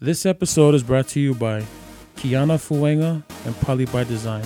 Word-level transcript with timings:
This 0.00 0.24
episode 0.24 0.74
is 0.74 0.82
brought 0.82 1.08
to 1.08 1.20
you 1.20 1.34
by 1.34 1.60
Kiana 2.16 2.56
Fuenga 2.58 3.22
and 3.44 3.56
Poly 3.60 3.84
by 3.86 4.04
Design. 4.04 4.42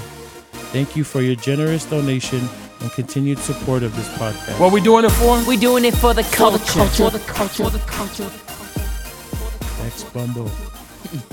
Thank 0.73 0.97
you 0.97 1.05
for 1.05 1.23
your 1.23 1.37
generous 1.37 1.85
donation 1.87 2.41
and 2.81 2.91
continued 2.93 3.39
support 3.39 3.83
of 3.83 3.95
this 3.95 4.09
podcast. 4.19 4.59
What 4.59 4.73
we 4.73 4.81
doing 4.81 5.05
it 5.05 5.13
for? 5.13 5.43
We 5.47 5.57
doing 5.57 5.85
it 5.85 5.95
for 5.95 6.13
the 6.13 6.25
culture. 6.25 6.59
For 6.87 7.11
the 7.11 7.21
culture. 7.21 7.65
For 7.65 7.71
the 7.71 7.79
culture. 7.87 8.31
Bex 9.83 10.03
Bumble. 10.05 10.51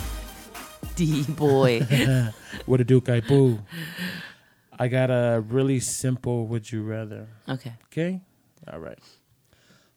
D 0.96 1.24
boy. 1.24 1.82
What 2.68 2.80
a 2.80 2.84
Duke 2.84 3.10
I 3.10 3.22
boo. 3.22 3.60
I 4.78 4.88
got 4.88 5.10
a 5.10 5.44
really 5.48 5.80
simple 5.80 6.46
would 6.48 6.72
you 6.72 6.84
rather. 6.84 7.28
Okay. 7.50 7.74
Okay? 7.86 8.22
All 8.72 8.80
right. 8.80 9.00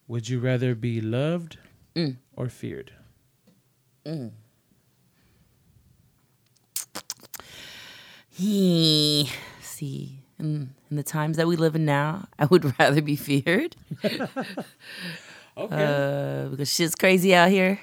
Would 0.09 0.29
you 0.29 0.41
rather 0.41 0.75
be 0.75 1.00
loved 1.02 1.59
Mm. 1.95 2.16
or 2.34 2.48
feared? 2.48 2.91
He 8.29 9.30
see 9.61 10.18
in, 10.39 10.75
in 10.90 10.96
the 10.96 11.03
times 11.03 11.36
that 11.36 11.46
we 11.46 11.57
live 11.57 11.75
in 11.77 11.85
now, 11.85 12.27
I 12.39 12.46
would 12.46 12.79
rather 12.79 13.00
be 13.03 13.17
feared 13.17 13.77
Okay. 15.57 15.85
uh, 16.46 16.49
because 16.49 16.72
shit's 16.72 16.96
crazy 16.96 17.32
out 17.35 17.49
here. 17.49 17.79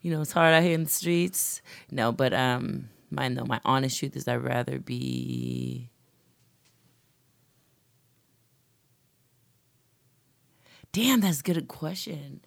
You 0.00 0.12
know, 0.12 0.20
it's 0.20 0.32
hard 0.32 0.54
out 0.54 0.62
here 0.62 0.74
in 0.74 0.84
the 0.84 0.90
streets. 0.90 1.60
No, 1.90 2.12
but 2.12 2.32
um, 2.32 2.88
mine 3.10 3.34
though, 3.34 3.44
my 3.44 3.60
honest 3.64 3.98
truth 3.98 4.16
is 4.16 4.28
I'd 4.28 4.36
rather 4.36 4.78
be. 4.78 5.90
Damn, 10.92 11.20
that's 11.20 11.40
a 11.40 11.42
good 11.42 11.68
question. 11.68 12.42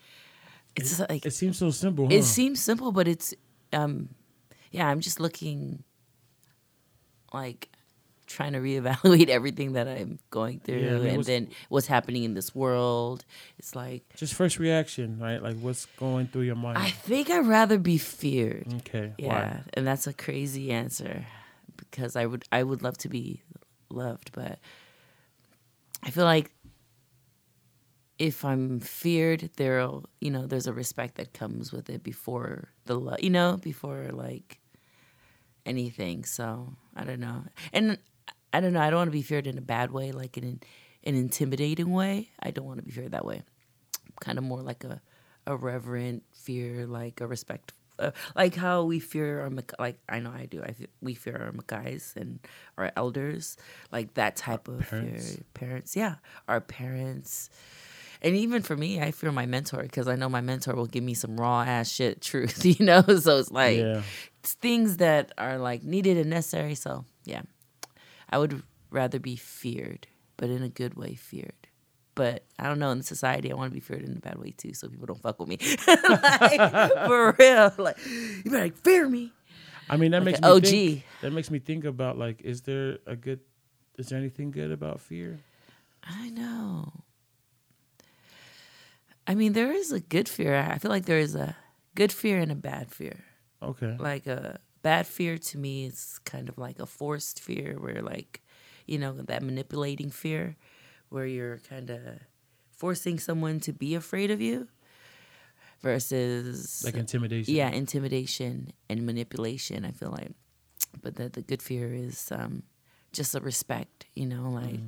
It's 0.75 0.99
like 0.99 1.25
it 1.25 1.31
seems 1.31 1.57
so 1.57 1.71
simple, 1.71 2.07
huh? 2.07 2.15
It 2.15 2.23
seems 2.23 2.61
simple, 2.61 2.91
but 2.91 3.07
it's 3.07 3.33
um 3.73 4.09
yeah, 4.71 4.87
I'm 4.87 4.99
just 4.99 5.19
looking 5.19 5.83
like 7.33 7.69
trying 8.27 8.53
to 8.53 8.59
reevaluate 8.59 9.29
everything 9.37 9.73
that 9.73 9.87
I'm 9.87 10.19
going 10.31 10.59
through 10.59 10.79
Yeah, 10.79 10.95
I 10.95 10.99
mean, 10.99 11.09
and 11.09 11.23
then 11.23 11.49
what's 11.69 11.87
happening 11.87 12.23
in 12.23 12.33
this 12.33 12.55
world. 12.55 13.23
It's 13.57 13.75
like 13.75 14.03
Just 14.15 14.33
first 14.33 14.59
reaction, 14.59 15.19
right? 15.19 15.41
Like 15.41 15.57
what's 15.59 15.85
going 15.97 16.27
through 16.27 16.43
your 16.43 16.55
mind? 16.55 16.77
I 16.77 16.89
think 16.89 17.29
I'd 17.29 17.45
rather 17.45 17.77
be 17.77 17.97
feared. 17.97 18.67
okay. 18.77 19.13
Yeah, 19.17 19.27
Why? 19.27 19.61
and 19.73 19.85
that's 19.85 20.07
a 20.07 20.13
crazy 20.13 20.71
answer 20.71 21.25
because 21.77 22.15
I 22.15 22.25
would 22.25 22.43
I 22.51 22.63
would 22.63 22.81
love 22.81 22.97
to 22.99 23.09
be 23.09 23.43
loved, 23.89 24.31
but 24.33 24.59
I 26.03 26.09
feel 26.09 26.25
like 26.25 26.51
if 28.17 28.45
I'm 28.45 28.79
feared, 28.79 29.49
there'll 29.57 30.05
you 30.19 30.31
know 30.31 30.45
there's 30.47 30.67
a 30.67 30.73
respect 30.73 31.15
that 31.15 31.33
comes 31.33 31.71
with 31.71 31.89
it 31.89 32.03
before 32.03 32.69
the 32.85 32.99
love, 32.99 33.21
you 33.21 33.29
know, 33.29 33.57
before 33.57 34.09
like 34.11 34.59
anything. 35.65 36.23
So 36.23 36.73
I 36.95 37.03
don't 37.03 37.19
know, 37.19 37.43
and 37.73 37.97
I 38.53 38.61
don't 38.61 38.73
know. 38.73 38.81
I 38.81 38.89
don't 38.89 38.99
want 38.99 39.07
to 39.07 39.11
be 39.11 39.21
feared 39.21 39.47
in 39.47 39.57
a 39.57 39.61
bad 39.61 39.91
way, 39.91 40.11
like 40.11 40.37
in 40.37 40.43
an, 40.43 40.61
intimidating 41.03 41.91
way. 41.91 42.31
I 42.39 42.51
don't 42.51 42.65
want 42.65 42.79
to 42.79 42.85
be 42.85 42.91
feared 42.91 43.11
that 43.11 43.25
way. 43.25 43.43
Kind 44.21 44.37
of 44.37 44.43
more 44.43 44.61
like 44.61 44.83
a 44.83 45.01
a 45.47 45.55
reverent 45.55 46.23
fear, 46.33 46.87
like 46.87 47.21
a 47.21 47.27
respect, 47.27 47.73
uh, 47.99 48.11
like 48.35 48.55
how 48.55 48.83
we 48.83 48.99
fear 48.99 49.41
our 49.41 49.51
like 49.79 49.99
I 50.09 50.19
know 50.19 50.31
I 50.31 50.45
do. 50.45 50.63
I 50.63 50.71
fe- 50.71 50.87
we 51.01 51.13
fear 51.13 51.37
our 51.37 51.51
matais 51.51 52.15
and 52.15 52.39
our 52.77 52.91
elders, 52.95 53.57
like 53.91 54.13
that 54.15 54.35
type 54.35 54.67
of 54.67 54.89
parents. 54.89 55.35
fear. 55.35 55.43
Parents, 55.53 55.95
yeah, 55.95 56.15
our 56.47 56.61
parents. 56.61 57.49
And 58.25 58.35
even 58.35 58.61
for 58.63 58.75
me, 58.75 58.99
I 58.99 59.11
fear 59.11 59.31
my 59.31 59.45
mentor 59.45 59.83
because 59.83 60.07
I 60.07 60.15
know 60.15 60.27
my 60.27 60.41
mentor 60.41 60.73
will 60.75 60.87
give 60.87 61.03
me 61.03 61.13
some 61.13 61.37
raw 61.37 61.61
ass 61.61 61.89
shit 61.91 62.21
truth, 62.29 62.65
you 62.65 62.83
know? 62.83 63.01
So 63.21 63.37
it's 63.37 63.51
like, 63.51 63.77
Yeah. 63.77 64.01
it's 64.39 64.53
things 64.53 64.97
that 64.97 65.31
are 65.37 65.57
like 65.59 65.83
needed 65.83 66.17
and 66.17 66.29
necessary. 66.31 66.73
So 66.75 67.05
yeah, 67.23 67.43
I 68.29 68.39
would 68.39 68.63
rather 68.89 69.19
be 69.19 69.35
feared, 69.35 70.07
but 70.37 70.49
in 70.49 70.63
a 70.63 70.69
good 70.69 70.95
way, 70.95 71.13
feared. 71.15 71.53
But 72.15 72.45
I 72.57 72.63
don't 72.67 72.79
know. 72.79 72.91
In 72.91 73.03
society, 73.03 73.51
I 73.51 73.55
want 73.55 73.69
to 73.71 73.73
be 73.73 73.79
feared 73.81 74.01
in 74.01 74.15
a 74.17 74.19
bad 74.19 74.39
way 74.39 74.51
too, 74.57 74.73
so 74.73 74.87
people 74.87 75.05
don't 75.05 75.21
fuck 75.21 75.37
with 75.39 75.49
me. 75.49 75.57
like, 75.87 77.05
for 77.05 77.35
real, 77.37 77.73
like 77.77 77.97
you 78.07 78.49
better 78.49 78.63
like, 78.63 78.77
fear 78.77 79.07
me. 79.07 79.33
I 79.89 79.97
mean, 79.97 80.11
that 80.11 80.19
Like 80.23 80.25
makes 80.25 80.41
me 80.41 80.47
OG. 80.49 80.63
think. 80.63 81.03
That 81.21 81.31
makes 81.33 81.51
me 81.51 81.59
think 81.59 81.83
about 81.85 82.17
like, 82.17 82.41
is 82.41 82.61
there 82.61 82.99
a 83.05 83.15
good? 83.15 83.41
Is 83.99 84.07
there 84.07 84.17
anything 84.17 84.49
good 84.51 84.71
about 84.71 84.99
fear? 85.01 85.37
I 86.03 86.29
know. 86.29 86.91
I 89.27 89.35
mean, 89.35 89.53
there 89.53 89.71
is 89.71 89.91
a 89.91 89.99
good 89.99 90.29
fear. 90.29 90.55
I 90.55 90.77
feel 90.77 90.91
like 90.91 91.05
there 91.05 91.19
is 91.19 91.35
a 91.35 91.55
good 91.95 92.11
fear 92.11 92.39
and 92.39 92.51
a 92.51 92.55
bad 92.55 92.91
fear. 92.91 93.23
Okay. 93.63 93.95
like 93.99 94.27
a 94.27 94.59
bad 94.83 95.07
fear 95.07 95.37
to 95.39 95.57
me 95.57 95.85
is 95.85 96.19
kind 96.25 96.49
of 96.49 96.57
like 96.57 96.79
a 96.79 96.85
forced 96.85 97.39
fear 97.39 97.79
where 97.79 98.01
like 98.03 98.41
you 98.85 98.99
know 98.99 99.13
that 99.13 99.41
manipulating 99.41 100.11
fear 100.11 100.55
where 101.09 101.25
you're 101.25 101.57
kind 101.67 101.89
of 101.89 101.99
forcing 102.69 103.17
someone 103.17 103.59
to 103.61 103.73
be 103.73 103.95
afraid 103.95 104.29
of 104.29 104.39
you 104.41 104.67
versus 105.81 106.83
Like 106.85 106.95
intimidation. 106.95 107.55
yeah 107.55 107.69
intimidation 107.69 108.71
and 108.89 109.05
manipulation 109.05 109.85
i 109.85 109.91
feel 109.91 110.11
like 110.11 110.31
but 111.01 111.15
the, 111.15 111.29
the 111.29 111.41
good 111.41 111.61
fear 111.61 111.93
is 111.93 112.31
um 112.31 112.63
just 113.13 113.33
a 113.33 113.39
respect 113.39 114.05
you 114.15 114.25
know 114.27 114.49
like 114.51 114.75
c- 114.75 114.81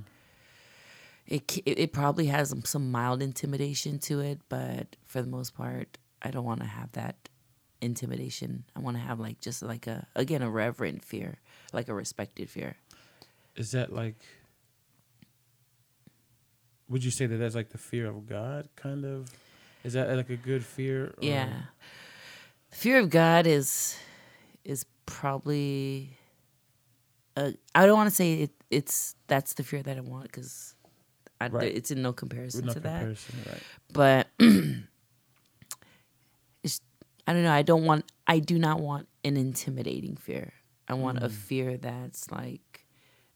it 1.28 1.58
it 1.66 1.92
probably 1.94 2.28
has 2.28 2.50
some, 2.50 2.64
some 2.64 2.92
mild 2.92 3.22
intimidation 3.22 4.00
to 4.00 4.20
it 4.20 4.40
but 4.50 4.96
for 5.06 5.22
the 5.22 5.28
most 5.28 5.56
part 5.56 5.98
i 6.22 6.32
don't 6.32 6.46
want 6.46 6.62
to 6.62 6.66
have 6.68 6.92
that 6.94 7.30
intimidation 7.82 8.64
i 8.76 8.80
want 8.80 8.96
to 8.98 9.02
have 9.04 9.20
like 9.20 9.40
just 9.42 9.62
like 9.62 9.86
a 9.88 10.08
again 10.16 10.42
a 10.42 10.50
reverent 10.50 11.04
fear 11.04 11.40
like 11.74 11.88
a 11.90 11.94
respected 11.94 12.50
fear 12.50 12.76
Is 13.56 13.72
that 13.72 13.92
like? 13.94 14.16
Would 16.90 17.04
you 17.04 17.12
say 17.12 17.26
that 17.26 17.36
that's 17.38 17.56
like 17.56 17.70
the 17.70 17.78
fear 17.78 18.08
of 18.08 18.28
God, 18.28 18.70
kind 18.78 19.04
of? 19.04 19.30
Is 19.84 19.94
that 19.94 20.10
like 20.16 20.30
a 20.30 20.38
good 20.38 20.64
fear? 20.64 21.08
or- 21.08 21.14
yeah 21.20 21.64
fear 22.72 23.00
of 23.00 23.10
god 23.10 23.48
is 23.48 23.98
is 24.64 24.86
probably 25.06 26.18
uh, 27.36 27.52
i 27.74 27.86
don't 27.86 27.98
want 27.98 28.10
to 28.10 28.16
say 28.16 28.34
it, 28.44 28.52
it's 28.70 29.16
that's 29.28 29.54
the 29.56 29.64
fear 29.64 29.82
that 29.82 29.98
i 29.98 30.02
want 30.02 30.24
because 30.24 30.76
Right. 31.40 31.76
it's 31.76 31.92
in 31.92 32.02
no 32.02 32.14
comparison 32.14 32.66
no 32.66 32.74
to 32.74 32.80
that 32.80 33.04
right? 33.06 33.64
but 33.94 34.28
it's 36.64 36.82
I 37.28 37.34
don't 37.34 37.44
know. 37.44 37.52
I 37.52 37.62
don't 37.62 37.84
want. 37.84 38.06
I 38.26 38.40
do 38.40 38.58
not 38.58 38.80
want 38.80 39.10
an 39.26 39.36
intimidating 39.36 40.16
fear. 40.16 40.54
I 40.88 40.94
want 40.94 41.18
a 41.18 41.28
mm. 41.28 41.32
fear 41.32 41.76
that's 41.76 42.32
like, 42.32 42.86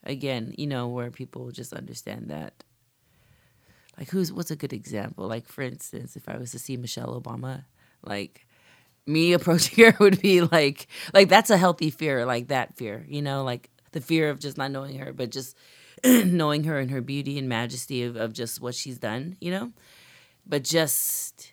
again, 0.02 0.54
you 0.56 0.66
know, 0.66 0.88
where 0.88 1.10
people 1.10 1.50
just 1.50 1.74
understand 1.74 2.30
that. 2.30 2.64
Like, 3.98 4.08
who's 4.08 4.32
what's 4.32 4.50
a 4.50 4.56
good 4.56 4.72
example? 4.72 5.28
Like, 5.28 5.46
for 5.46 5.60
instance, 5.60 6.16
if 6.16 6.26
I 6.26 6.38
was 6.38 6.52
to 6.52 6.58
see 6.58 6.78
Michelle 6.78 7.20
Obama, 7.20 7.64
like 8.02 8.46
me 9.06 9.32
approaching 9.34 9.84
her 9.84 9.94
would 10.00 10.22
be 10.22 10.40
like, 10.40 10.86
like 11.12 11.28
that's 11.28 11.50
a 11.50 11.58
healthy 11.58 11.90
fear, 11.90 12.24
like 12.24 12.48
that 12.48 12.74
fear, 12.78 13.04
you 13.06 13.20
know, 13.20 13.44
like 13.44 13.68
the 13.92 14.00
fear 14.00 14.30
of 14.30 14.40
just 14.40 14.56
not 14.56 14.70
knowing 14.70 14.96
her, 14.98 15.12
but 15.12 15.30
just 15.30 15.54
knowing 16.04 16.64
her 16.64 16.78
and 16.78 16.90
her 16.90 17.00
beauty 17.00 17.38
and 17.38 17.48
majesty 17.48 18.02
of, 18.02 18.16
of 18.16 18.32
just 18.32 18.60
what 18.60 18.74
she's 18.74 18.98
done, 18.98 19.36
you 19.40 19.50
know? 19.50 19.72
But 20.46 20.64
just 20.64 21.52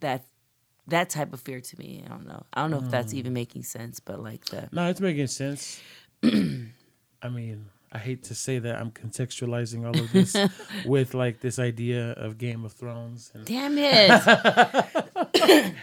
that 0.00 0.24
that 0.88 1.10
type 1.10 1.32
of 1.32 1.40
fear 1.40 1.60
to 1.60 1.78
me 1.78 2.02
i 2.04 2.08
don't 2.08 2.26
know. 2.26 2.44
I 2.52 2.60
don't 2.60 2.70
know 2.70 2.78
if 2.78 2.90
that's 2.90 3.12
mm. 3.12 3.18
even 3.18 3.32
making 3.32 3.64
sense 3.64 3.98
but 4.00 4.22
like 4.22 4.44
the 4.46 4.68
No, 4.72 4.88
it's 4.88 5.00
making 5.00 5.26
sense. 5.28 5.80
I 6.22 7.28
mean, 7.28 7.66
I 7.92 7.98
hate 7.98 8.24
to 8.24 8.34
say 8.34 8.58
that 8.58 8.76
I'm 8.76 8.90
contextualizing 8.90 9.86
all 9.86 9.98
of 9.98 10.12
this 10.12 10.36
with 10.86 11.14
like 11.14 11.40
this 11.40 11.58
idea 11.58 12.12
of 12.12 12.38
Game 12.38 12.64
of 12.64 12.72
Thrones, 12.72 13.30
and 13.34 13.44
damn 13.44 13.76
it. 13.78 14.10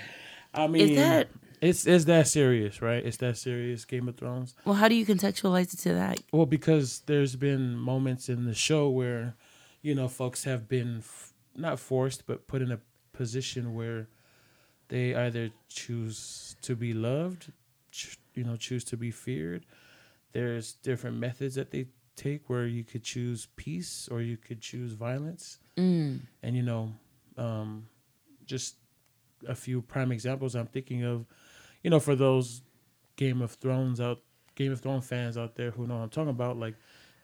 I 0.54 0.68
mean, 0.68 0.96
that- 0.96 1.30
it's 1.64 1.88
it's 1.88 2.06
that 2.06 2.28
serious, 2.28 2.82
right? 2.82 3.04
It's 3.06 3.18
that 3.18 3.38
serious, 3.38 3.86
Game 3.86 4.08
of 4.10 4.16
Thrones. 4.18 4.56
well 4.66 4.76
how 4.76 4.88
do 4.88 4.96
you 4.96 5.06
contextualize 5.06 5.74
it 5.74 5.80
to 5.80 5.94
that 5.94 6.20
Well, 6.32 6.46
because 6.46 6.88
there's 7.06 7.36
been 7.36 7.76
moments 7.78 8.30
in 8.30 8.46
the 8.46 8.54
show 8.54 8.90
where, 8.90 9.36
you 9.82 9.96
know, 9.96 10.08
folks 10.08 10.44
have 10.44 10.68
been 10.68 10.98
f- 11.00 11.34
not 11.56 11.80
forced, 11.80 12.26
but 12.28 12.48
put 12.48 12.62
in 12.62 12.72
a 12.72 12.80
position 13.14 13.74
where 13.76 14.08
they 14.90 15.16
either 15.16 15.52
choose 15.70 16.56
to 16.62 16.76
be 16.76 16.94
loved, 16.94 17.52
ch- 17.92 18.18
you 18.36 18.44
know, 18.44 18.56
choose 18.58 18.84
to 18.86 18.98
be 18.98 19.12
feared. 19.12 19.66
There's 20.34 20.74
different 20.74 21.18
methods 21.18 21.56
that 21.56 21.72
they 21.72 21.86
take 22.16 22.50
where 22.50 22.68
you 22.68 22.84
could 22.84 23.04
choose 23.04 23.48
peace 23.56 24.08
or 24.12 24.22
you 24.22 24.38
could 24.38 24.62
choose 24.62 24.94
violence. 24.94 25.60
mm. 25.78 26.20
And, 26.44 26.56
you 26.56 26.64
know, 26.64 26.94
um, 27.38 27.88
just 28.46 28.76
a 29.48 29.56
few 29.56 29.82
prime 29.82 30.12
examples 30.12 30.56
I'm 30.56 30.68
thinking 30.68 31.04
of, 31.04 31.26
you 31.84 31.90
know, 31.90 32.00
for 32.00 32.16
those 32.16 32.62
Game 33.16 33.42
of 33.42 33.52
Thrones 33.52 34.00
out 34.02 34.22
Game 34.56 34.72
of 34.72 34.80
Thrones 34.82 35.06
fans 35.08 35.38
out 35.38 35.56
there 35.56 35.72
who 35.72 35.86
know 35.88 35.96
what 35.98 36.04
I'm 36.04 36.10
talking 36.10 36.30
about, 36.30 36.58
like 36.58 36.76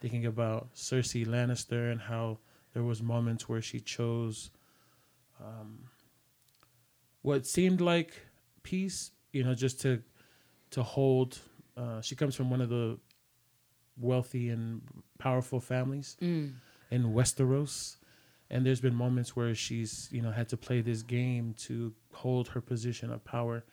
thinking 0.01 0.25
about 0.25 0.73
Cersei 0.75 1.25
Lannister 1.25 1.91
and 1.91 2.00
how 2.01 2.38
there 2.73 2.83
was 2.83 3.01
moments 3.01 3.47
where 3.50 3.61
she 3.61 3.79
chose 3.79 4.51
um, 5.39 5.79
what 7.21 7.45
seemed 7.45 7.81
like 7.81 8.13
peace. 8.63 9.11
You 9.31 9.44
know, 9.44 9.53
just 9.53 9.81
to 9.81 10.01
to 10.71 10.83
hold. 10.83 11.39
Uh, 11.77 12.01
she 12.01 12.15
comes 12.15 12.35
from 12.35 12.50
one 12.50 12.59
of 12.62 12.69
the 12.69 12.97
wealthy 13.97 14.50
and 14.50 14.81
powerful 15.17 15.59
families 15.59 16.17
Mm. 16.21 16.53
in 16.91 17.03
Westeros, 17.13 17.97
and 18.50 18.65
there's 18.65 18.81
been 18.81 18.95
moments 18.95 19.35
where 19.35 19.53
she's 19.55 20.09
you 20.12 20.21
know 20.21 20.31
had 20.31 20.50
to 20.50 20.57
play 20.57 20.81
this 20.81 21.03
game 21.03 21.53
to 21.59 21.94
hold 22.13 22.50
her 22.50 22.62
position 22.62 23.12
of 23.12 23.23
power, 23.23 23.63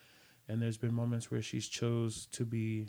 and 0.48 0.60
there's 0.62 0.78
been 0.78 0.94
moments 0.94 1.30
where 1.30 1.42
she's 1.42 1.68
chose 1.68 2.26
to 2.32 2.44
be 2.44 2.88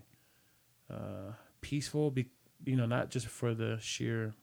uh, 0.89 1.31
peaceful, 1.61 2.11
be 2.11 2.27
you 2.65 2.75
know 2.75 2.85
not 2.85 3.09
just 3.09 3.27
for 3.27 3.53
the 3.53 3.77
sheer 3.79 4.33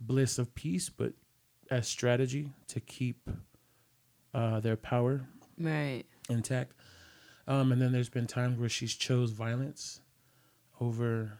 bliss 0.00 0.38
of 0.38 0.54
peace, 0.54 0.88
but 0.88 1.12
as 1.70 1.88
strategy 1.88 2.52
to 2.68 2.80
keep 2.80 3.30
uh, 4.34 4.60
their 4.60 4.76
power 4.76 5.26
Right. 5.58 6.04
intact. 6.28 6.72
Um, 7.46 7.72
and 7.72 7.80
then 7.80 7.92
there's 7.92 8.08
been 8.08 8.26
times 8.26 8.58
where 8.58 8.68
she's 8.68 8.94
chose 8.94 9.30
violence 9.32 10.00
over, 10.80 11.38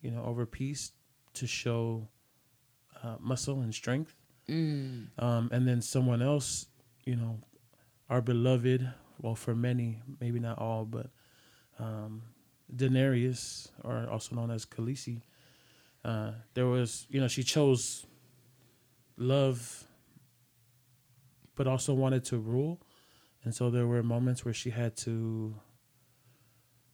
you 0.00 0.10
know, 0.10 0.24
over 0.24 0.46
peace 0.46 0.92
to 1.34 1.46
show 1.46 2.08
uh, 3.02 3.16
muscle 3.20 3.60
and 3.60 3.74
strength. 3.74 4.14
Mm. 4.48 5.08
Um, 5.18 5.48
and 5.52 5.66
then 5.66 5.80
someone 5.82 6.22
else, 6.22 6.66
you 7.04 7.16
know, 7.16 7.38
our 8.08 8.20
beloved, 8.20 8.88
well, 9.22 9.34
for 9.34 9.54
many, 9.54 10.00
maybe 10.20 10.40
not 10.40 10.58
all, 10.58 10.84
but 10.84 11.10
um, 11.78 12.22
Daenerys, 12.74 13.68
or 13.84 14.08
also 14.10 14.34
known 14.36 14.50
as 14.50 14.64
Khaleesi, 14.64 15.22
uh, 16.04 16.32
there 16.54 16.66
was, 16.66 17.06
you 17.10 17.20
know, 17.20 17.28
she 17.28 17.42
chose 17.42 18.06
love, 19.16 19.84
but 21.54 21.66
also 21.66 21.92
wanted 21.94 22.24
to 22.26 22.38
rule. 22.38 22.80
And 23.44 23.54
so 23.54 23.70
there 23.70 23.86
were 23.86 24.02
moments 24.02 24.44
where 24.44 24.54
she 24.54 24.70
had 24.70 24.96
to 24.98 25.54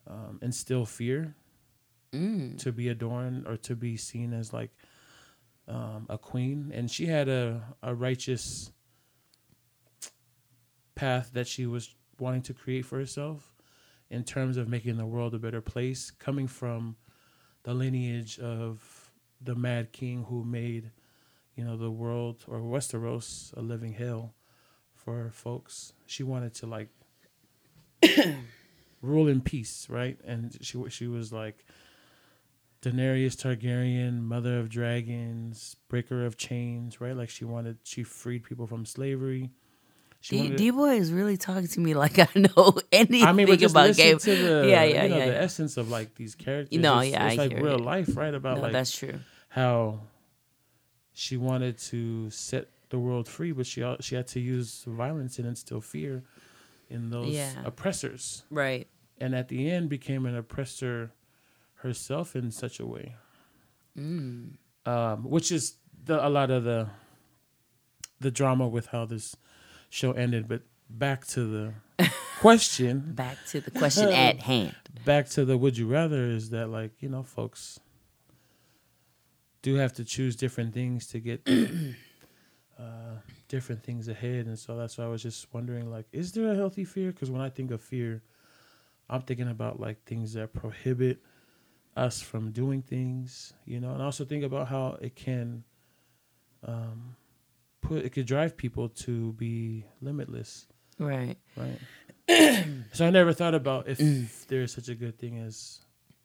um, 0.07 0.39
instill 0.43 0.85
fear 0.87 1.35
Mm. 2.13 2.57
to 2.59 2.71
be 2.73 2.89
adorned 2.89 3.47
or 3.49 3.57
to 3.59 3.75
be 3.75 3.97
seen 3.97 4.33
as 4.33 4.53
like 4.53 4.71
um, 5.67 6.07
a 6.09 6.17
queen, 6.17 6.71
and 6.73 6.89
she 6.89 7.07
had 7.07 7.29
a 7.29 7.61
a 7.83 7.93
righteous 7.95 8.71
path 10.95 11.31
that 11.35 11.49
she 11.49 11.67
was 11.67 11.95
wanting 12.19 12.43
to 12.43 12.55
create 12.55 12.85
for 12.85 12.99
herself 12.99 13.53
in 14.11 14.25
terms 14.25 14.57
of 14.57 14.69
making 14.69 14.97
the 14.97 15.07
world 15.07 15.35
a 15.35 15.39
better 15.39 15.61
place, 15.61 16.11
coming 16.11 16.47
from 16.47 16.97
the 17.65 17.75
lineage 17.75 18.39
of 18.39 19.11
the 19.41 19.55
Mad 19.55 19.93
King 19.93 20.25
who 20.29 20.45
made 20.45 20.91
you 21.57 21.65
know 21.65 21.77
the 21.77 21.91
world 21.91 22.45
or 22.47 22.61
Westeros 22.61 23.57
a 23.57 23.61
living 23.61 23.95
hell 23.95 24.35
for 24.95 25.31
folks. 25.33 25.93
She 26.07 26.23
wanted 26.23 26.55
to 26.55 26.67
like 26.67 26.89
rule 29.03 29.29
in 29.29 29.41
peace, 29.41 29.87
right? 29.89 30.19
And 30.25 30.57
she 30.61 30.83
she 30.91 31.07
was 31.07 31.33
like 31.33 31.65
Daenerys 32.83 33.35
Targaryen, 33.35 34.23
mother 34.23 34.59
of 34.59 34.69
dragons, 34.69 35.77
breaker 35.89 36.25
of 36.25 36.37
chains, 36.37 37.01
right? 37.01 37.17
Like 37.17 37.31
she 37.31 37.45
wanted, 37.45 37.79
she 37.83 38.03
freed 38.03 38.45
people 38.45 38.67
from 38.67 38.85
slavery. 38.85 39.51
D, 40.29 40.71
boy 40.71 40.97
is 40.97 41.13
really 41.13 41.37
talking 41.37 41.69
to 41.69 41.81
me 41.81 41.95
like 41.95 42.19
I 42.19 42.29
know 42.35 42.79
anything 42.93 43.25
I 43.25 43.33
mean, 43.33 43.47
but 43.47 43.59
just 43.59 43.73
about 43.75 43.95
game. 43.97 44.19
to 44.19 44.31
the, 44.37 44.69
Yeah, 44.69 44.83
yeah, 44.85 45.03
you 45.05 45.09
know, 45.11 45.17
yeah, 45.19 45.27
the 45.27 45.33
yeah. 45.33 45.39
essence 45.39 45.77
of 45.77 45.91
like 45.91 46.15
these 46.15 46.35
characters. 46.35 46.79
No, 46.79 46.99
it's, 47.01 47.11
yeah, 47.11 47.27
it's 47.29 47.39
I 47.39 47.47
like 47.47 47.53
real 47.63 47.75
it. 47.77 47.81
life, 47.81 48.17
right? 48.17 48.35
About 48.35 48.57
No, 48.57 48.63
like 48.65 48.73
that's 48.73 48.97
true. 48.97 49.21
how 49.49 50.01
she 51.13 51.37
wanted 51.37 51.79
to 51.79 52.31
set 52.31 52.69
the 52.91 52.99
world 52.99 53.29
free, 53.29 53.53
but 53.53 53.67
she 53.67 53.83
she 54.01 54.15
had 54.15 54.27
to 54.29 54.41
use 54.41 54.85
violence 54.87 55.39
and 55.39 55.47
instill 55.49 55.81
fear 55.81 56.23
in 56.89 57.11
those 57.11 57.35
Yeah. 57.35 57.53
oppressors, 57.65 58.45
Right. 58.51 58.87
and 59.21 59.35
at 59.35 59.49
the 59.49 59.71
end 59.71 59.89
became 59.89 60.25
an 60.27 60.37
oppressor 60.37 61.13
herself 61.77 62.37
in 62.37 62.51
such 62.51 62.79
a 62.81 62.87
way. 62.87 63.17
Mm. 63.99 64.57
um, 64.85 65.25
which 65.25 65.51
is 65.51 65.77
the, 66.05 66.25
a 66.25 66.29
lot 66.29 66.51
of 66.51 66.65
the 66.65 66.89
the 68.21 68.31
drama 68.31 68.69
with 68.69 68.87
how 68.89 69.05
this 69.07 69.35
show 69.91 70.13
ended. 70.13 70.49
But 70.49 70.63
back 70.91 71.27
to 71.29 71.45
the 71.99 72.09
question, 72.41 73.13
Back 73.15 73.39
to 73.49 73.61
the 73.61 73.71
question 73.71 74.09
at 74.13 74.39
hand. 74.51 74.75
back 75.05 75.29
to 75.31 75.45
the 75.45 75.57
would 75.57 75.77
you 75.79 75.87
rather 75.87 76.25
is 76.27 76.51
that 76.51 76.69
like 76.69 76.93
you 77.03 77.09
know 77.09 77.23
folks 77.23 77.79
do 79.63 79.75
have 79.75 79.93
to 79.95 80.05
choose 80.05 80.37
different 80.37 80.73
things 80.75 81.07
to 81.09 81.19
get 81.19 81.41
uh, 82.79 83.17
different 83.49 83.83
things 83.83 84.07
ahead, 84.09 84.47
and 84.47 84.59
so 84.59 84.77
that's 84.77 84.97
why 84.99 85.05
I 85.05 85.09
was 85.09 85.23
just 85.23 85.47
wondering 85.53 85.91
like, 85.91 86.07
is 86.13 86.33
there 86.33 86.51
a 86.53 86.55
healthy 86.55 86.85
fear? 86.85 87.11
Because 87.13 87.31
when 87.31 87.41
I 87.41 87.49
think 87.49 87.71
of 87.71 87.81
fear, 87.81 88.23
I'm 89.09 89.23
thinking 89.23 89.49
about 89.49 89.81
like 89.81 90.05
things 90.05 90.35
that 90.35 90.53
prohibit 90.53 91.19
us 91.97 92.21
from 92.21 92.51
doing 92.53 92.83
things, 92.83 93.55
you 93.65 93.81
know, 93.81 93.93
and 93.93 94.03
I 94.03 94.05
also 94.05 94.25
think 94.25 94.45
about 94.45 94.69
how 94.69 94.99
it 95.01 95.17
can 95.17 95.65
um, 96.65 97.17
put 97.81 98.05
it 98.05 98.11
could 98.11 98.27
drive 98.27 98.57
people 98.57 98.89
to 98.91 99.33
be 99.35 99.85
limitless, 100.01 100.67
Right. 100.99 101.37
right? 101.57 101.79
so 102.93 103.07
I 103.07 103.11
never 103.11 103.33
thought 103.33 103.55
about 103.55 103.87
if 103.89 104.47
there's 104.49 104.75
such 104.75 104.89
a 104.89 104.95
good 104.95 105.19
thing 105.19 105.39
as 105.39 105.81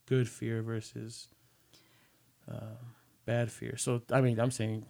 good 0.07 0.27
fear 0.27 0.61
versus 0.63 1.27
um, 2.47 2.77
bad 3.25 3.51
fear. 3.51 3.77
So 3.77 4.01
I 4.11 4.21
mean, 4.21 4.39
I'm 4.39 4.51
saying 4.51 4.85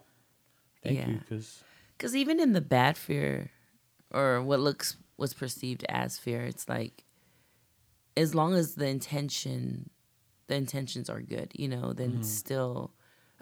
thank 0.84 1.00
you 1.08 1.20
because 1.20 1.64
Because 1.98 2.16
even 2.16 2.40
in 2.40 2.54
the 2.54 2.62
bad 2.62 2.98
fear, 2.98 3.52
or 4.12 4.42
what 4.42 4.60
looks 4.60 4.98
what's 5.18 5.34
perceived 5.34 5.86
as 5.90 6.18
fear, 6.18 6.42
it's 6.44 6.68
like 6.70 7.04
as 8.18 8.34
long 8.36 8.54
as 8.56 8.76
the 8.76 8.88
intention, 8.88 9.90
the 10.48 10.56
intentions 10.56 11.10
are 11.10 11.22
good, 11.22 11.52
you 11.56 11.68
know, 11.68 11.94
then 11.94 12.16
it's 12.20 12.30
still 12.30 12.92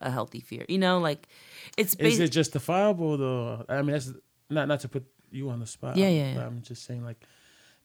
a 0.02 0.10
healthy 0.12 0.40
fear. 0.40 0.66
You 0.68 0.78
know, 0.78 1.00
like 1.00 1.28
it's 1.78 1.96
is 1.96 2.20
it 2.20 2.32
justifiable 2.32 3.18
though? 3.18 3.66
I 3.70 3.82
mean, 3.82 3.92
that's 3.92 4.12
not 4.50 4.68
not 4.68 4.80
to 4.82 4.90
put 4.90 5.06
you 5.32 5.50
on 5.50 5.60
the 5.60 5.68
spot. 5.68 5.96
Yeah, 5.98 6.10
yeah, 6.10 6.34
but 6.34 6.40
yeah. 6.42 6.48
I'm 6.48 6.62
just 6.62 6.86
saying 6.86 7.04
like, 7.06 7.24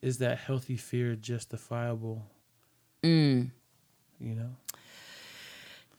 is 0.02 0.18
that 0.18 0.38
healthy 0.38 0.76
fear 0.76 1.14
justifiable? 1.16 2.26
mm, 3.02 3.50
You 4.20 4.34
know. 4.34 4.50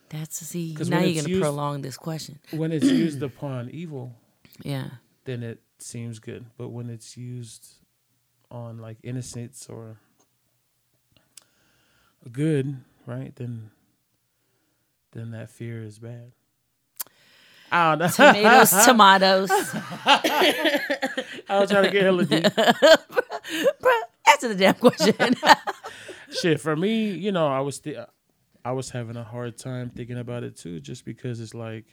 that's 0.09 0.37
see 0.37 0.75
now 0.79 0.99
you're 1.01 1.21
gonna 1.21 1.29
used- 1.29 1.41
prolong 1.41 1.81
this 1.81 1.97
question. 1.97 2.39
when 2.51 2.71
it's 2.71 2.85
used 2.85 3.21
upon 3.31 3.69
evil, 3.69 4.13
Yeah. 4.63 4.89
then 5.25 5.43
it 5.43 5.61
seems 5.79 6.19
good. 6.19 6.45
But 6.57 6.69
when 6.69 6.89
it's 6.89 7.15
used 7.17 7.67
on 8.49 8.77
like 8.79 8.97
innocence 9.03 9.67
or 9.69 9.97
good, 12.31 12.77
right? 13.05 13.35
Then 13.35 13.71
then 15.15 15.31
that 15.31 15.49
fear 15.49 15.81
is 15.81 15.97
bad. 15.97 16.33
I 17.71 17.95
don't 17.95 17.99
know. 17.99 18.07
Tomatoes, 18.09 18.71
tomatoes. 18.85 19.49
I 20.09 21.59
was 21.59 21.69
trying 21.71 21.85
to 21.85 21.91
get 21.91 22.03
hella 22.03 22.25
deep. 22.25 22.43
Bruh, 23.81 24.01
answer 24.27 24.49
the 24.49 24.55
damn 24.55 24.75
question. 24.75 25.15
Shit, 26.29 26.59
for 26.61 26.75
me, 26.75 27.11
you 27.11 27.31
know, 27.31 27.47
I 27.47 27.61
was 27.61 27.79
th- 27.79 27.97
I 28.63 28.71
was 28.71 28.89
having 28.91 29.15
a 29.15 29.23
hard 29.23 29.57
time 29.57 29.89
thinking 29.89 30.17
about 30.17 30.43
it 30.43 30.57
too, 30.57 30.79
just 30.79 31.05
because 31.05 31.39
it's 31.39 31.53
like, 31.53 31.85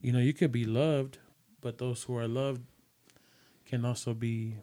you 0.00 0.12
know, 0.12 0.18
you 0.18 0.32
could 0.32 0.52
be 0.52 0.64
loved, 0.64 1.18
but 1.60 1.78
those 1.78 2.02
who 2.04 2.16
are 2.16 2.28
loved 2.28 2.62
can 3.66 3.84
also 3.84 4.14
be 4.14 4.54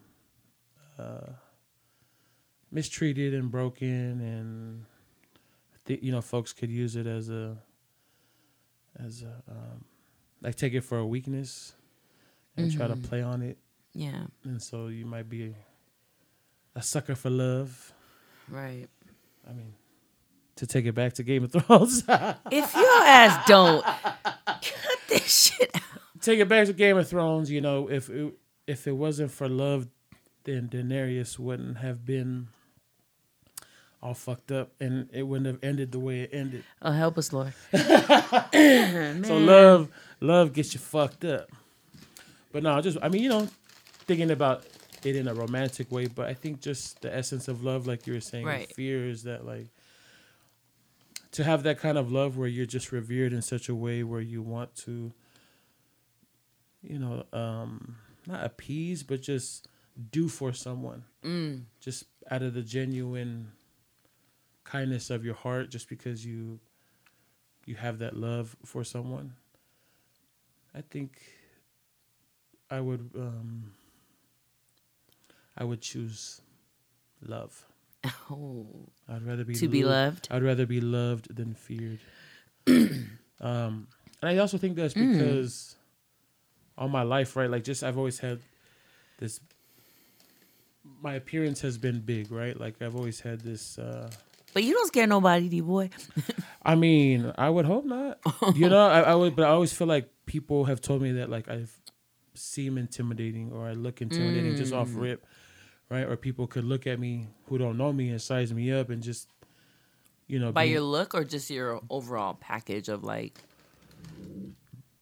uh, 0.97 1.33
mistreated 2.71 3.33
and 3.33 3.51
broken, 3.51 4.21
and 4.21 4.85
th- 5.85 6.01
you 6.03 6.11
know, 6.11 6.21
folks 6.21 6.53
could 6.53 6.69
use 6.69 6.95
it 6.95 7.07
as 7.07 7.29
a 7.29 7.57
as 8.97 9.23
a 9.23 9.51
um, 9.51 9.85
like 10.41 10.55
take 10.55 10.73
it 10.73 10.81
for 10.81 10.97
a 10.97 11.05
weakness 11.05 11.73
and 12.57 12.71
try 12.71 12.87
to 12.87 12.95
Mhm. 12.95 13.03
play 13.03 13.21
on 13.21 13.41
it, 13.41 13.57
yeah. 13.93 14.25
and 14.43 14.61
so 14.61 14.87
you 14.87 15.05
might 15.05 15.27
be 15.29 15.53
a 16.75 16.81
sucker 16.81 17.15
for 17.15 17.29
love. 17.29 17.93
Right. 18.49 18.87
I 19.47 19.53
mean, 19.53 19.73
to 20.57 20.65
take 20.67 20.85
it 20.85 20.93
back 20.95 21.13
to 21.13 21.23
Game 21.23 21.43
of 21.43 21.51
Thrones, 21.51 22.03
If 22.51 22.73
your 22.75 23.01
ass 23.03 23.45
don't 23.47 23.83
cut 23.83 24.99
this 25.09 25.51
shit 25.53 25.69
out. 25.75 25.81
take 26.21 26.39
it 26.39 26.47
back 26.47 26.67
to 26.67 26.73
Game 26.73 26.97
of 26.97 27.07
Thrones. 27.09 27.51
You 27.51 27.61
know, 27.61 27.89
if 27.89 28.09
it, 28.09 28.33
if 28.67 28.87
it 28.87 28.93
wasn't 28.93 29.31
for 29.31 29.49
love, 29.49 29.87
then 30.45 30.69
Daenerys 30.69 31.37
wouldn't 31.37 31.77
have 31.79 32.05
been 32.05 32.47
all 34.05 34.13
fucked 34.13 34.51
up, 34.51 34.69
and 34.79 35.09
it 35.11 35.23
wouldn't 35.23 35.47
have 35.47 35.57
ended 35.63 35.91
the 35.91 35.99
way 35.99 36.21
it 36.21 36.29
ended. 36.31 36.63
Oh, 36.81 36.91
help 36.91 37.17
us, 37.17 37.33
Lord. 37.33 37.53
So 38.53 39.37
love, 39.37 39.89
love 40.21 40.53
gets 40.53 40.73
you 40.73 40.79
fucked 40.79 41.25
up. 41.25 41.49
But 42.51 42.63
no, 42.63 42.79
just 42.81 42.97
I 43.01 43.09
mean, 43.09 43.23
you 43.23 43.29
know, 43.29 43.49
thinking 44.07 44.31
about 44.31 44.63
it 45.03 45.15
in 45.15 45.27
a 45.27 45.33
romantic 45.33 45.91
way, 45.91 46.05
but 46.07 46.27
I 46.27 46.33
think 46.33 46.61
just 46.61 47.01
the 47.01 47.13
essence 47.15 47.47
of 47.47 47.63
love, 47.63 47.87
like 47.87 48.05
you 48.07 48.13
were 48.13 48.21
saying, 48.21 48.45
Right. 48.45 48.71
fear 48.73 49.07
is 49.07 49.23
that 49.23 49.45
like 49.45 49.67
to 51.31 51.43
have 51.43 51.63
that 51.63 51.79
kind 51.79 51.97
of 51.97 52.11
love 52.11 52.37
where 52.37 52.47
you're 52.47 52.65
just 52.65 52.91
revered 52.91 53.33
in 53.33 53.41
such 53.41 53.67
a 53.69 53.75
way 53.75 54.03
where 54.03 54.21
you 54.21 54.41
want 54.41 54.73
to, 54.77 55.11
you 56.81 56.99
know, 56.99 57.25
um, 57.33 57.97
not 58.27 58.43
appease, 58.45 59.03
but 59.03 59.21
just 59.21 59.67
do 60.11 60.27
for 60.27 60.53
someone, 60.53 61.03
Mm. 61.23 61.63
just 61.81 62.05
out 62.31 62.41
of 62.41 62.53
the 62.53 62.61
genuine 62.61 63.51
kindness 64.65 65.09
of 65.09 65.23
your 65.23 65.35
heart, 65.35 65.69
just 65.69 65.87
because 65.89 66.25
you 66.25 66.59
you 67.65 67.75
have 67.75 67.99
that 67.99 68.15
love 68.15 68.55
for 68.65 68.83
someone. 68.83 69.33
I 70.73 70.81
think 70.81 71.21
I 72.69 72.81
would 72.81 73.09
um, 73.15 73.71
I 75.57 75.63
would 75.63 75.81
choose 75.81 76.41
love. 77.21 77.65
Oh, 78.29 78.67
I'd 79.09 79.23
rather 79.25 79.43
be 79.43 79.55
to 79.55 79.67
be 79.67 79.83
loved. 79.83 80.27
I'd 80.29 80.43
rather 80.43 80.65
be 80.65 80.81
loved 80.81 81.35
than 81.35 81.53
feared. 81.55 81.99
um, 82.67 83.87
and 84.21 84.29
I 84.29 84.37
also 84.37 84.57
think 84.57 84.75
that's 84.75 84.93
Mm. 84.93 85.11
because 85.11 85.75
all 86.77 86.89
my 86.89 87.03
life, 87.03 87.35
right? 87.35 87.49
Like, 87.49 87.63
just 87.63 87.83
I've 87.83 87.97
always 87.97 88.19
had 88.19 88.39
this. 89.19 89.39
My 91.01 91.15
appearance 91.15 91.61
has 91.61 91.77
been 91.77 92.01
big, 92.01 92.31
right? 92.31 92.59
Like 92.59 92.81
I've 92.81 92.95
always 92.95 93.21
had 93.21 93.41
this. 93.41 93.79
uh 93.79 94.09
But 94.55 94.63
you 94.63 94.73
don't 94.73 94.87
scare 94.87 95.05
nobody, 95.05 95.49
D 95.49 95.59
boy. 95.59 95.89
I 96.63 96.75
mean, 96.75 97.33
I 97.37 97.49
would 97.49 97.65
hope 97.65 97.83
not. 97.83 98.19
You 98.55 98.69
know, 98.69 98.87
I, 98.87 99.01
I 99.01 99.13
would, 99.15 99.35
but 99.35 99.43
I 99.43 99.49
always 99.49 99.73
feel 99.73 99.85
like 99.85 100.09
people 100.25 100.63
have 100.63 100.79
told 100.79 101.01
me 101.01 101.11
that 101.11 101.29
like 101.29 101.49
I 101.49 101.65
seem 102.35 102.77
intimidating 102.77 103.51
or 103.51 103.67
I 103.67 103.73
look 103.73 104.01
intimidating 104.01 104.55
just 104.55 104.71
off 104.71 104.91
Mm. 104.91 105.01
rip, 105.01 105.25
right? 105.89 106.07
Or 106.07 106.15
people 106.15 106.47
could 106.47 106.63
look 106.63 106.87
at 106.87 107.01
me 107.01 107.27
who 107.47 107.57
don't 107.57 107.77
know 107.77 107.91
me 107.91 108.09
and 108.11 108.21
size 108.21 108.53
me 108.53 108.71
up 108.71 108.89
and 108.89 109.03
just, 109.03 109.27
you 110.27 110.39
know, 110.39 110.53
By 110.53 110.63
be- 110.63 110.69
your 110.71 110.81
look 110.81 111.13
or 111.13 111.25
just 111.25 111.49
your 111.49 111.81
overall 111.89 112.33
package 112.35 112.87
of 112.87 113.03
like, 113.03 113.37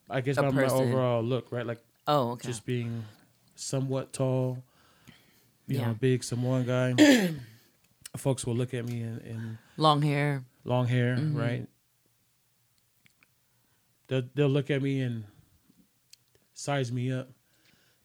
I 0.10 0.22
guess 0.22 0.38
by 0.38 0.50
my 0.50 0.66
overall 0.66 1.22
look, 1.22 1.52
right? 1.52 1.66
Like 1.66 1.80
oh, 2.08 2.32
okay. 2.32 2.48
just 2.48 2.66
being 2.66 3.04
somewhat 3.56 4.14
tall, 4.14 4.64
you 5.68 5.78
Yeah. 5.78 5.90
know, 5.90 5.94
big 5.94 6.24
Samoan 6.24 6.66
guy. 6.66 7.30
Folks 8.18 8.46
will 8.46 8.56
look 8.56 8.74
at 8.74 8.86
me 8.86 9.02
in, 9.02 9.18
in 9.20 9.58
long 9.78 10.02
hair. 10.02 10.44
long 10.66 10.88
hair, 10.88 11.16
Mhm. 11.18 11.36
right? 11.36 11.68
They'll, 14.08 14.24
they'll 14.36 14.50
look 14.50 14.70
at 14.70 14.82
me 14.82 15.02
and 15.02 15.24
size 16.54 16.92
me 16.92 17.12
up, 17.12 17.30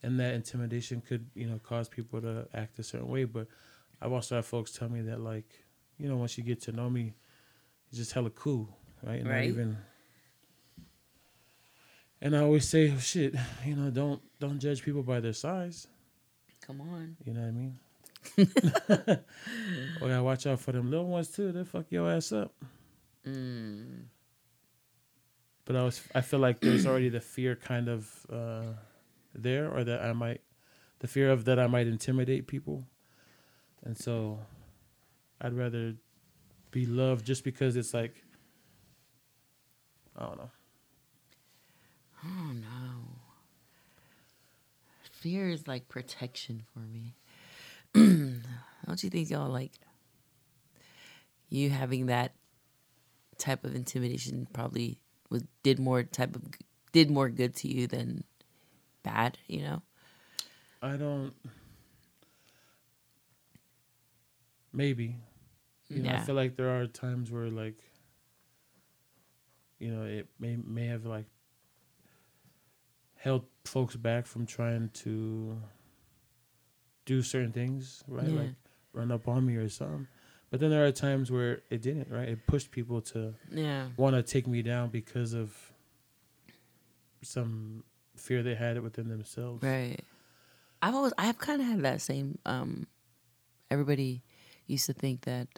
and 0.03 0.19
that 0.21 0.35
intimidation 0.35 1.03
could, 1.03 1.27
you 1.35 1.47
know, 1.47 1.59
cause 1.63 1.89
people 1.89 2.21
to 2.23 2.49
act 2.55 2.79
a 2.79 2.83
certain 2.83 3.09
way. 3.09 3.25
But 3.25 3.49
I've 4.01 4.13
also 4.13 4.37
had 4.37 4.45
folks 4.47 4.73
tell 4.73 4.89
me 4.89 5.03
that, 5.03 5.21
like, 5.21 5.65
you 5.99 6.09
know, 6.09 6.17
once 6.17 6.39
you 6.39 6.45
get 6.45 6.61
to 6.63 6.73
know 6.73 6.89
me, 6.89 7.15
you're 7.91 7.99
just 7.99 8.13
hella 8.13 8.31
cool, 8.31 8.69
right? 9.03 9.21
And 9.21 9.29
Right. 9.29 9.41
Not 9.41 9.45
even. 9.45 9.77
And 12.21 12.35
I 12.37 12.41
always 12.41 12.67
say, 12.69 12.91
oh, 12.93 12.99
shit, 12.99 13.35
you 13.65 13.77
know, 13.77 13.91
don't 13.91 14.21
don't 14.41 14.59
judge 14.59 14.83
people 14.83 15.03
by 15.03 15.21
their 15.21 15.33
size. 15.35 15.87
Come 16.63 16.81
on. 16.81 17.17
You 17.25 17.35
know 17.35 17.41
what 17.43 17.49
I 17.49 17.53
mean? 17.53 17.79
oh 18.39 20.07
yeah, 20.07 20.21
watch 20.21 20.47
out 20.47 20.61
for 20.61 20.73
them 20.73 20.91
little 20.91 21.07
ones 21.07 21.29
too. 21.29 21.53
They 21.53 21.65
fuck 21.65 21.87
your 21.91 22.11
ass 22.11 22.33
up. 22.33 22.55
Mm. 23.27 24.05
but 25.65 25.77
I 25.77 25.83
was 25.85 26.03
I 26.15 26.21
feel 26.23 26.41
like 26.41 26.61
there's 26.61 26.87
already 26.87 27.09
the 27.11 27.21
fear 27.21 27.57
kind 27.57 27.89
of 27.89 28.27
uh, 28.33 28.73
there, 29.35 29.71
or 29.71 29.85
that 29.85 30.03
I 30.03 30.13
might 30.13 30.41
the 31.01 31.09
fear 31.09 31.31
of 31.31 31.45
that 31.47 31.59
I 31.59 31.67
might 31.67 31.87
intimidate 31.87 32.47
people, 32.47 32.85
and 33.85 33.97
so 33.97 34.41
I'd 35.41 35.53
rather 35.55 35.95
be 36.71 36.87
loved 36.87 37.27
just 37.27 37.45
because 37.45 37.77
it's 37.77 37.93
like 37.95 38.25
I 40.17 40.27
don't 40.27 40.39
know. 40.39 40.51
Oh 42.25 42.53
no. 42.53 43.19
Fear 45.13 45.51
is 45.51 45.67
like 45.67 45.89
protection 45.89 46.63
for 46.73 46.81
me. 46.81 47.15
Don't 47.95 49.03
you 49.03 49.11
think 49.11 49.31
y'all 49.31 49.51
like 49.51 49.73
you 51.51 51.71
having 51.71 52.07
that 52.07 52.33
type 53.39 53.65
of 53.65 53.75
intimidation 53.75 54.47
probably 54.53 54.99
was 55.31 55.45
did 55.63 55.79
more 55.79 56.03
type 56.03 56.35
of 56.37 56.43
did 56.93 57.11
more 57.11 57.29
good 57.29 57.55
to 57.57 57.69
you 57.69 57.87
than 57.87 58.25
bad, 59.03 59.39
you 59.47 59.63
know? 59.63 59.83
I 60.83 60.97
don't. 60.97 61.33
Maybe, 64.73 65.17
you 65.89 66.03
know, 66.03 66.11
I 66.11 66.19
feel 66.19 66.35
like 66.35 66.57
there 66.57 66.71
are 66.71 66.87
times 66.87 67.31
where 67.33 67.49
like, 67.49 67.77
you 69.79 69.91
know, 69.91 70.05
it 70.05 70.29
may 70.39 70.57
may 70.57 70.87
have 70.87 71.05
like 71.05 71.27
held 73.17 73.45
folks 73.65 73.97
back 73.97 74.27
from 74.27 74.47
trying 74.47 74.91
to 74.95 75.57
do 77.09 77.23
certain 77.23 77.53
things, 77.53 78.05
right? 78.07 78.29
Yeah. 78.29 78.41
Like 78.43 78.55
run 78.93 79.11
up 79.11 79.27
on 79.29 79.45
me 79.47 79.57
or 79.57 79.69
something. 79.69 80.07
But 80.51 80.61
then 80.61 80.71
there 80.71 80.85
are 80.87 80.93
times 80.93 81.31
where 81.31 81.63
it 81.71 81.81
didn't, 81.83 82.11
right? 82.11 82.29
It 82.29 82.47
pushed 82.47 82.71
people 82.71 83.01
to 83.13 83.35
Yeah. 83.51 83.89
want 83.97 84.15
to 84.17 84.23
take 84.23 84.47
me 84.47 84.63
down 84.63 84.91
because 84.91 85.33
of 85.33 85.57
some 87.23 87.83
fear 88.17 88.43
they 88.43 88.55
had 88.55 88.81
within 88.83 89.09
themselves. 89.09 89.63
Right. 89.65 90.01
I've 90.83 90.95
always 90.95 91.13
I've 91.19 91.39
kind 91.39 91.61
of 91.61 91.67
had 91.67 91.81
that 91.83 92.01
same 92.01 92.39
um 92.47 92.87
everybody 93.71 94.23
used 94.67 94.87
to 94.87 94.93
think 94.93 95.23
that 95.23 95.49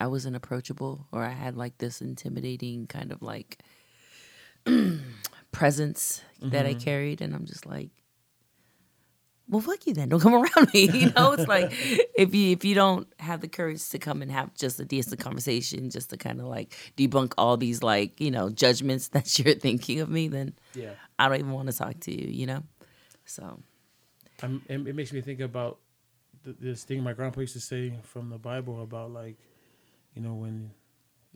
I 0.00 0.06
wasn't 0.06 0.36
approachable 0.36 1.06
or 1.12 1.24
I 1.24 1.30
had 1.32 1.56
like 1.56 1.78
this 1.78 2.00
intimidating 2.00 2.86
kind 2.86 3.12
of 3.12 3.22
like 3.22 3.58
presence 5.52 6.22
that 6.40 6.66
I 6.66 6.74
Mhm. 6.74 6.80
carried 6.80 7.20
and 7.20 7.34
I'm 7.34 7.44
just 7.46 7.66
like 7.66 7.90
well 9.52 9.60
fuck 9.60 9.86
you 9.86 9.94
then. 9.94 10.08
Don't 10.08 10.18
come 10.18 10.34
around 10.42 10.74
me. 10.74 10.88
You 10.90 11.12
know 11.14 11.32
it's 11.32 11.46
like 11.46 11.70
if 12.16 12.34
you 12.34 12.50
if 12.50 12.64
you 12.64 12.74
don't 12.74 13.06
have 13.20 13.40
the 13.40 13.48
courage 13.48 13.88
to 13.90 13.98
come 14.00 14.22
and 14.22 14.32
have 14.32 14.52
just 14.54 14.80
a 14.80 14.84
decent 14.84 15.20
conversation 15.20 15.90
just 15.90 16.10
to 16.10 16.16
kind 16.16 16.40
of 16.40 16.46
like 16.46 16.74
debunk 16.96 17.34
all 17.38 17.56
these 17.56 17.82
like 17.82 18.20
you 18.20 18.30
know 18.30 18.50
judgments 18.50 19.08
that 19.14 19.38
you're 19.38 19.54
thinking 19.54 20.00
of 20.00 20.08
me 20.08 20.26
then 20.26 20.54
Yeah. 20.74 20.94
I 21.18 21.28
don't 21.28 21.38
even 21.38 21.52
want 21.52 21.70
to 21.70 21.76
talk 21.76 22.00
to 22.00 22.10
you 22.10 22.28
you 22.28 22.46
know? 22.46 22.64
So. 23.24 23.60
I'm, 24.42 24.60
it, 24.68 24.96
makes 24.96 25.12
me 25.12 25.20
think 25.20 25.38
about 25.38 25.78
th- 26.44 26.56
this 26.58 26.82
thing 26.82 27.02
my 27.04 27.12
grandpa 27.12 27.42
used 27.42 27.52
to 27.52 27.60
say 27.60 27.92
from 28.02 28.28
the 28.28 28.38
Bible 28.38 28.82
about 28.82 29.12
like, 29.12 29.36
you 30.14 30.22
know, 30.22 30.34
when 30.34 30.72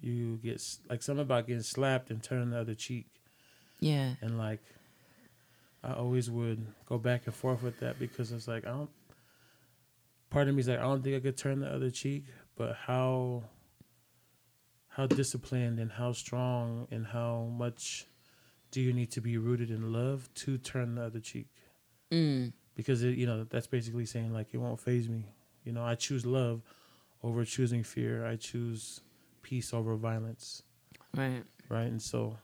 you 0.00 0.40
get 0.42 0.60
like 0.90 1.02
something 1.02 1.22
about 1.22 1.46
getting 1.46 1.62
slapped 1.62 2.10
and 2.10 2.20
turning 2.20 2.50
the 2.50 2.58
other 2.58 2.74
cheek, 2.74 3.06
yeah. 3.78 4.14
And 4.20 4.38
like, 4.38 4.60
I 5.82 5.92
always 5.92 6.30
would 6.30 6.66
go 6.86 6.98
back 6.98 7.22
and 7.26 7.34
forth 7.34 7.62
with 7.62 7.78
that 7.80 7.98
because 7.98 8.32
it's 8.32 8.48
like 8.48 8.66
I 8.66 8.70
don't. 8.70 8.90
Part 10.30 10.48
of 10.48 10.54
me 10.54 10.60
is 10.60 10.68
like 10.68 10.78
I 10.78 10.82
don't 10.82 11.02
think 11.02 11.16
I 11.16 11.20
could 11.20 11.36
turn 11.36 11.60
the 11.60 11.72
other 11.72 11.90
cheek, 11.90 12.26
but 12.56 12.74
how. 12.74 13.44
How 14.88 15.06
disciplined 15.06 15.78
and 15.78 15.92
how 15.92 16.12
strong 16.12 16.88
and 16.90 17.06
how 17.06 17.52
much 17.54 18.06
do 18.70 18.80
you 18.80 18.94
need 18.94 19.10
to 19.10 19.20
be 19.20 19.36
rooted 19.36 19.70
in 19.70 19.92
love 19.92 20.26
to 20.36 20.56
turn 20.56 20.94
the 20.94 21.02
other 21.02 21.20
cheek? 21.20 21.48
mm. 22.12 22.52
because 22.74 23.02
it, 23.02 23.16
you 23.16 23.26
know 23.26 23.44
that's 23.44 23.66
basically 23.66 24.06
saying 24.06 24.32
like 24.32 24.48
it 24.52 24.58
won't 24.58 24.80
faze 24.80 25.08
me. 25.08 25.26
You 25.64 25.72
know, 25.72 25.84
I 25.84 25.94
choose 25.94 26.24
love 26.24 26.62
over 27.22 27.44
choosing 27.44 27.82
fear. 27.82 28.24
I 28.24 28.36
choose 28.36 29.00
peace 29.42 29.72
over 29.74 29.96
violence, 29.96 30.62
right 31.14 31.42
right? 31.68 31.86
And 31.86 32.00
so, 32.00 32.38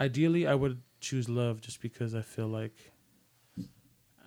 ideally, 0.00 0.46
I 0.46 0.54
would 0.54 0.80
choose 1.00 1.28
love 1.28 1.60
just 1.60 1.80
because 1.80 2.14
I 2.14 2.22
feel 2.22 2.48
like 2.48 2.92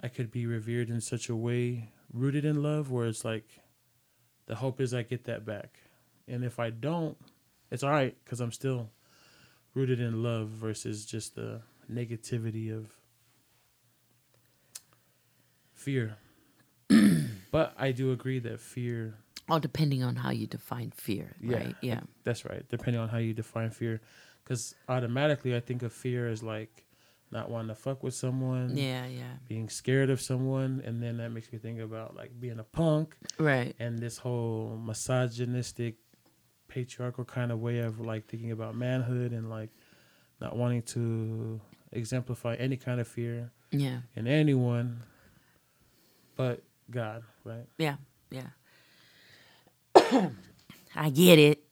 I 0.03 0.07
could 0.07 0.31
be 0.31 0.45
revered 0.45 0.89
in 0.89 1.01
such 1.01 1.29
a 1.29 1.35
way, 1.35 1.89
rooted 2.11 2.45
in 2.45 2.63
love, 2.63 2.89
where 2.91 3.07
it's 3.07 3.23
like 3.25 3.45
the 4.47 4.55
hope 4.55 4.81
is 4.81 4.93
I 4.93 5.03
get 5.03 5.25
that 5.25 5.45
back, 5.45 5.77
and 6.27 6.43
if 6.43 6.59
I 6.59 6.69
don't, 6.69 7.17
it's 7.69 7.83
all 7.83 7.91
right 7.91 8.15
because 8.23 8.39
I'm 8.39 8.51
still 8.51 8.89
rooted 9.73 9.99
in 9.99 10.23
love 10.23 10.47
versus 10.49 11.05
just 11.05 11.35
the 11.35 11.61
negativity 11.91 12.75
of 12.75 12.95
fear. 15.73 16.17
but 17.51 17.73
I 17.77 17.91
do 17.91 18.11
agree 18.11 18.39
that 18.39 18.59
fear, 18.59 19.15
all 19.49 19.59
depending 19.59 20.03
on 20.03 20.15
how 20.15 20.29
you 20.31 20.47
define 20.47 20.91
fear 20.91 21.35
Yeah. 21.41 21.57
right 21.57 21.75
yeah 21.81 21.99
that's 22.23 22.45
right, 22.45 22.63
depending 22.69 23.01
on 23.01 23.09
how 23.09 23.17
you 23.17 23.33
define 23.33 23.69
fear. 23.71 24.01
Because 24.43 24.75
automatically 24.89 25.55
I 25.55 25.59
think 25.59 25.83
of 25.83 25.93
fear 25.93 26.27
as 26.27 26.41
like 26.43 26.85
not 27.31 27.49
wanting 27.49 27.69
to 27.69 27.75
fuck 27.75 28.03
with 28.03 28.13
someone, 28.13 28.75
yeah 28.75 29.05
yeah 29.05 29.33
being 29.47 29.69
scared 29.69 30.09
of 30.09 30.19
someone. 30.19 30.81
And 30.85 31.01
then 31.01 31.17
that 31.17 31.29
makes 31.31 31.51
me 31.51 31.59
think 31.59 31.79
about 31.79 32.15
like 32.15 32.31
being 32.39 32.59
a 32.59 32.63
punk 32.63 33.15
right 33.37 33.75
and 33.79 33.97
this 33.99 34.17
whole 34.17 34.77
misogynistic, 34.83 35.95
patriarchal 36.67 37.25
kind 37.25 37.51
of 37.51 37.59
way 37.59 37.79
of 37.79 37.99
like 37.99 38.27
thinking 38.27 38.51
about 38.51 38.75
manhood 38.75 39.31
and 39.31 39.49
like 39.49 39.69
not 40.41 40.55
wanting 40.57 40.81
to 40.81 41.61
exemplify 41.91 42.55
any 42.55 42.77
kind 42.77 42.99
of 42.99 43.07
fear 43.07 43.51
yeah 43.71 43.99
in 44.15 44.25
anyone 44.27 45.01
but 46.35 46.63
God, 46.89 47.23
right? 47.43 47.65
yeah 47.77 47.95
yeah 48.31 48.47
i 50.95 51.09
get 51.09 51.37
it 51.37 51.63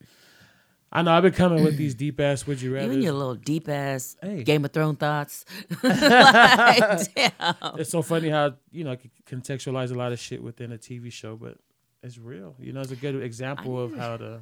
I 0.92 1.02
know 1.04 1.12
I've 1.12 1.24
been 1.24 1.34
coming 1.34 1.64
with 1.64 1.78
these 1.78 1.94
deep 2.04 2.20
ass 2.20 2.48
would 2.48 2.62
you 2.62 2.70
You 2.72 2.76
rather. 2.76 2.92
and 2.94 3.04
your 3.04 3.14
little 3.14 3.36
deep 3.36 3.70
ass 3.70 4.18
Hey. 4.22 4.44
Game 4.44 4.66
of 4.66 4.72
Thrones 4.72 4.98
thoughts. 4.98 5.46
like, 5.84 7.14
damn. 7.16 7.32
It's 7.78 7.92
so 7.92 8.02
funny 8.02 8.30
how 8.30 8.56
you 8.72 8.84
know 8.84 8.92
I 8.92 8.96
could 8.96 9.12
contextualize 9.26 9.92
a 9.92 9.96
lot 9.96 10.12
of 10.12 10.20
shit 10.20 10.42
within 10.42 10.72
a 10.72 10.78
TV 10.78 11.12
show, 11.12 11.36
but 11.36 11.58
it's 12.02 12.18
real. 12.18 12.56
You 12.60 12.74
know, 12.74 12.82
it's 12.82 12.92
a 12.92 12.96
good 12.96 13.22
example 13.22 13.80
of 13.80 13.96
how 13.96 14.18
to 14.18 14.42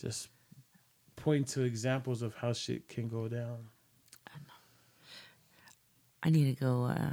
just 0.00 0.28
point 1.16 1.48
to 1.48 1.62
examples 1.62 2.22
of 2.22 2.34
how 2.34 2.52
shit 2.54 2.88
can 2.88 3.08
go 3.08 3.28
down. 3.28 3.58
I, 4.26 4.38
know. 4.38 4.54
I 6.22 6.30
need 6.30 6.56
to 6.56 6.64
go 6.64 6.84
uh, 6.84 7.10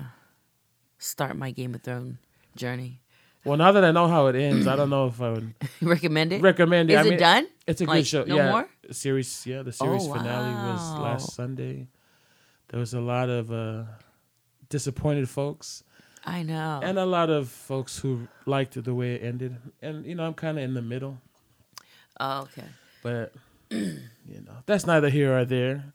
start 0.98 1.36
my 1.36 1.52
Game 1.52 1.76
of 1.76 1.82
Thrones 1.82 2.18
journey. 2.56 3.02
Well, 3.48 3.58
now 3.58 3.72
that 3.72 3.84
I 3.86 3.92
know 3.92 4.08
how 4.08 4.28
it 4.28 4.36
ends, 4.36 4.68
I 4.68 4.76
don't 4.76 4.90
know 4.90 5.08
if 5.08 5.22
I 5.22 5.30
would 5.32 5.54
recommend 5.82 6.34
it? 6.34 6.42
recommend 6.42 6.90
it. 6.92 6.94
Is 6.96 7.00
I 7.00 7.08
it 7.08 7.10
mean, 7.12 7.20
done? 7.20 7.48
It's 7.66 7.82
a 7.82 7.86
Like, 7.86 8.00
good 8.00 8.08
show. 8.08 8.24
no 8.26 8.36
yeah, 8.36 8.52
more? 8.52 8.68
series. 8.92 9.46
Yeah, 9.46 9.62
the 9.64 9.72
series 9.72 10.04
Oh, 10.06 10.14
finale 10.14 10.54
was 10.54 11.00
last 11.00 11.34
Sunday. 11.34 11.88
There 12.70 12.80
was 12.80 12.94
a 12.94 13.00
lot 13.00 13.30
of 13.30 13.52
uh, 13.52 13.84
disappointed 14.70 15.30
folks 15.30 15.84
I 16.26 16.44
know. 16.44 16.82
and 16.84 17.00
a 17.00 17.06
lot 17.06 17.30
of 17.30 17.48
folks 17.48 17.98
who 18.00 18.28
liked 18.46 18.82
the 18.84 18.94
way 18.94 19.16
it 19.16 19.24
ended. 19.24 19.56
And 19.82 20.06
you 20.06 20.16
know, 20.16 20.26
I'm 20.28 20.34
kind 20.34 20.58
of 20.58 20.64
in 20.66 20.74
the 20.74 20.82
middle, 20.82 21.18
oh, 22.20 22.42
okay. 22.42 22.68
but 23.02 23.32
you 23.72 24.42
know, 24.46 24.58
that's 24.66 24.86
neither 24.86 25.10
here 25.10 25.38
or 25.38 25.46
there. 25.46 25.86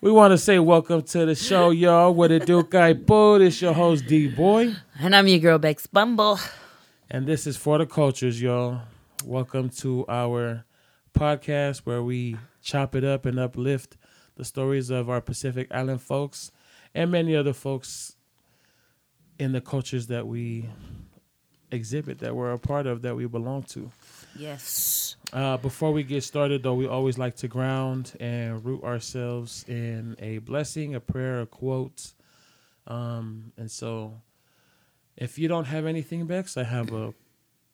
we 0.00 0.10
want 0.18 0.32
to 0.32 0.38
say 0.38 0.58
welcome 0.58 1.02
to 1.02 1.26
the 1.26 1.36
show, 1.36 1.70
y'all. 1.70 2.12
What 2.12 2.32
it 2.32 2.44
do, 2.46 2.64
guy? 2.68 2.92
Boo. 2.94 3.38
This 3.38 3.62
your 3.62 3.72
host, 3.74 4.06
D 4.08 4.26
Boy. 4.28 4.74
And 4.98 5.14
I'm 5.14 5.28
your 5.28 5.38
girl, 5.38 5.58
Bex 5.58 5.86
Bumble. 5.86 6.40
And 7.10 7.26
this 7.26 7.46
is 7.46 7.56
For 7.56 7.78
the 7.78 7.86
Cultures, 7.86 8.40
y'all. 8.40 8.80
Welcome 9.24 9.68
to 9.80 10.04
our 10.08 10.64
podcast 11.14 11.80
where 11.80 12.02
we 12.02 12.36
chop 12.62 12.94
it 12.94 13.04
up 13.04 13.26
and 13.26 13.38
uplift 13.38 13.96
the 14.36 14.44
stories 14.44 14.90
of 14.90 15.10
our 15.10 15.20
Pacific 15.20 15.68
Island 15.70 16.00
folks 16.00 16.50
and 16.94 17.10
many 17.10 17.36
other 17.36 17.52
folks 17.52 18.16
in 19.38 19.52
the 19.52 19.60
cultures 19.60 20.06
that 20.06 20.26
we 20.26 20.68
exhibit, 21.70 22.18
that 22.20 22.34
we're 22.34 22.52
a 22.52 22.58
part 22.58 22.86
of, 22.86 23.02
that 23.02 23.14
we 23.14 23.26
belong 23.26 23.62
to. 23.64 23.90
Yes. 24.36 25.16
Uh, 25.32 25.56
before 25.58 25.92
we 25.92 26.02
get 26.02 26.22
started, 26.22 26.62
though, 26.62 26.74
we 26.74 26.86
always 26.86 27.18
like 27.18 27.36
to 27.36 27.48
ground 27.48 28.12
and 28.20 28.64
root 28.64 28.82
ourselves 28.84 29.64
in 29.68 30.16
a 30.18 30.38
blessing, 30.38 30.94
a 30.94 31.00
prayer, 31.00 31.42
a 31.42 31.46
quote. 31.46 32.14
Um, 32.86 33.52
and 33.56 33.70
so, 33.70 34.20
if 35.16 35.38
you 35.38 35.48
don't 35.48 35.66
have 35.66 35.86
anything, 35.86 36.26
Bex, 36.26 36.56
I 36.56 36.64
have 36.64 36.92
a, 36.92 37.12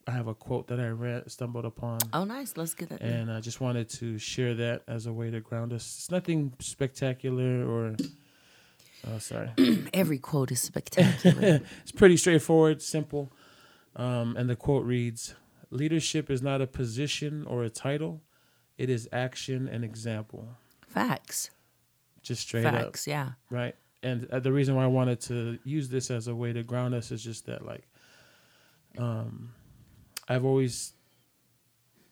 I 0.06 0.12
have 0.12 0.26
a 0.26 0.34
quote 0.34 0.68
that 0.68 0.80
I 0.80 0.88
read, 0.88 1.30
stumbled 1.30 1.64
upon, 1.64 1.98
Oh, 2.12 2.24
nice. 2.24 2.56
Let's 2.56 2.74
get 2.74 2.88
that. 2.90 3.00
and 3.02 3.30
I 3.30 3.40
just 3.40 3.60
wanted 3.60 3.88
to 3.90 4.18
share 4.18 4.54
that 4.54 4.82
as 4.88 5.06
a 5.06 5.12
way 5.12 5.30
to 5.30 5.40
ground 5.40 5.72
us. 5.72 5.82
It's 5.98 6.10
nothing 6.10 6.52
spectacular 6.60 7.66
or, 7.68 7.96
oh, 9.06 9.18
sorry. 9.18 9.50
Every 9.92 10.18
quote 10.18 10.50
is 10.52 10.60
spectacular. 10.60 11.60
it's 11.82 11.92
pretty 11.92 12.16
straightforward, 12.16 12.80
simple. 12.82 13.30
Um, 13.96 14.36
and 14.36 14.48
the 14.48 14.56
quote 14.56 14.84
reads 14.84 15.34
Leadership 15.70 16.30
is 16.30 16.40
not 16.40 16.62
a 16.62 16.66
position 16.66 17.44
or 17.46 17.62
a 17.64 17.68
title, 17.70 18.22
it 18.78 18.88
is 18.88 19.08
action 19.12 19.68
and 19.68 19.84
example. 19.84 20.48
Facts. 20.86 21.50
Just 22.22 22.42
straight 22.42 22.62
Facts. 22.64 23.06
Yeah. 23.06 23.30
right? 23.50 23.74
And 24.02 24.26
uh, 24.30 24.38
the 24.40 24.52
reason 24.52 24.74
why 24.76 24.84
I 24.84 24.88
wanted 24.88 25.20
to 25.22 25.58
use 25.64 25.88
this 25.88 26.10
as 26.10 26.28
a 26.28 26.34
way 26.34 26.52
to 26.52 26.62
ground 26.62 26.94
us 26.94 27.10
is 27.10 27.22
just 27.22 27.46
that, 27.46 27.64
like, 27.66 27.82
um, 28.96 29.52
I've 30.28 30.44
always 30.44 30.92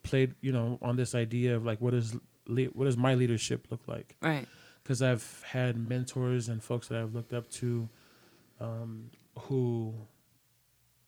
played, 0.03 0.35
you 0.41 0.53
know, 0.53 0.79
on 0.83 0.97
this 0.97 1.15
idea 1.15 1.57
of 1.57 1.65
like, 1.65 1.81
what 1.81 1.95
is 1.95 2.17
le- 2.47 2.65
what 2.67 2.85
does 2.87 2.97
my 2.97 3.15
leadership 3.15 3.67
look 3.71 3.87
like? 3.87 4.17
Right. 4.21 4.47
because 4.83 5.03
I've 5.03 5.43
had 5.47 5.77
mentors 5.89 6.49
and 6.49 6.63
folks 6.63 6.89
that 6.89 7.01
I've 7.01 7.15
looked 7.15 7.33
up 7.33 7.49
to 7.53 7.89
um, 8.61 9.11
who 9.39 9.95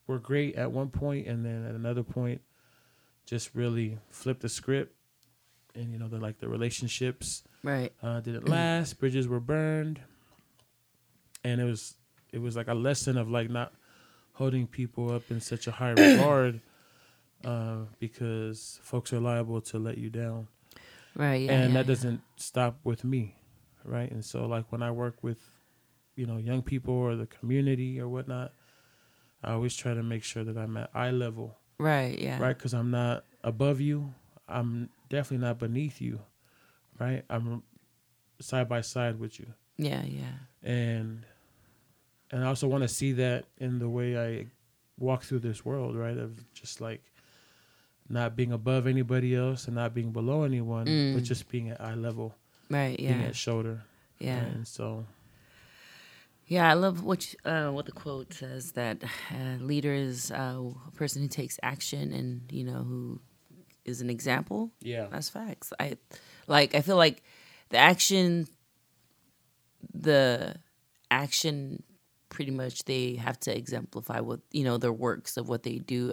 were 0.07 0.19
great 0.19 0.57
at 0.57 0.73
one 0.73 0.89
point 0.91 1.27
and 1.29 1.45
then 1.45 1.65
at 1.67 1.75
another 1.75 2.03
point 2.03 2.41
just 3.25 3.55
really 3.55 3.99
flipped 4.11 4.41
the 4.41 4.49
script 4.49 4.95
and 5.75 5.93
you 5.93 5.99
know 5.99 6.09
they're 6.09 6.19
like 6.19 6.39
the 6.39 6.49
relationships 6.49 7.45
Right. 7.63 7.93
uh, 8.03 8.21
didn't 8.21 8.49
last 8.49 8.99
bridges 8.99 9.29
were 9.29 9.39
burned 9.41 10.01
and 11.49 11.61
it 11.61 11.65
was 11.65 11.95
it 12.33 12.41
was 12.41 12.55
like 12.57 12.69
a 12.69 12.75
lesson 12.75 13.17
of 13.17 13.29
like 13.31 13.49
not 13.51 13.73
holding 14.33 14.67
people 14.67 15.11
up 15.17 15.31
in 15.31 15.41
such 15.41 15.67
a 15.67 15.71
high 15.81 15.91
regard 16.07 16.61
uh, 17.45 17.79
because 17.99 18.79
folks 18.83 19.13
are 19.13 19.21
liable 19.21 19.61
to 19.61 19.79
let 19.79 19.99
you 19.99 20.11
down 20.11 20.47
Right. 21.15 21.43
Yeah. 21.43 21.53
and 21.53 21.73
yeah, 21.73 21.79
that 21.79 21.87
yeah. 21.87 21.95
doesn't 21.95 22.21
stop 22.37 22.79
with 22.85 23.03
me 23.05 23.35
right 23.85 24.11
and 24.11 24.25
so 24.25 24.47
like 24.47 24.67
when 24.73 24.83
i 24.83 24.91
work 24.91 25.17
with 25.23 25.39
you 26.17 26.27
know 26.27 26.37
young 26.37 26.63
people 26.63 26.95
or 26.95 27.17
the 27.17 27.27
community 27.27 28.01
or 28.01 28.09
whatnot 28.09 28.53
i 29.43 29.53
always 29.53 29.75
try 29.75 29.95
to 29.95 30.03
make 30.03 30.23
sure 30.25 30.45
that 30.45 30.57
i'm 30.59 30.77
at 30.77 30.91
eye 30.95 31.11
level 31.13 31.57
Right. 31.81 32.19
Yeah. 32.19 32.39
right 32.43 32.57
because 32.57 32.75
i'm 32.75 32.91
not 32.91 33.25
above 33.43 33.81
you 33.81 34.13
i'm 34.49 34.91
definitely 35.09 35.47
not 35.47 35.59
beneath 35.59 36.01
you 36.01 36.21
right 37.01 37.25
i'm 37.31 37.63
side 38.41 38.69
by 38.69 38.81
side 38.83 39.19
with 39.19 39.39
you 39.41 39.47
Yeah. 39.79 40.03
Yeah. 40.05 40.37
and 40.63 41.25
and 42.33 42.45
i 42.45 42.47
also 42.47 42.67
want 42.69 42.83
to 42.83 42.89
see 42.89 43.13
that 43.13 43.45
in 43.59 43.79
the 43.79 43.89
way 43.89 44.19
i 44.19 44.47
walk 44.99 45.23
through 45.23 45.39
this 45.39 45.65
world 45.65 45.97
right 45.97 46.17
of 46.19 46.31
just 46.53 46.81
like 46.81 47.03
not 48.09 48.35
being 48.37 48.53
above 48.53 48.87
anybody 48.87 49.35
else 49.35 49.67
and 49.67 49.75
not 49.77 49.95
being 49.95 50.11
below 50.13 50.43
anyone 50.43 50.85
but 51.15 51.23
Mm. 51.23 51.25
just 51.25 51.49
being 51.49 51.71
at 51.71 51.81
eye 51.81 51.95
level 51.95 52.35
Right. 52.71 52.97
being 52.97 53.21
Yeah. 53.21 53.27
at 53.29 53.37
shoulder. 53.37 53.83
Yeah. 54.19 54.39
And 54.45 54.67
so, 54.67 55.07
Yeah, 56.47 56.69
I 56.71 56.73
love 56.75 57.05
what 57.05 57.33
you, 57.33 57.39
uh, 57.51 57.71
what 57.71 57.85
the 57.87 57.93
quote 57.93 58.33
says 58.33 58.73
that 58.73 59.05
uh, 59.31 59.57
leader 59.61 59.93
is 59.93 60.31
uh, 60.31 60.59
a 60.87 60.91
person 60.93 61.21
who 61.23 61.29
takes 61.29 61.59
action 61.63 62.11
and 62.13 62.51
you 62.51 62.65
know 62.65 62.83
who 62.83 63.21
is 63.85 64.01
an 64.01 64.09
example. 64.11 64.71
yeah. 64.81 65.07
That's 65.11 65.29
facts. 65.29 65.73
I 65.79 65.97
like. 66.47 66.75
I 66.75 66.81
feel 66.81 66.97
like 66.97 67.23
the 67.69 67.77
action, 67.79 68.49
the 69.95 70.57
action, 71.11 71.83
pretty 72.29 72.51
much 72.51 72.85
they 72.85 73.15
have 73.15 73.39
to 73.41 73.57
exemplify 73.57 74.21
what 74.21 74.41
you 74.51 74.65
know 74.65 74.79
their 74.79 74.93
works 74.93 75.37
of 75.37 75.49
what 75.49 75.63
they 75.63 75.79
do 75.79 76.13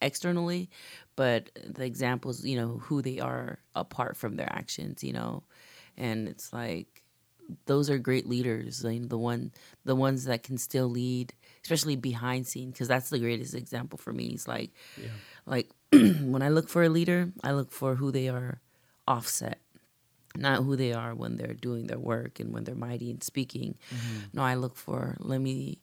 externally, 0.00 0.68
but 1.16 1.50
the 1.64 1.84
examples, 1.84 2.44
you 2.44 2.56
know, 2.56 2.78
who 2.78 3.02
they 3.02 3.20
are 3.20 3.58
apart 3.74 4.16
from 4.16 4.36
their 4.36 4.52
actions. 4.52 5.02
You 5.04 5.12
know, 5.12 5.44
and 5.96 6.28
it's 6.28 6.52
like 6.52 7.02
those 7.66 7.90
are 7.90 7.98
great 7.98 8.28
leaders. 8.28 8.84
Like 8.84 9.08
the 9.08 9.18
one, 9.18 9.52
the 9.84 9.94
ones 9.96 10.24
that 10.24 10.42
can 10.42 10.58
still 10.58 10.88
lead, 10.88 11.34
especially 11.62 11.96
behind 11.96 12.46
scene, 12.46 12.70
because 12.70 12.88
that's 12.88 13.10
the 13.10 13.18
greatest 13.18 13.54
example 13.54 13.98
for 13.98 14.12
me. 14.12 14.26
It's 14.28 14.48
like, 14.48 14.70
Yeah. 14.96 15.08
like 15.46 15.70
when 15.92 16.42
I 16.42 16.48
look 16.48 16.68
for 16.68 16.82
a 16.82 16.88
leader, 16.88 17.32
I 17.44 17.52
look 17.52 17.72
for 17.72 17.94
who 17.94 18.10
they 18.10 18.28
are 18.28 18.60
offset, 19.06 19.60
not 20.36 20.62
who 20.62 20.76
they 20.76 20.92
are 20.92 21.14
when 21.14 21.36
they're 21.36 21.54
doing 21.54 21.86
their 21.86 21.98
work 21.98 22.40
and 22.40 22.52
when 22.52 22.64
they're 22.64 22.74
mighty 22.74 23.10
and 23.10 23.22
speaking. 23.22 23.76
Mm-hmm. 23.94 24.18
No, 24.34 24.42
I 24.42 24.54
look 24.54 24.76
for 24.76 25.16
let 25.20 25.40
me, 25.40 25.78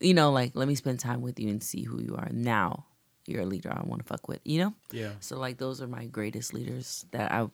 you 0.00 0.14
know, 0.14 0.32
like 0.32 0.52
let 0.54 0.68
me 0.68 0.74
spend 0.74 1.00
time 1.00 1.22
with 1.22 1.38
you 1.38 1.48
and 1.48 1.62
see 1.62 1.82
who 1.82 2.00
you 2.00 2.14
are. 2.16 2.28
Now 2.32 2.86
you're 3.26 3.42
a 3.42 3.46
leader 3.46 3.72
I 3.72 3.82
want 3.84 4.02
to 4.02 4.08
fuck 4.08 4.28
with, 4.28 4.40
you 4.44 4.60
know. 4.60 4.74
Yeah. 4.90 5.12
So 5.20 5.38
like 5.38 5.58
those 5.58 5.82
are 5.82 5.86
my 5.86 6.06
greatest 6.06 6.54
leaders 6.54 7.06
that 7.10 7.32
I 7.32 7.48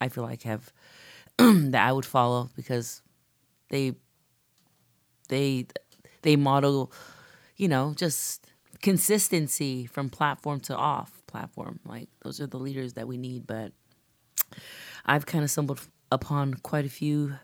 I 0.00 0.08
feel 0.08 0.24
like 0.24 0.42
have 0.42 0.72
that 1.38 1.86
I 1.86 1.92
would 1.92 2.06
follow 2.06 2.50
because 2.56 3.02
they 3.70 3.94
they 5.28 5.66
they 6.22 6.36
model, 6.36 6.92
you 7.56 7.68
know, 7.68 7.94
just 7.96 8.46
consistency 8.82 9.86
from 9.86 10.10
platform 10.10 10.60
to 10.60 10.76
off 10.76 11.22
platform. 11.26 11.80
Like 11.84 12.08
those 12.22 12.40
are 12.40 12.46
the 12.46 12.58
leaders 12.58 12.94
that 12.94 13.08
we 13.08 13.16
need, 13.16 13.46
but 13.46 13.72
I've 15.06 15.26
kind 15.26 15.44
of 15.44 15.50
stumbled 15.50 15.80
upon 16.10 16.54
quite 16.54 16.84
a 16.86 16.88
few 16.88 17.34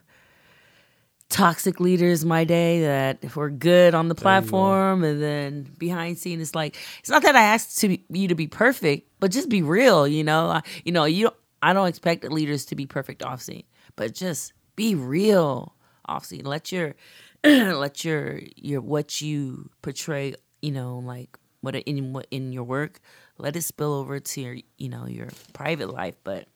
toxic 1.28 1.78
leaders 1.78 2.24
my 2.24 2.42
day 2.44 2.80
that 2.82 3.36
were 3.36 3.50
good 3.50 3.94
on 3.94 4.08
the 4.08 4.14
There 4.14 4.34
you 4.34 4.40
go. 4.40 4.46
platform 4.48 5.04
and 5.04 5.22
then 5.22 5.62
behind 5.78 6.18
scene 6.18 6.40
it's 6.40 6.56
like 6.56 6.76
it's 6.98 7.08
not 7.08 7.22
that 7.22 7.36
I 7.36 7.42
asked 7.42 7.78
to 7.80 7.88
be, 7.88 8.04
you 8.10 8.26
to 8.28 8.34
be 8.34 8.48
perfect 8.48 9.08
but 9.20 9.30
just 9.30 9.48
be 9.48 9.62
real 9.62 10.08
you 10.08 10.24
know 10.24 10.46
I, 10.46 10.62
you 10.84 10.90
know 10.90 11.04
you 11.04 11.30
I 11.62 11.72
don't 11.72 11.86
expect 11.86 12.24
leaders 12.24 12.64
to 12.66 12.74
be 12.74 12.84
perfect 12.84 13.22
off 13.22 13.42
scene 13.42 13.62
but 13.94 14.12
just 14.12 14.52
be 14.74 14.96
real 14.96 15.76
off 16.04 16.24
scene 16.24 16.44
let 16.44 16.72
your 16.72 16.96
let 17.44 18.04
your 18.04 18.40
your 18.56 18.80
what 18.80 19.20
you 19.20 19.70
portray 19.82 20.34
you 20.62 20.72
know 20.72 20.98
like 20.98 21.38
what 21.60 21.76
in 21.76 22.12
what 22.12 22.26
in 22.32 22.52
your 22.52 22.64
work 22.64 23.00
let 23.40 23.56
it 23.56 23.62
spill 23.62 23.92
over 23.92 24.20
to 24.20 24.40
your 24.40 24.56
you 24.78 24.88
know 24.88 25.06
your 25.06 25.28
private 25.52 25.90
life 25.90 26.16
but 26.24 26.46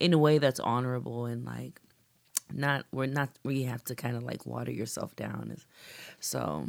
in 0.00 0.12
a 0.12 0.18
way 0.18 0.38
that's 0.38 0.60
honorable 0.60 1.26
and 1.26 1.44
like 1.44 1.80
not 2.52 2.84
we're 2.92 3.06
not 3.06 3.28
where 3.42 3.54
you 3.54 3.66
have 3.66 3.84
to 3.84 3.94
kind 3.94 4.16
of 4.16 4.22
like 4.22 4.44
water 4.46 4.72
yourself 4.72 5.14
down 5.14 5.56
so 6.18 6.66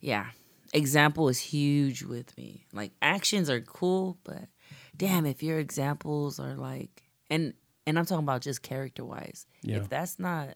yeah 0.00 0.26
example 0.72 1.28
is 1.28 1.38
huge 1.38 2.02
with 2.02 2.36
me 2.36 2.66
like 2.72 2.92
actions 3.02 3.50
are 3.50 3.60
cool 3.60 4.18
but 4.24 4.48
damn, 4.96 5.26
if 5.26 5.42
your 5.42 5.58
examples 5.58 6.38
are 6.40 6.54
like, 6.54 7.02
and 7.30 7.54
and 7.86 7.98
I'm 7.98 8.06
talking 8.06 8.24
about 8.24 8.42
just 8.42 8.62
character 8.62 9.04
wise. 9.04 9.46
Yeah. 9.62 9.76
If 9.76 9.88
that's 9.88 10.18
not, 10.18 10.48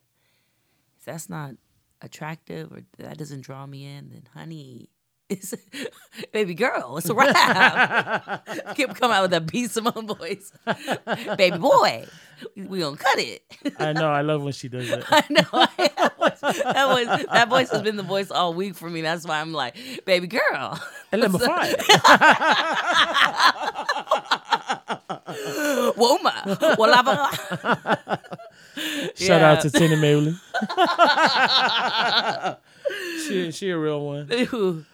if 0.98 1.04
that's 1.04 1.28
not 1.28 1.54
attractive 2.02 2.72
or 2.72 2.82
that 2.98 3.18
doesn't 3.18 3.42
draw 3.42 3.66
me 3.66 3.84
in, 3.84 4.10
then 4.10 4.22
honey. 4.34 4.88
It's, 5.30 5.54
baby 6.32 6.54
girl, 6.54 6.96
it's 6.98 7.08
a 7.08 7.14
wrap. 7.14 8.44
Keep 8.74 8.96
coming 8.96 9.16
out 9.16 9.22
with 9.22 9.30
that 9.30 9.46
B 9.46 9.68
Simone 9.68 10.08
voice. 10.08 10.52
baby 11.36 11.56
boy, 11.56 12.04
we 12.56 12.80
gonna 12.80 12.96
cut 12.96 13.18
it. 13.18 13.42
I 13.78 13.92
know. 13.92 14.10
I 14.10 14.22
love 14.22 14.42
when 14.42 14.52
she 14.52 14.68
does 14.68 14.90
it. 14.90 15.04
I 15.10 15.22
know. 15.30 15.42
that, 15.52 16.14
voice, 16.18 16.40
that, 16.40 16.88
voice, 16.88 17.26
that 17.32 17.48
voice 17.48 17.70
has 17.70 17.82
been 17.82 17.94
the 17.96 18.02
voice 18.02 18.32
all 18.32 18.54
week 18.54 18.74
for 18.74 18.90
me. 18.90 19.02
That's 19.02 19.24
why 19.24 19.40
I'm 19.40 19.52
like, 19.52 19.76
baby 20.04 20.26
girl. 20.26 20.82
And 21.12 21.22
number 21.22 21.38
five. 21.38 21.76
Woma. 25.96 26.32
Walaba. 26.76 27.30
Shout 29.16 29.40
Yeah. 29.40 29.50
out 29.52 29.60
to 29.62 29.70
Tina 29.70 29.96
Maylin. 29.96 30.34
she 33.26 33.52
she 33.52 33.70
a 33.70 33.78
real 33.78 34.04
one. 34.04 34.28
Ooh. 34.32 34.84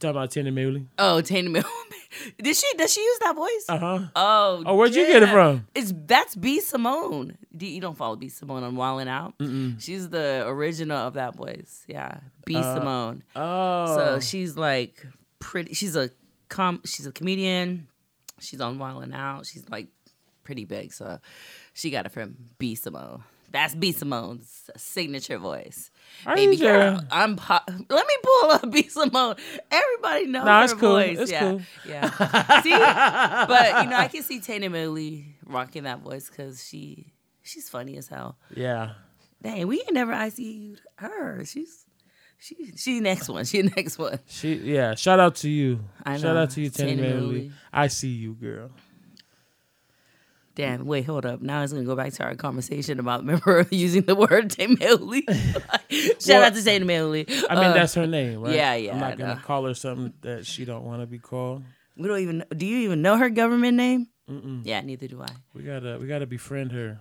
Talking 0.00 0.16
about 0.16 0.30
Tina 0.30 0.50
Maylin. 0.50 0.86
Oh, 0.98 1.20
Tatum. 1.20 1.52
Mill. 1.52 1.62
Did 2.42 2.56
she? 2.56 2.66
Does 2.76 2.92
she 2.92 3.00
use 3.00 3.18
that 3.20 3.36
voice? 3.36 3.64
Uh 3.68 3.78
huh. 3.78 3.98
Oh. 4.16 4.62
Oh, 4.66 4.74
where'd 4.76 4.94
you 4.94 5.06
get 5.06 5.22
it 5.22 5.28
from? 5.28 5.66
It's 5.74 5.92
that's 6.06 6.34
B 6.34 6.60
Simone. 6.60 7.36
You 7.56 7.80
don't 7.80 7.96
follow 7.96 8.16
B 8.16 8.28
Simone 8.28 8.64
on 8.64 8.74
Wildin' 8.74 9.08
Out? 9.08 9.34
She's 9.80 10.08
the 10.08 10.44
original 10.46 10.96
of 10.96 11.14
that 11.14 11.36
voice. 11.36 11.84
Yeah, 11.86 12.18
B 12.46 12.54
Simone. 12.54 13.22
Oh. 13.36 13.94
So 13.94 14.20
she's 14.20 14.56
like 14.56 15.06
pretty. 15.38 15.74
She's 15.74 15.94
a 15.94 16.10
com. 16.48 16.80
She's 16.84 17.06
a 17.06 17.12
comedian. 17.12 17.86
She's 18.40 18.60
on 18.60 18.78
Wildin' 18.78 19.14
Out. 19.14 19.46
She's 19.46 19.68
like 19.68 19.88
pretty 20.44 20.64
big. 20.64 20.92
So 20.92 21.20
she 21.74 21.90
got 21.90 22.06
it 22.06 22.12
from 22.12 22.36
B 22.58 22.74
Simone. 22.74 23.22
That's 23.52 23.74
B 23.74 23.92
Simone's 23.92 24.70
signature 24.76 25.38
voice. 25.38 25.90
Are 26.24 26.36
Baby 26.36 26.56
you 26.56 26.62
girl, 26.62 26.98
sure? 26.98 27.06
I'm. 27.10 27.36
Po- 27.36 27.58
Let 27.68 28.06
me 28.06 28.14
pull 28.22 28.50
up 28.52 28.70
B 28.70 28.82
Simone. 28.88 29.34
Everybody 29.70 30.26
knows 30.26 30.44
Nah, 30.44 30.58
her 30.58 30.64
it's 30.64 30.74
cool. 30.74 30.90
voice. 30.92 31.18
It's 31.18 31.30
yeah, 31.32 31.40
cool. 31.40 31.60
yeah. 31.88 32.60
See, 32.62 32.70
but 32.70 33.84
you 33.84 33.90
know, 33.90 33.96
I 33.96 34.08
can 34.10 34.22
see 34.22 34.40
Tatum 34.40 34.72
Millie 34.72 35.36
rocking 35.46 35.82
that 35.84 36.00
voice 36.00 36.28
because 36.28 36.64
she 36.66 37.12
she's 37.42 37.68
funny 37.68 37.96
as 37.96 38.08
hell. 38.08 38.36
Yeah. 38.54 38.92
Dang, 39.42 39.66
we 39.66 39.76
ain't 39.80 39.92
never 39.94 40.12
ICU'd 40.12 40.80
her. 40.96 41.42
She's 41.44 41.86
she 42.38 42.72
she 42.76 43.00
next 43.00 43.28
one. 43.28 43.44
She 43.44 43.62
next 43.76 43.98
one. 43.98 44.18
She 44.28 44.54
yeah. 44.54 44.94
Shout 44.94 45.18
out 45.18 45.34
to 45.36 45.48
you. 45.50 45.80
I 46.04 46.18
Shout 46.18 46.36
out 46.36 46.50
to 46.50 46.60
you, 46.60 46.70
Maylin. 46.70 46.98
Maylin. 47.00 47.52
I 47.72 47.86
see 47.88 48.08
you, 48.08 48.34
girl. 48.34 48.70
Damn, 50.56 50.84
wait, 50.84 51.06
hold 51.06 51.24
up. 51.24 51.40
Now 51.40 51.62
it's 51.62 51.72
gonna 51.72 51.84
go 51.84 51.94
back 51.96 52.12
to 52.14 52.24
our 52.24 52.34
conversation 52.34 52.98
about 53.00 53.20
remember 53.24 53.66
using 53.70 54.02
the 54.02 54.14
word 54.16 54.54
Millie. 54.80 55.24
Shout 55.90 56.26
Well, 56.28 56.44
out 56.44 56.54
to 56.54 56.80
Millie. 56.84 57.26
I 57.48 57.54
mean, 57.54 57.64
Uh, 57.64 57.72
that's 57.72 57.94
her 57.94 58.06
name, 58.06 58.40
right? 58.42 58.54
yeah, 58.54 58.74
yeah, 58.74 58.92
I'm 58.94 59.00
not 59.00 59.16
gonna 59.18 59.40
call 59.44 59.64
her 59.66 59.74
something 59.74 60.12
that 60.22 60.46
she 60.46 60.64
don't 60.64 60.84
want 60.84 61.02
to 61.02 61.06
be 61.06 61.18
called. 61.18 61.62
we 61.96 62.08
don't 62.08 62.18
even. 62.20 62.44
Do 62.56 62.66
you 62.66 62.78
even 62.78 63.00
know 63.02 63.16
her 63.16 63.30
government 63.30 63.76
name? 63.76 64.08
Yeah, 64.64 64.80
neither 64.82 65.08
do 65.08 65.22
I. 65.22 65.28
We 65.54 65.62
gotta 65.62 65.98
we 66.00 66.06
gotta 66.06 66.26
befriend 66.26 66.72
her. 66.72 66.98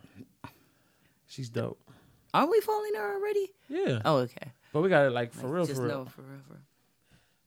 She's 1.28 1.50
dope. 1.50 1.80
Are 2.34 2.50
we 2.50 2.60
following 2.62 2.94
her 2.96 3.16
already? 3.16 3.52
Yeah. 3.68 4.02
Oh, 4.06 4.18
okay. 4.18 4.52
But 4.74 4.82
we 4.82 4.90
gotta 4.90 5.10
like 5.10 5.34
for 5.34 5.48
real, 5.48 5.66
Just 5.66 5.78
for 5.80 5.86
real. 5.88 5.98
know 6.00 6.06
for 6.06 6.22
real, 6.22 6.40
for 6.48 6.54
real. 6.54 6.62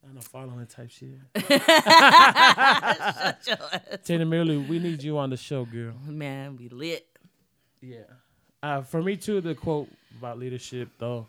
I 0.04 0.12
know 0.12 0.20
following 0.20 0.66
type 0.66 0.90
shit. 0.90 1.18
Tina 4.04 4.26
Maylin, 4.26 4.68
we 4.68 4.78
need 4.78 5.02
you 5.02 5.18
on 5.18 5.30
the 5.30 5.36
show, 5.36 5.64
girl. 5.64 5.94
Man, 6.06 6.56
we 6.56 6.68
lit. 6.68 7.06
Yeah. 7.80 7.98
Uh, 8.62 8.82
for 8.82 9.02
me 9.02 9.16
too, 9.16 9.40
the 9.40 9.54
quote 9.54 9.88
about 10.18 10.38
leadership 10.38 10.88
though, 10.98 11.26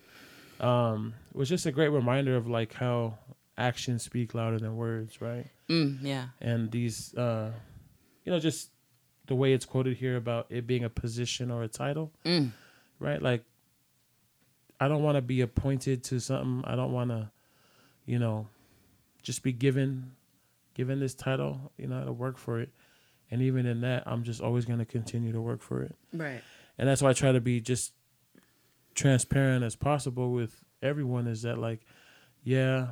um, 0.60 1.14
was 1.34 1.50
just 1.50 1.66
a 1.66 1.72
great 1.72 1.90
reminder 1.90 2.36
of 2.36 2.48
like 2.48 2.74
how 2.74 3.18
actions 3.58 4.04
speak 4.04 4.34
louder 4.34 4.60
than 4.60 4.76
words, 4.76 5.22
right? 5.22 5.48
Mm, 5.70 6.00
yeah. 6.02 6.26
And 6.42 6.72
these, 6.72 7.14
uh, 7.16 7.52
you 8.26 8.32
know, 8.32 8.40
just 8.40 8.70
the 9.28 9.36
way 9.36 9.54
it's 9.54 9.66
quoted 9.66 9.98
here 9.98 10.18
about 10.18 10.48
it 10.50 10.68
being 10.68 10.84
a 10.84 10.90
position 10.90 11.50
or 11.52 11.64
a 11.64 11.68
title, 11.68 12.12
Mm. 12.26 12.52
right? 13.00 13.22
Like, 13.22 13.44
I 14.80 14.88
don't 14.88 15.04
want 15.04 15.16
to 15.16 15.22
be 15.22 15.42
appointed 15.42 16.04
to 16.06 16.20
something. 16.20 16.64
I 16.70 16.76
don't 16.76 16.92
want 16.92 17.10
to, 17.12 17.32
you 18.06 18.20
know, 18.20 18.48
just 19.24 19.42
be 19.42 19.52
given, 19.52 20.12
given 20.76 21.00
this 21.00 21.16
title. 21.16 21.72
You 21.78 21.88
know, 21.88 22.06
to 22.06 22.12
work 22.14 22.38
for 22.38 22.60
it. 22.60 22.70
And 23.32 23.42
even 23.42 23.66
in 23.66 23.82
that, 23.82 24.04
I'm 24.06 24.24
just 24.24 24.42
always 24.42 24.66
going 24.66 24.78
to 24.80 24.86
continue 24.86 25.32
to 25.32 25.42
work 25.42 25.62
for 25.64 25.82
it 25.82 25.96
Right. 26.14 26.42
and 26.78 26.88
that's 26.88 27.02
why 27.02 27.10
I 27.10 27.14
try 27.14 27.32
to 27.32 27.42
be 27.42 27.60
just 27.62 27.94
transparent 28.96 29.64
as 29.64 29.76
possible 29.76 30.32
with 30.32 30.64
everyone. 30.82 31.28
Is 31.28 31.42
that 31.44 31.58
like, 31.58 31.82
yeah, 32.44 32.88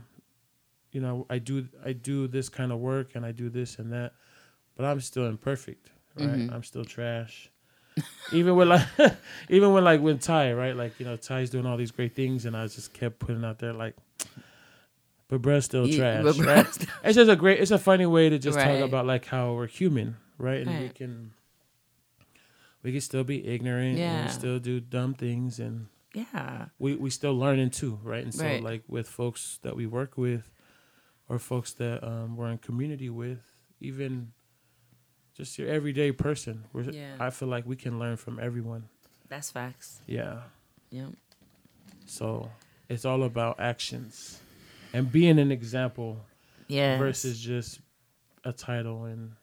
you 0.91 1.01
know, 1.01 1.25
I 1.29 1.37
do 1.37 1.67
I 1.85 1.93
do 1.93 2.27
this 2.27 2.49
kind 2.49 2.71
of 2.71 2.79
work 2.79 3.15
and 3.15 3.25
I 3.25 3.31
do 3.31 3.49
this 3.49 3.77
and 3.77 3.91
that, 3.93 4.13
but 4.75 4.85
I'm 4.85 4.99
still 5.01 5.27
imperfect, 5.27 5.91
right? 6.15 6.27
Mhm. 6.29 6.51
I'm 6.53 6.63
still 6.63 6.85
trash. 6.85 7.49
even 8.33 8.55
with 8.55 8.69
like, 8.69 8.87
even 9.49 9.73
when 9.73 9.83
like 9.83 10.01
when 10.01 10.17
Ty, 10.17 10.53
right? 10.53 10.75
Like 10.75 10.99
you 10.99 11.05
know, 11.05 11.17
Ty's 11.17 11.49
doing 11.49 11.65
all 11.65 11.77
these 11.77 11.91
great 11.91 12.15
things, 12.15 12.45
and 12.45 12.55
I 12.55 12.63
just 12.67 12.93
kept 12.93 13.19
putting 13.19 13.43
out 13.45 13.59
there 13.59 13.73
like. 13.73 13.95
But 15.31 15.41
bruh's 15.41 15.63
still 15.63 15.87
Yeah, 15.87 16.21
trash. 16.21 16.37
but 16.37 16.45
right? 16.45 16.87
It's 17.05 17.15
just 17.15 17.31
a 17.31 17.37
great. 17.37 17.61
It's 17.61 17.71
a 17.71 17.79
funny 17.79 18.05
way 18.05 18.27
to 18.29 18.37
just 18.37 18.57
Right. 18.57 18.65
talk 18.79 18.87
about 18.87 19.05
like 19.07 19.23
how 19.25 19.53
we're 19.53 19.65
human, 19.67 20.17
right? 20.37 20.67
And 20.67 20.81
we 20.83 20.89
can 20.89 21.31
we 22.83 22.91
can 22.91 22.99
still 22.99 23.23
be 23.23 23.47
ignorant 23.47 23.97
and 23.97 24.25
we 24.27 24.31
still 24.33 24.59
do 24.59 24.81
dumb 24.81 25.13
things 25.13 25.57
and 25.59 25.87
Yeah. 26.13 26.65
we 26.79 26.95
we 26.95 27.09
still 27.09 27.33
learning 27.37 27.69
too 27.69 27.99
right 28.03 28.23
and 28.23 28.33
so 28.35 28.43
Right. 28.43 28.61
like 28.61 28.83
with 28.89 29.07
folks 29.07 29.59
that 29.61 29.75
we 29.77 29.85
work 29.85 30.17
with 30.17 30.49
or 31.29 31.39
folks 31.39 31.71
that 31.73 32.03
um, 32.03 32.35
we're 32.35 32.49
in 32.51 32.57
community 32.57 33.09
with 33.09 33.39
even 33.79 34.33
just 35.33 35.57
your 35.57 35.69
everyday 35.69 36.11
person 36.11 36.65
Yeah. 36.91 37.15
i 37.21 37.29
feel 37.29 37.47
like 37.47 37.65
we 37.65 37.75
can 37.77 37.97
learn 37.99 38.17
from 38.17 38.39
everyone 38.39 38.89
That's 39.29 39.51
facts. 39.51 40.01
yeah 40.07 40.41
Yep. 40.89 41.13
so 42.05 42.51
it's 42.89 43.05
all 43.05 43.23
about 43.23 43.59
actions 43.59 44.41
and 44.93 45.11
being 45.11 45.39
an 45.39 45.51
example 45.51 46.17
Yeah. 46.67 46.97
versus 46.97 47.39
just 47.39 47.79
a 48.43 48.51
title 48.53 49.05
and 49.05 49.33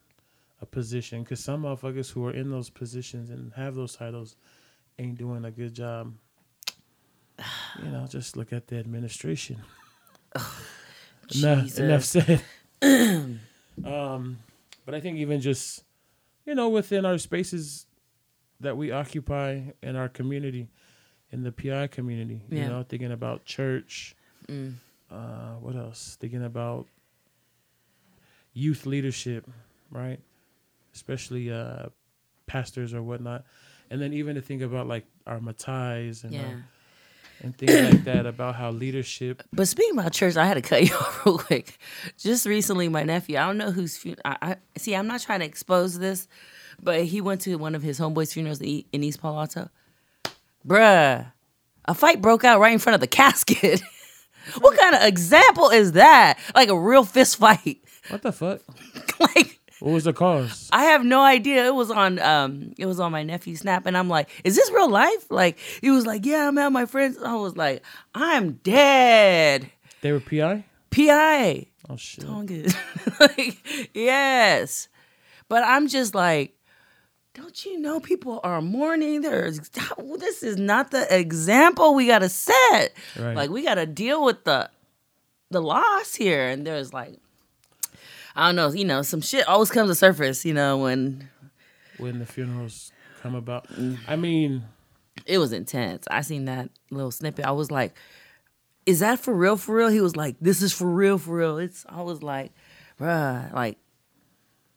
a 0.61 0.65
position. 0.65 1.23
Because 1.23 1.39
some 1.39 1.63
motherfuckers 1.63 2.11
who 2.11 2.25
are 2.25 2.33
in 2.33 2.49
those 2.51 2.69
positions 2.69 3.29
and 3.29 3.53
have 3.53 3.75
those 3.75 3.95
titles 3.95 4.35
ain't 4.97 5.17
doing 5.17 5.45
a 5.45 5.51
good 5.51 5.73
job. 5.73 6.13
You 7.81 7.89
know, 7.89 8.05
just 8.07 8.35
look 8.35 8.51
at 8.51 8.67
the 8.67 8.77
administration. 8.77 9.57
enough, 11.35 11.77
enough 11.79 12.03
said. 12.03 12.41
um, 13.85 14.39
but 14.85 14.93
I 14.95 14.99
think 14.99 15.17
even 15.17 15.39
just, 15.41 15.83
you 16.45 16.55
know, 16.55 16.69
within 16.69 17.05
our 17.05 17.17
spaces 17.17 17.85
that 18.59 18.75
we 18.75 18.91
occupy 18.91 19.61
in 19.81 19.95
our 19.95 20.09
community, 20.09 20.67
in 21.31 21.43
the 21.43 21.51
PI 21.51 21.87
community, 21.87 22.41
you 22.49 22.67
know, 22.67 22.83
thinking 22.87 23.11
about 23.11 23.45
church, 23.45 24.15
Mm. 24.47 24.73
Uh, 25.11 25.53
what 25.59 25.75
else? 25.75 26.17
Thinking 26.19 26.43
about 26.43 26.87
youth 28.53 28.85
leadership, 28.85 29.45
right? 29.91 30.19
Especially 30.93 31.51
uh, 31.51 31.87
pastors 32.47 32.93
or 32.93 33.01
whatnot, 33.01 33.43
and 33.89 34.01
then 34.01 34.13
even 34.13 34.35
to 34.35 34.41
think 34.41 34.61
about 34.61 34.87
like 34.87 35.05
our 35.27 35.39
matais 35.39 36.23
and 36.23 36.33
uh, 36.33 36.37
Yeah. 36.37 36.55
and 37.41 37.57
things 37.57 37.93
like 37.93 38.03
that 38.05 38.25
about 38.25 38.55
how 38.55 38.71
leadership. 38.71 39.43
But 39.53 39.67
speaking 39.67 39.97
about 39.97 40.11
church, 40.13 40.35
I 40.35 40.45
had 40.45 40.55
to 40.55 40.61
cut 40.61 40.83
you 40.89 40.95
off 40.95 41.25
real 41.25 41.37
quick. 41.37 41.77
Just 42.17 42.45
recently, 42.45 42.89
my 42.89 43.03
nephew, 43.03 43.37
I 43.37 43.45
don't 43.47 43.57
know 43.57 43.71
whose 43.71 43.97
funeral. 43.97 44.21
I, 44.25 44.37
I 44.41 44.55
see. 44.77 44.95
I'm 44.95 45.07
not 45.07 45.21
trying 45.21 45.39
to 45.39 45.45
expose 45.45 45.97
this, 45.99 46.27
but 46.81 47.03
he 47.05 47.21
went 47.21 47.41
to 47.41 47.55
one 47.55 47.75
of 47.75 47.83
his 47.83 47.99
homeboys' 47.99 48.33
funerals 48.33 48.61
in 48.61 48.83
in 48.91 49.03
East 49.03 49.21
Palo 49.21 49.39
Alto. 49.39 49.69
Bruh, 50.67 51.31
a 51.85 51.93
fight 51.93 52.21
broke 52.21 52.43
out 52.43 52.59
right 52.59 52.73
in 52.73 52.79
front 52.79 52.95
of 52.95 52.99
the 53.01 53.07
casket. 53.07 53.81
what 54.59 54.77
kind 54.77 54.95
of 54.95 55.03
example 55.03 55.69
is 55.69 55.93
that? 55.93 56.37
Like 56.55 56.69
a 56.69 56.79
real 56.79 57.03
fist 57.03 57.37
fight. 57.37 57.79
What 58.09 58.21
the 58.21 58.31
fuck? 58.31 58.61
like 59.19 59.59
What 59.79 59.91
was 59.91 60.03
the 60.05 60.13
cause? 60.13 60.69
I 60.71 60.85
have 60.85 61.05
no 61.05 61.21
idea. 61.21 61.65
It 61.65 61.75
was 61.75 61.91
on 61.91 62.19
um 62.19 62.73
it 62.77 62.85
was 62.85 62.99
on 62.99 63.11
my 63.11 63.23
nephew's 63.23 63.59
snap 63.61 63.85
and 63.85 63.97
I'm 63.97 64.09
like, 64.09 64.29
is 64.43 64.55
this 64.55 64.71
real 64.71 64.89
life? 64.89 65.29
Like 65.29 65.57
he 65.81 65.91
was 65.91 66.05
like, 66.05 66.25
Yeah, 66.25 66.47
I'm 66.47 66.57
at 66.57 66.71
my 66.71 66.85
friends. 66.85 67.17
I 67.17 67.35
was 67.35 67.55
like, 67.55 67.83
I'm 68.15 68.53
dead. 68.63 69.69
They 70.01 70.11
were 70.11 70.19
PI. 70.19 70.65
PI. 70.91 71.67
Oh 71.89 71.97
shit. 71.97 72.25
Tongue 72.25 72.65
like, 73.19 73.89
yes. 73.93 74.87
But 75.47 75.63
I'm 75.63 75.87
just 75.87 76.13
like, 76.13 76.55
don't 77.41 77.65
you 77.65 77.79
know 77.79 77.99
people 77.99 78.39
are 78.43 78.61
mourning? 78.61 79.21
There's 79.21 79.59
this 80.17 80.43
is 80.43 80.57
not 80.57 80.91
the 80.91 81.07
example 81.17 81.95
we 81.95 82.07
gotta 82.07 82.29
set. 82.29 82.93
Right. 83.17 83.35
Like 83.35 83.49
we 83.49 83.63
gotta 83.63 83.85
deal 83.85 84.23
with 84.23 84.43
the 84.43 84.69
the 85.49 85.61
loss 85.61 86.15
here. 86.15 86.47
And 86.49 86.65
there's 86.65 86.93
like 86.93 87.19
I 88.35 88.47
don't 88.47 88.55
know. 88.55 88.71
You 88.71 88.85
know, 88.85 89.01
some 89.01 89.21
shit 89.21 89.47
always 89.47 89.71
comes 89.71 89.89
to 89.89 89.95
surface. 89.95 90.45
You 90.45 90.53
know, 90.53 90.77
when 90.77 91.29
when 91.97 92.19
the 92.19 92.25
funerals 92.25 92.91
come 93.21 93.35
about. 93.35 93.67
I 94.07 94.15
mean, 94.15 94.63
it 95.25 95.37
was 95.37 95.51
intense. 95.51 96.07
I 96.09 96.21
seen 96.21 96.45
that 96.45 96.69
little 96.89 97.11
snippet. 97.11 97.45
I 97.45 97.51
was 97.51 97.71
like, 97.71 97.95
"Is 98.85 98.99
that 98.99 99.19
for 99.19 99.33
real? 99.33 99.57
For 99.57 99.75
real?" 99.75 99.89
He 99.89 100.01
was 100.01 100.15
like, 100.15 100.35
"This 100.39 100.61
is 100.61 100.73
for 100.73 100.89
real. 100.89 101.17
For 101.17 101.35
real." 101.35 101.57
It's. 101.57 101.85
I 101.89 102.01
was 102.01 102.23
like, 102.23 102.51
"Bruh, 102.99 103.53
like." 103.53 103.77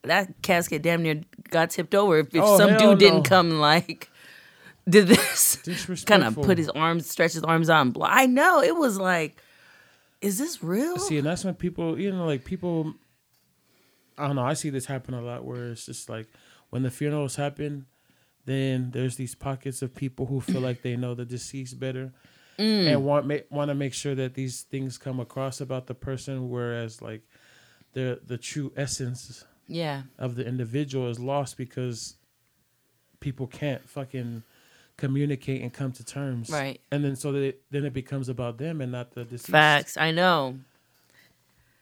That 0.05 0.43
casket 0.43 0.83
damn 0.83 1.03
near 1.03 1.21
got 1.51 1.71
tipped 1.71 1.95
over 1.95 2.19
if, 2.19 2.35
if 2.35 2.43
Oh, 2.43 2.59
some 2.59 2.77
dude 2.77 2.99
didn't 2.99 3.23
come 3.23 3.61
like 3.61 4.09
did 4.89 5.07
this 5.07 5.57
kind 6.07 6.25
of 6.25 6.35
put 6.35 6.59
his 6.59 6.69
arms 6.71 7.09
stretch 7.09 7.35
his 7.35 7.45
arms 7.45 7.71
out 7.71 7.83
and 7.87 7.97
I 8.03 8.27
know 8.27 8.61
it 8.63 8.75
was 8.77 8.99
like 8.99 9.37
is 10.21 10.39
this 10.39 10.63
real? 10.63 10.99
see, 10.99 11.19
and 11.19 11.27
that's 11.27 11.45
when 11.45 11.55
people, 11.55 11.99
you 11.99 12.13
know, 12.13 12.25
like 12.27 12.45
people. 12.45 12.95
I 14.17 14.27
don't 14.29 14.37
know. 14.37 14.45
I 14.45 14.55
see 14.55 14.71
this 14.71 14.87
happen 14.87 15.15
a 15.15 15.21
lot 15.23 15.45
where 15.45 15.71
it's 15.71 15.85
just 15.87 16.09
like 16.09 16.29
when 16.71 16.83
the 16.85 16.91
funerals 16.93 17.35
happen, 17.37 17.87
then 18.45 18.91
there's 18.93 19.17
these 19.17 19.35
pockets 19.35 19.83
of 19.83 19.95
people 19.97 20.27
who 20.27 20.41
feel 20.41 20.61
like 20.61 20.83
they 20.83 20.95
know 20.97 21.15
the 21.15 21.25
deceased 21.25 21.79
better 21.81 22.13
Mm. 22.59 22.87
and 22.87 23.05
want 23.05 23.27
ma- 23.27 23.37
want 23.51 23.71
to 23.71 23.75
make 23.75 23.95
sure 23.95 24.15
that 24.15 24.35
these 24.35 24.61
things 24.63 24.99
come 24.99 25.19
across 25.19 25.61
about 25.61 25.87
the 25.87 25.95
person, 25.95 26.51
whereas 26.51 27.01
like 27.03 27.23
the 27.95 28.21
the 28.25 28.37
true 28.39 28.71
essence 28.77 29.45
yeah. 29.67 30.03
of 30.19 30.37
the 30.37 30.47
individual 30.47 31.09
is 31.09 31.19
lost 31.19 31.57
because 31.57 32.17
people 33.21 33.47
can't 33.47 33.89
fucking 33.89 34.43
communicate 34.97 35.63
and 35.63 35.73
come 35.73 35.93
to 35.93 36.05
terms. 36.05 36.51
Right. 36.51 36.81
And 36.91 37.05
then 37.05 37.17
so 37.17 37.33
that 37.33 37.43
it, 37.43 37.63
then 37.71 37.85
it 37.85 37.93
becomes 37.93 38.29
about 38.29 38.59
them 38.59 38.81
and 38.81 38.93
not 38.93 39.13
the 39.13 39.25
deceased. 39.25 39.51
Facts. 39.51 39.97
I 39.97 40.11
know. 40.11 40.59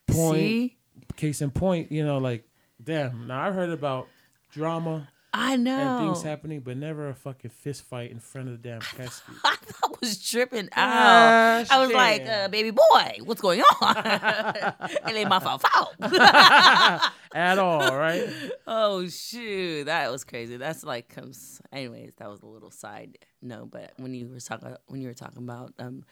Point. 0.06 0.38
See? 0.38 0.76
Case 1.16 1.42
in 1.42 1.50
point, 1.50 1.90
you 1.90 2.04
know, 2.04 2.18
like 2.18 2.44
damn. 2.82 3.26
Now 3.26 3.42
I've 3.42 3.54
heard 3.54 3.70
about 3.70 4.08
drama 4.52 5.08
I 5.32 5.54
and 5.54 5.64
know. 5.64 5.98
things 6.00 6.22
happening, 6.22 6.60
but 6.60 6.76
never 6.76 7.08
a 7.08 7.14
fucking 7.14 7.50
fist 7.50 7.84
fight 7.84 8.10
in 8.10 8.18
front 8.18 8.48
of 8.48 8.60
the 8.60 8.68
damn 8.68 8.80
casket. 8.80 9.34
I 9.44 9.56
was 10.00 10.20
tripping 10.28 10.68
out. 10.72 11.66
Gosh 11.66 11.70
I 11.70 11.78
was 11.80 11.92
like, 11.92 12.26
uh, 12.26 12.48
baby 12.48 12.70
boy, 12.70 13.18
what's 13.24 13.40
going 13.40 13.62
on? 13.80 13.96
it 14.06 15.14
ain't 15.14 15.28
my 15.28 15.38
fault. 15.38 15.94
At 17.32 17.58
all, 17.58 17.96
right? 17.96 18.28
oh 18.66 19.06
shoot, 19.08 19.84
that 19.84 20.10
was 20.10 20.24
crazy. 20.24 20.56
That's 20.56 20.82
like 20.82 21.08
comes. 21.08 21.60
Anyways, 21.72 22.12
that 22.16 22.28
was 22.28 22.42
a 22.42 22.46
little 22.46 22.72
side 22.72 23.18
no, 23.42 23.66
but 23.66 23.92
when 23.96 24.14
you 24.14 24.28
were 24.28 24.40
talking 24.40 24.76
when 24.86 25.00
you 25.00 25.08
were 25.08 25.14
talking 25.14 25.42
about 25.42 25.72
um 25.78 26.04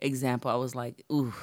example, 0.00 0.50
I 0.50 0.56
was 0.56 0.74
like, 0.74 1.04
ooh. 1.10 1.34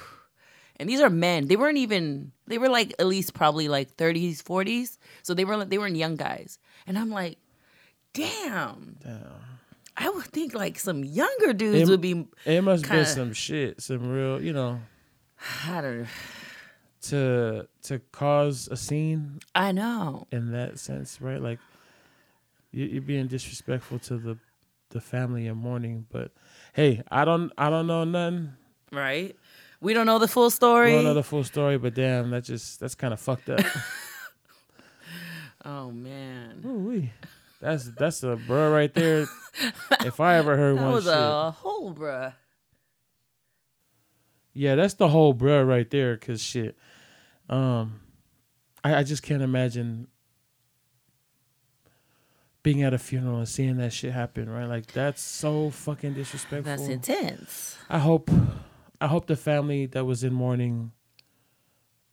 And 0.77 0.89
these 0.89 1.01
are 1.01 1.09
men. 1.09 1.47
They 1.47 1.55
weren't 1.55 1.77
even. 1.77 2.31
They 2.47 2.57
were 2.57 2.69
like 2.69 2.93
at 2.97 3.05
least 3.05 3.33
probably 3.33 3.67
like 3.67 3.95
thirties, 3.95 4.41
forties. 4.41 4.97
So 5.21 5.33
they 5.33 5.45
were 5.45 5.63
they 5.65 5.77
weren't 5.77 5.95
young 5.95 6.15
guys. 6.15 6.57
And 6.87 6.97
I'm 6.97 7.09
like, 7.09 7.37
damn. 8.13 8.97
Damn. 9.03 9.27
I 9.95 10.09
would 10.09 10.25
think 10.25 10.53
like 10.53 10.79
some 10.79 11.03
younger 11.03 11.53
dudes 11.53 11.81
It- 11.81 11.87
would 11.91 12.01
be. 12.01 12.27
It 12.45 12.61
must 12.63 12.85
Kinda- 12.85 13.03
be 13.03 13.05
some 13.05 13.33
shit, 13.33 13.81
some 13.81 14.09
real, 14.09 14.41
you 14.41 14.51
know, 14.53 14.81
I 15.67 15.81
don't. 15.81 16.07
to 17.03 17.67
to 17.83 17.99
cause 18.11 18.67
a 18.71 18.77
scene 18.77 19.39
I 19.53 19.71
know. 19.71 20.25
in 20.31 20.51
that 20.53 20.79
sense, 20.79 21.19
right? 21.21 21.41
Like 21.41 21.59
you, 22.71 22.85
you're 22.85 23.01
being 23.01 23.27
disrespectful 23.27 23.99
to 23.99 24.17
the 24.17 24.37
the 24.89 25.01
family 25.01 25.47
in 25.47 25.57
mourning. 25.57 26.05
But 26.11 26.31
hey, 26.73 27.03
I 27.11 27.23
don't 27.25 27.51
I 27.57 27.69
don't 27.69 27.87
know 27.87 28.03
nothing. 28.03 28.53
Right? 28.91 29.35
We 29.81 29.93
don't 29.93 30.05
know 30.05 30.17
the 30.17 30.27
full 30.29 30.49
story. 30.49 30.91
We 30.91 30.95
don't 30.95 31.03
know 31.03 31.13
the 31.13 31.23
full 31.23 31.43
story, 31.43 31.77
but 31.77 31.93
damn, 31.93 32.29
that 32.31 32.45
just 32.45 32.79
that's 32.79 32.95
kind 32.95 33.13
of 33.13 33.19
fucked 33.19 33.49
up. 33.49 33.59
oh 35.65 35.91
man. 35.91 36.63
Ooh-wee. 36.65 37.11
That's 37.61 37.85
that's 37.97 38.23
a 38.23 38.35
bro 38.35 38.71
right 38.71 38.93
there. 38.93 39.25
if 40.01 40.19
I 40.19 40.35
ever 40.35 40.57
heard 40.57 40.77
That 40.77 40.83
one 40.83 40.91
was 40.93 41.05
shit, 41.05 41.13
a 41.13 41.51
whole 41.51 41.93
bruh. 41.93 42.33
yeah, 44.53 44.75
that's 44.75 44.95
the 44.95 45.07
whole 45.07 45.33
bro 45.33 45.63
right 45.63 45.89
there. 45.89 46.17
Cause 46.17 46.41
shit, 46.41 46.77
um, 47.49 48.01
I, 48.83 48.95
I 48.95 49.03
just 49.03 49.23
can't 49.23 49.41
imagine 49.41 50.07
being 52.63 52.81
at 52.81 52.93
a 52.93 52.97
funeral 52.97 53.37
and 53.39 53.47
seeing 53.47 53.77
that 53.77 53.93
shit 53.93 54.11
happen. 54.11 54.49
Right, 54.49 54.65
like 54.65 54.87
that's 54.87 55.21
so 55.21 55.69
fucking 55.69 56.13
disrespectful. 56.15 56.63
That's 56.75 56.87
intense. 56.89 57.77
I 57.89 57.99
hope 57.99 58.29
I 58.99 59.07
hope 59.07 59.27
the 59.27 59.37
family 59.37 59.85
that 59.87 60.03
was 60.03 60.23
in 60.25 60.33
mourning 60.33 60.91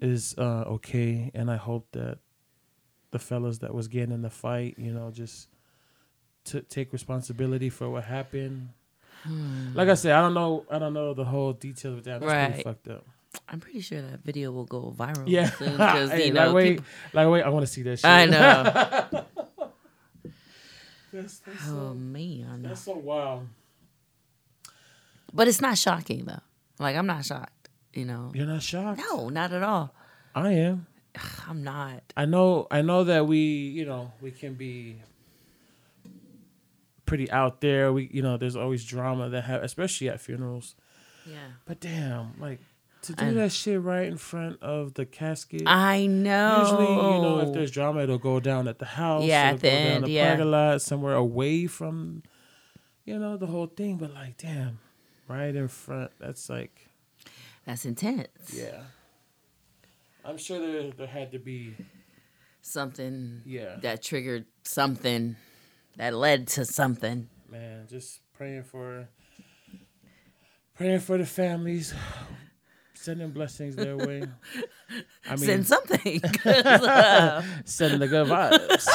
is 0.01 0.35
uh, 0.39 0.63
okay, 0.67 1.31
and 1.35 1.51
I 1.51 1.57
hope 1.57 1.89
that 1.93 2.19
the 3.11 3.19
fellas 3.19 3.59
that 3.59 3.75
was 3.75 3.89
getting 3.89 4.13
in 4.13 4.23
the 4.23 4.31
fight, 4.31 4.75
you 4.79 4.93
know, 4.93 5.11
just 5.11 5.49
to 6.47 6.61
take 6.63 6.93
responsibility 6.93 7.69
for 7.71 7.91
what 7.91 8.05
happened. 8.05 8.71
Hmm. 9.25 9.75
Like 9.75 9.89
I 9.89 9.95
said, 9.95 10.13
I 10.13 10.23
don't 10.23 10.35
know, 10.35 10.65
I 10.71 10.79
don't 10.79 10.95
know 10.95 11.13
the 11.15 11.25
whole 11.25 11.53
details 11.53 11.99
of 11.99 12.05
that. 12.05 12.21
That's 12.21 12.33
pretty 12.33 12.53
Right. 12.55 12.65
fucked 12.65 12.89
up. 12.89 13.05
I'm 13.49 13.61
pretty 13.61 13.81
sure 13.81 14.01
that 14.03 14.25
video 14.25 14.51
will 14.51 14.65
go 14.65 14.93
viral 14.97 15.25
Yeah, 15.27 15.51
soon 15.51 15.73
because 15.73 16.11
Hey, 16.13 16.27
you 16.29 16.33
know 16.33 16.47
like 16.47 16.55
wait, 16.55 16.69
people- 16.79 16.85
like 17.13 17.29
wait, 17.29 17.43
I 17.43 17.49
want 17.51 17.67
to 17.67 17.73
see 17.73 17.83
that 17.83 17.99
shit. 17.99 18.05
I 18.07 18.25
know. 18.27 18.63
that's, 21.13 21.39
that's, 21.39 21.69
oh 21.69 21.91
so, 21.91 21.95
man. 21.95 22.63
that's 22.63 22.81
so 22.83 22.95
wild. 22.97 23.47
But 25.33 25.49
it's 25.49 25.61
not 25.61 25.79
shocking 25.79 26.25
though. 26.25 26.41
Like 26.79 26.97
I'm 26.97 27.07
not 27.07 27.25
shocked. 27.25 27.69
You 27.93 28.05
know. 28.05 28.31
You're 28.35 28.47
not 28.47 28.63
shocked? 28.63 29.01
No, 29.11 29.29
not 29.29 29.53
at 29.53 29.63
all. 29.63 29.95
I 30.35 30.53
am. 30.53 30.87
I'm 31.49 31.63
not. 31.65 32.03
I 32.17 32.25
know 32.25 32.67
I 32.71 32.83
know 32.83 33.05
that 33.05 33.27
we, 33.27 33.39
you 33.39 33.85
know, 33.85 34.13
we 34.21 34.31
can 34.31 34.55
be 34.55 34.97
pretty 37.07 37.31
out 37.31 37.61
there. 37.61 37.93
We 37.93 38.09
you 38.13 38.23
know, 38.23 38.37
there's 38.37 38.57
always 38.57 38.85
drama 38.85 39.29
that 39.31 39.45
have 39.45 39.63
especially 39.63 40.09
at 40.09 40.21
funerals. 40.21 40.75
Yeah. 41.27 41.37
But 41.67 41.81
damn, 41.81 42.35
like 42.41 42.61
to 43.03 43.15
do 43.15 43.27
I- 43.27 43.33
that 43.33 43.53
shit 43.53 43.81
right 43.81 44.07
in 44.07 44.17
front 44.17 44.63
of 44.63 44.95
the 44.95 45.07
casket. 45.07 45.63
I 45.67 46.07
know. 46.07 46.61
Usually, 46.61 46.87
you 46.87 47.23
know, 47.23 47.41
if 47.41 47.53
there's 47.53 47.71
drama, 47.71 48.03
it'll 48.03 48.19
go 48.19 48.41
down 48.41 48.69
at 48.69 48.79
the 48.79 48.85
house. 48.85 49.25
Yeah, 49.25 49.51
at 49.51 49.61
the 49.61 49.69
go 49.69 49.75
down 49.75 49.87
end, 49.87 50.05
the 50.05 50.11
yeah. 50.11 50.29
parking 50.29 50.51
lot, 50.51 50.83
somewhere 50.83 51.15
away 51.15 51.67
from, 51.67 52.23
you 53.05 53.19
know, 53.19 53.37
the 53.37 53.47
whole 53.47 53.67
thing. 53.67 53.97
But 53.97 54.15
like, 54.15 54.37
damn, 54.37 54.79
right 55.29 55.55
in 55.55 55.69
front. 55.69 56.13
That's 56.21 56.49
like, 56.49 56.89
that's 57.65 57.85
intense. 57.85 58.53
yeah. 58.53 58.83
I'm 60.25 60.37
sure 60.39 60.59
there 60.61 60.91
there 60.93 61.07
had 61.07 61.33
to 61.33 61.39
be, 61.39 61.75
Something 62.63 63.43
yeah, 63.47 63.77
that 63.83 64.03
triggered 64.03 64.45
something 64.65 65.37
that 65.97 66.15
led 66.15 66.47
to 66.49 66.65
something. 66.65 67.29
man. 67.51 67.87
Just 67.89 68.21
praying 68.35 68.65
for, 68.65 69.09
praying 70.75 71.01
for 71.01 71.17
the 71.19 71.27
families, 71.27 71.95
sending 73.01 73.31
blessings 73.31 73.77
their 73.77 73.97
way. 73.97 74.23
I 75.27 75.37
mean, 75.37 75.39
Send 75.39 75.67
something. 75.67 76.21
uh, 76.45 77.43
sending 77.65 78.01
the 78.01 78.09
good 78.09 78.27
vibes, 78.27 78.87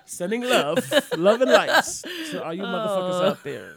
sending 0.06 0.42
love, 0.42 0.78
love 1.16 1.40
and 1.42 1.50
lights 1.52 2.02
to 2.30 2.42
all 2.44 2.52
you 2.52 2.62
motherfuckers 2.62 3.30
out 3.30 3.44
there 3.44 3.76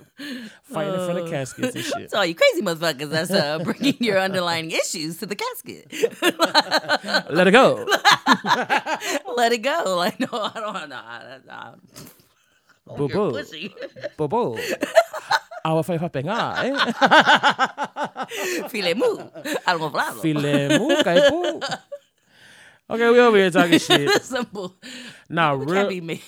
fighting 0.64 0.94
in 0.94 1.00
front 1.06 1.20
of 1.20 1.30
caskets 1.30 1.76
and 1.76 1.84
shit. 1.86 1.98
it's 2.02 2.14
all 2.14 2.26
you 2.26 2.34
crazy 2.36 2.62
motherfuckers 2.62 3.10
that's 3.10 3.32
uh, 3.32 3.60
bringing 3.60 3.98
your 4.00 4.18
underlying 4.18 4.72
issues 4.72 5.18
to 5.18 5.26
the 5.26 5.36
casket. 5.36 5.92
Let 7.30 7.48
it 7.48 7.52
go. 7.52 7.86
Let 9.36 9.52
it 9.52 9.60
go. 9.60 9.96
Like, 9.96 10.20
no, 10.20 10.28
I 10.32 10.52
don't 10.56 10.90
know. 10.90 10.96
I, 10.96 11.40
I, 11.50 11.74
Boo 12.98 13.08
you're 13.08 13.30
boo, 13.30 13.32
pussy. 13.32 13.76
boo 14.18 14.28
boo. 14.28 14.58
Our 15.64 15.84
five 15.84 16.00
hopping 16.00 16.28
eye. 16.30 16.72
File 18.70 18.96
mu. 18.96 19.18
Algo 19.68 19.92
flavo. 19.92 20.22
File 20.22 21.32
mu. 21.32 21.60
Okay, 22.92 23.10
we 23.12 23.20
over 23.20 23.38
here 23.38 23.52
talking 23.52 23.78
shit. 23.80 24.10
Simple. 24.24 24.76
Now, 25.30 25.56
Can't 25.58 25.70
real, 25.70 25.88
be 25.90 26.02
me. 26.02 26.22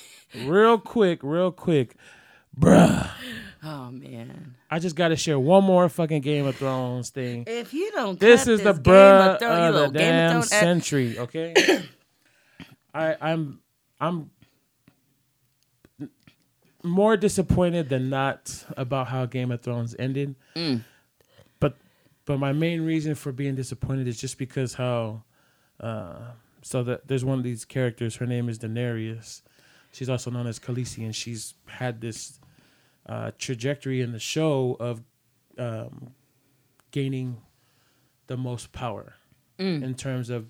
real 0.44 0.78
quick, 0.78 1.18
real 1.22 1.50
quick, 1.50 1.96
bruh. 2.56 3.10
Oh, 3.64 3.90
man. 3.90 4.54
I 4.70 4.78
just 4.78 4.94
got 4.94 5.08
to 5.08 5.16
share 5.16 5.38
one 5.38 5.64
more 5.64 5.88
fucking 5.88 6.20
Game 6.22 6.46
of 6.46 6.56
Thrones 6.56 7.10
thing. 7.10 7.44
If 7.48 7.74
you 7.74 7.90
don't 7.92 8.18
This 8.18 8.46
is 8.46 8.60
the 8.62 8.72
this 8.74 8.78
Game 8.82 8.94
bruh 8.94 9.32
of 9.34 9.38
Thrones, 9.40 9.76
of 9.76 9.92
the 9.92 9.98
damn 9.98 10.26
of 10.26 10.32
Thrones, 10.32 10.48
century. 10.50 11.18
Okay, 11.18 11.54
I, 12.94 13.16
I'm 13.20 13.60
I'm 14.00 14.30
more 16.84 17.16
disappointed 17.16 17.88
than 17.88 18.08
not 18.10 18.64
about 18.76 19.08
how 19.08 19.26
Game 19.26 19.50
of 19.50 19.60
Thrones 19.62 19.94
ended. 19.98 20.34
Mm. 20.56 20.84
But 22.24 22.38
my 22.38 22.52
main 22.52 22.82
reason 22.82 23.14
for 23.14 23.32
being 23.32 23.54
disappointed 23.54 24.06
is 24.08 24.20
just 24.20 24.38
because 24.38 24.74
how. 24.74 25.24
Uh, 25.80 26.32
so 26.64 26.84
that 26.84 27.08
there's 27.08 27.24
one 27.24 27.38
of 27.38 27.44
these 27.44 27.64
characters. 27.64 28.16
Her 28.16 28.26
name 28.26 28.48
is 28.48 28.60
Daenerys. 28.60 29.42
She's 29.90 30.08
also 30.08 30.30
known 30.30 30.46
as 30.46 30.60
Khaleesi, 30.60 31.04
and 31.04 31.14
she's 31.14 31.54
had 31.66 32.00
this 32.00 32.38
uh, 33.06 33.32
trajectory 33.36 34.00
in 34.00 34.12
the 34.12 34.20
show 34.20 34.76
of 34.78 35.02
um, 35.58 36.12
gaining 36.92 37.38
the 38.28 38.36
most 38.36 38.72
power 38.72 39.14
Mm. 39.58 39.82
in 39.82 39.94
terms 39.94 40.30
of 40.30 40.46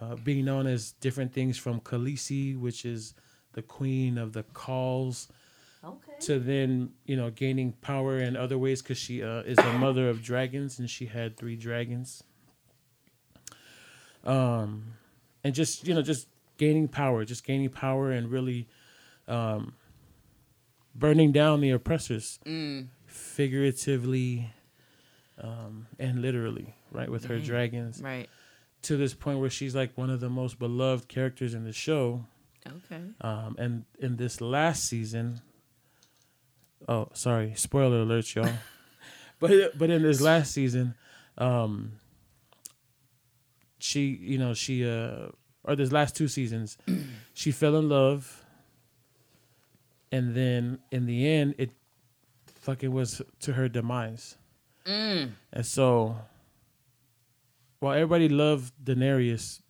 uh, 0.00 0.16
being 0.16 0.44
known 0.44 0.66
as 0.66 0.92
different 0.92 1.32
things 1.32 1.56
from 1.56 1.80
Khaleesi, 1.80 2.58
which 2.58 2.84
is 2.84 3.14
the 3.52 3.62
queen 3.62 4.18
of 4.18 4.32
the 4.32 4.42
khals, 4.42 5.28
Okay. 5.82 6.12
to 6.20 6.38
then 6.38 6.90
you 7.06 7.16
know 7.16 7.30
gaining 7.30 7.72
power 7.72 8.18
in 8.18 8.36
other 8.36 8.58
ways 8.58 8.82
because 8.82 8.98
she 8.98 9.22
uh, 9.22 9.40
is 9.40 9.56
the 9.56 9.72
mother 9.74 10.08
of 10.10 10.22
dragons 10.22 10.78
and 10.78 10.88
she 10.90 11.06
had 11.06 11.36
three 11.36 11.56
dragons. 11.56 12.22
Um, 14.24 14.94
and 15.42 15.54
just 15.54 15.86
you 15.86 15.94
know 15.94 16.02
just 16.02 16.28
gaining 16.58 16.88
power, 16.88 17.24
just 17.24 17.44
gaining 17.44 17.70
power 17.70 18.10
and 18.12 18.30
really, 18.30 18.68
um, 19.26 19.72
burning 20.94 21.32
down 21.32 21.60
the 21.62 21.70
oppressors, 21.70 22.38
figuratively, 23.06 24.50
um, 25.40 25.86
and 25.98 26.20
literally, 26.20 26.74
right 26.92 27.10
with 27.10 27.24
her 27.26 27.38
dragons 27.38 28.02
Right. 28.02 28.28
to 28.82 28.96
this 28.98 29.14
point 29.14 29.38
where 29.40 29.48
she's 29.48 29.74
like 29.74 29.96
one 29.96 30.10
of 30.10 30.20
the 30.20 30.28
most 30.28 30.58
beloved 30.58 31.08
characters 31.08 31.54
in 31.54 31.64
the 31.64 31.72
show. 31.72 32.26
Okay. 32.66 33.00
Um, 33.22 33.56
and 33.58 33.84
in 33.98 34.16
this 34.16 34.42
last 34.42 34.84
season, 34.84 35.40
oh, 36.88 37.08
sorry, 37.12 37.54
spoiler 37.56 38.02
alert, 38.02 38.34
y'all. 38.34 38.48
but 39.40 39.78
but 39.78 39.90
in 39.90 40.02
this 40.02 40.20
last 40.20 40.52
season, 40.52 40.94
um, 41.38 41.92
she, 43.78 44.18
you 44.20 44.38
know, 44.38 44.54
she 44.54 44.88
uh, 44.88 45.28
or 45.64 45.76
this 45.76 45.92
last 45.92 46.16
two 46.16 46.28
seasons, 46.28 46.78
she 47.34 47.50
fell 47.50 47.76
in 47.76 47.88
love, 47.88 48.44
and 50.12 50.34
then 50.34 50.78
in 50.90 51.06
the 51.06 51.28
end, 51.28 51.54
it 51.58 51.70
fucking 52.46 52.92
was 52.92 53.22
to 53.40 53.52
her 53.54 53.68
demise. 53.68 54.36
Mm. 54.86 55.32
And 55.52 55.66
so, 55.66 56.16
while 57.78 57.94
everybody 57.94 58.28
loved 58.28 58.72
Daenerys, 58.82 59.60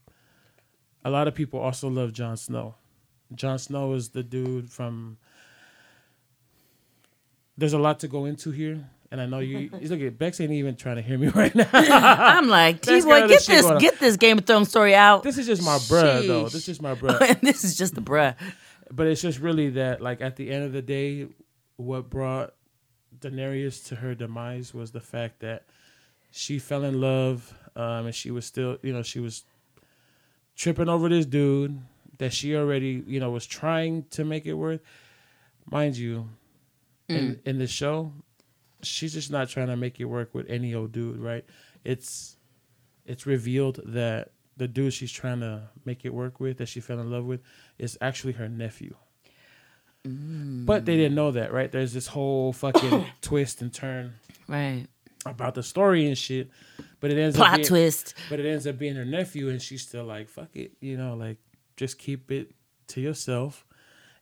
a 1.04 1.10
lot 1.10 1.28
of 1.28 1.34
people 1.34 1.60
also 1.60 1.88
love 1.88 2.12
Jon 2.12 2.36
Snow. 2.36 2.74
Jon 3.34 3.58
Snow 3.58 3.94
is 3.94 4.10
the 4.10 4.22
dude 4.22 4.70
from. 4.70 5.18
There's 7.60 7.74
a 7.74 7.78
lot 7.78 8.00
to 8.00 8.08
go 8.08 8.24
into 8.24 8.50
here, 8.50 8.82
and 9.10 9.20
I 9.20 9.26
know 9.26 9.40
you. 9.40 9.68
look 9.82 10.00
at 10.00 10.18
Bex 10.18 10.40
ain't 10.40 10.50
even 10.52 10.76
trying 10.76 10.96
to 10.96 11.02
hear 11.02 11.18
me 11.18 11.28
right 11.34 11.54
now. 11.54 11.68
I'm 11.72 12.48
like, 12.48 12.80
T-boy, 12.80 13.28
get 13.28 13.44
this, 13.46 13.70
get 13.78 13.98
this 14.00 14.16
Game 14.16 14.38
of 14.38 14.46
Thrones 14.46 14.70
story 14.70 14.94
out. 14.94 15.22
this 15.22 15.36
is 15.36 15.46
just 15.46 15.62
my 15.62 15.76
bruh, 15.76 16.26
though. 16.26 16.44
This 16.44 16.54
is 16.54 16.66
just 16.66 16.80
my 16.80 16.94
bruh. 16.94 17.20
and 17.20 17.40
this 17.42 17.62
is 17.62 17.76
just 17.76 17.94
the 17.94 18.00
bruh. 18.00 18.34
but 18.90 19.06
it's 19.06 19.20
just 19.20 19.40
really 19.40 19.68
that, 19.70 20.00
like, 20.00 20.22
at 20.22 20.36
the 20.36 20.50
end 20.50 20.64
of 20.64 20.72
the 20.72 20.80
day, 20.80 21.28
what 21.76 22.08
brought 22.08 22.54
Daenerys 23.18 23.86
to 23.88 23.96
her 23.96 24.14
demise 24.14 24.72
was 24.72 24.92
the 24.92 25.00
fact 25.00 25.40
that 25.40 25.64
she 26.30 26.58
fell 26.58 26.84
in 26.84 26.98
love, 26.98 27.52
um, 27.76 28.06
and 28.06 28.14
she 28.14 28.30
was 28.30 28.46
still, 28.46 28.78
you 28.82 28.94
know, 28.94 29.02
she 29.02 29.20
was 29.20 29.44
tripping 30.56 30.88
over 30.88 31.10
this 31.10 31.26
dude 31.26 31.78
that 32.18 32.32
she 32.32 32.56
already, 32.56 33.02
you 33.06 33.20
know, 33.20 33.30
was 33.30 33.46
trying 33.46 34.04
to 34.10 34.24
make 34.24 34.46
it 34.46 34.54
worth. 34.54 34.80
Mind 35.70 35.96
you, 35.96 36.28
in 37.10 37.34
mm. 37.36 37.46
in 37.46 37.58
the 37.58 37.66
show, 37.66 38.12
she's 38.82 39.12
just 39.12 39.30
not 39.30 39.48
trying 39.48 39.68
to 39.68 39.76
make 39.76 40.00
it 40.00 40.04
work 40.06 40.34
with 40.34 40.48
any 40.48 40.74
old 40.74 40.92
dude, 40.92 41.18
right? 41.18 41.44
It's 41.84 42.36
it's 43.06 43.26
revealed 43.26 43.80
that 43.86 44.32
the 44.56 44.68
dude 44.68 44.92
she's 44.92 45.12
trying 45.12 45.40
to 45.40 45.68
make 45.84 46.04
it 46.04 46.12
work 46.12 46.38
with, 46.40 46.58
that 46.58 46.68
she 46.68 46.80
fell 46.80 47.00
in 47.00 47.10
love 47.10 47.24
with, 47.24 47.40
is 47.78 47.96
actually 48.00 48.34
her 48.34 48.48
nephew. 48.48 48.94
Mm. 50.06 50.66
But 50.66 50.84
they 50.84 50.96
didn't 50.96 51.14
know 51.14 51.30
that, 51.32 51.52
right? 51.52 51.70
There's 51.70 51.92
this 51.92 52.06
whole 52.06 52.52
fucking 52.52 53.06
twist 53.20 53.60
and 53.62 53.72
turn 53.72 54.14
Right. 54.48 54.86
about 55.26 55.54
the 55.54 55.62
story 55.62 56.06
and 56.06 56.16
shit. 56.16 56.50
But 57.00 57.10
it 57.10 57.18
ends 57.18 57.36
up 57.36 57.46
Plot 57.46 57.56
being, 57.56 57.68
twist. 57.68 58.14
but 58.28 58.40
it 58.40 58.46
ends 58.46 58.66
up 58.66 58.78
being 58.78 58.96
her 58.96 59.04
nephew, 59.04 59.48
and 59.48 59.60
she's 59.60 59.82
still 59.82 60.04
like, 60.04 60.28
"Fuck 60.28 60.54
it," 60.54 60.72
you 60.80 60.96
know, 60.98 61.14
like 61.14 61.38
just 61.76 61.98
keep 61.98 62.30
it 62.30 62.52
to 62.88 63.00
yourself, 63.00 63.64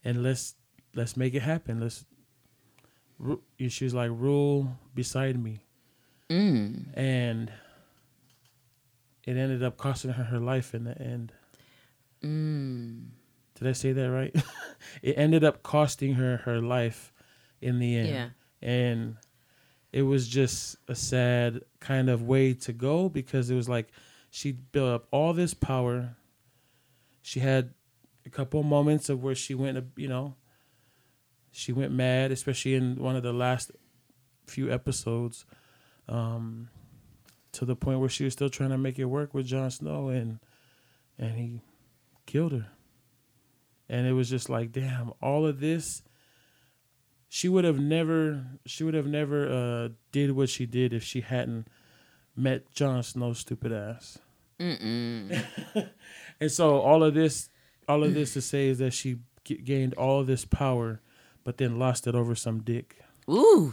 and 0.05 0.22
let's 0.22 0.55
let's 0.94 1.16
make 1.16 1.35
it 1.35 1.42
happen. 1.42 1.81
Let's. 1.81 2.05
Ru- 3.19 3.43
She 3.69 3.85
was 3.85 3.95
like, 3.95 4.11
"Rule 4.11 4.77
beside 4.95 5.43
me," 5.43 5.61
Mm. 6.31 6.87
and 6.95 7.53
it 9.25 9.37
ended 9.37 9.63
up 9.63 9.77
costing 9.77 10.13
her 10.13 10.25
her 10.25 10.39
life 10.39 10.75
in 10.75 10.85
the 10.85 11.01
end. 11.01 11.33
Mm. 12.23 13.09
Did 13.55 13.69
I 13.69 13.73
say 13.73 13.93
that 13.93 14.11
right? 14.11 14.35
it 15.03 15.17
ended 15.19 15.45
up 15.45 15.63
costing 15.63 16.15
her 16.15 16.39
her 16.39 16.61
life 16.61 17.13
in 17.61 17.79
the 17.79 17.97
end. 17.97 18.09
Yeah. 18.09 18.29
And 18.63 19.17
it 19.93 20.03
was 20.03 20.29
just 20.29 20.77
a 20.89 20.95
sad 20.95 21.63
kind 21.81 22.09
of 22.11 22.23
way 22.23 22.55
to 22.55 22.73
go 22.73 23.09
because 23.09 23.51
it 23.51 23.55
was 23.55 23.69
like 23.69 23.89
she 24.31 24.53
built 24.53 24.91
up 24.91 25.09
all 25.11 25.33
this 25.33 25.55
power. 25.55 26.17
She 27.23 27.41
had 27.41 27.75
a 28.27 28.31
couple 28.31 28.63
moments 28.63 29.09
of 29.09 29.23
where 29.23 29.35
she 29.35 29.55
went, 29.55 29.83
you 29.97 30.09
know, 30.09 30.35
she 31.59 31.73
went 31.73 31.92
mad, 31.92 32.31
especially 32.31 32.75
in 32.75 32.97
one 32.97 33.16
of 33.16 33.23
the 33.23 33.33
last 33.33 33.73
few 34.47 34.71
episodes, 34.73 35.44
um, 36.09 36.68
to 37.53 37.64
the 37.64 37.75
point 37.75 37.99
where 38.01 38.09
she 38.09 38.23
was 38.25 38.33
still 38.33 38.49
trying 38.49 38.71
to 38.71 38.79
make 38.79 38.99
it 38.99 39.07
work 39.07 39.35
with 39.35 39.47
Jon 39.47 39.71
Snow, 39.71 40.09
and 40.09 40.38
and 41.18 41.37
he 41.37 41.61
killed 42.27 42.53
her. 42.53 42.68
And 43.88 44.07
it 44.07 44.12
was 44.12 44.31
just 44.31 44.49
like, 44.49 44.71
damn, 44.71 45.12
all 45.21 45.47
of 45.47 45.61
this 45.61 46.03
she 47.31 47.49
would 47.49 47.64
have 47.64 47.79
never 47.79 48.47
she 48.64 48.85
would 48.85 48.94
have 48.94 49.07
never 49.07 49.49
uh 49.49 49.88
did 50.12 50.31
what 50.33 50.49
she 50.49 50.64
did 50.64 50.92
if 50.94 51.03
she 51.03 51.21
hadn't 51.21 51.68
met 52.37 52.71
Jon 52.73 53.03
Snow's 53.03 53.40
stupid 53.40 53.73
ass. 53.73 54.18
And 56.40 56.51
so 56.53 56.79
all 56.81 57.03
of 57.03 57.14
this 57.14 57.51
all 57.88 58.05
of 58.05 58.14
this 58.14 58.33
to 58.35 58.40
say 58.40 58.68
is 58.68 58.79
that 58.79 58.92
she 58.92 59.18
g- 59.44 59.57
gained 59.57 59.94
all 59.94 60.23
this 60.25 60.44
power 60.44 61.01
but 61.49 61.57
then 61.57 61.79
lost 61.79 62.07
it 62.07 62.15
over 62.15 62.35
some 62.35 62.61
dick. 62.61 62.99
Ooh. 63.27 63.73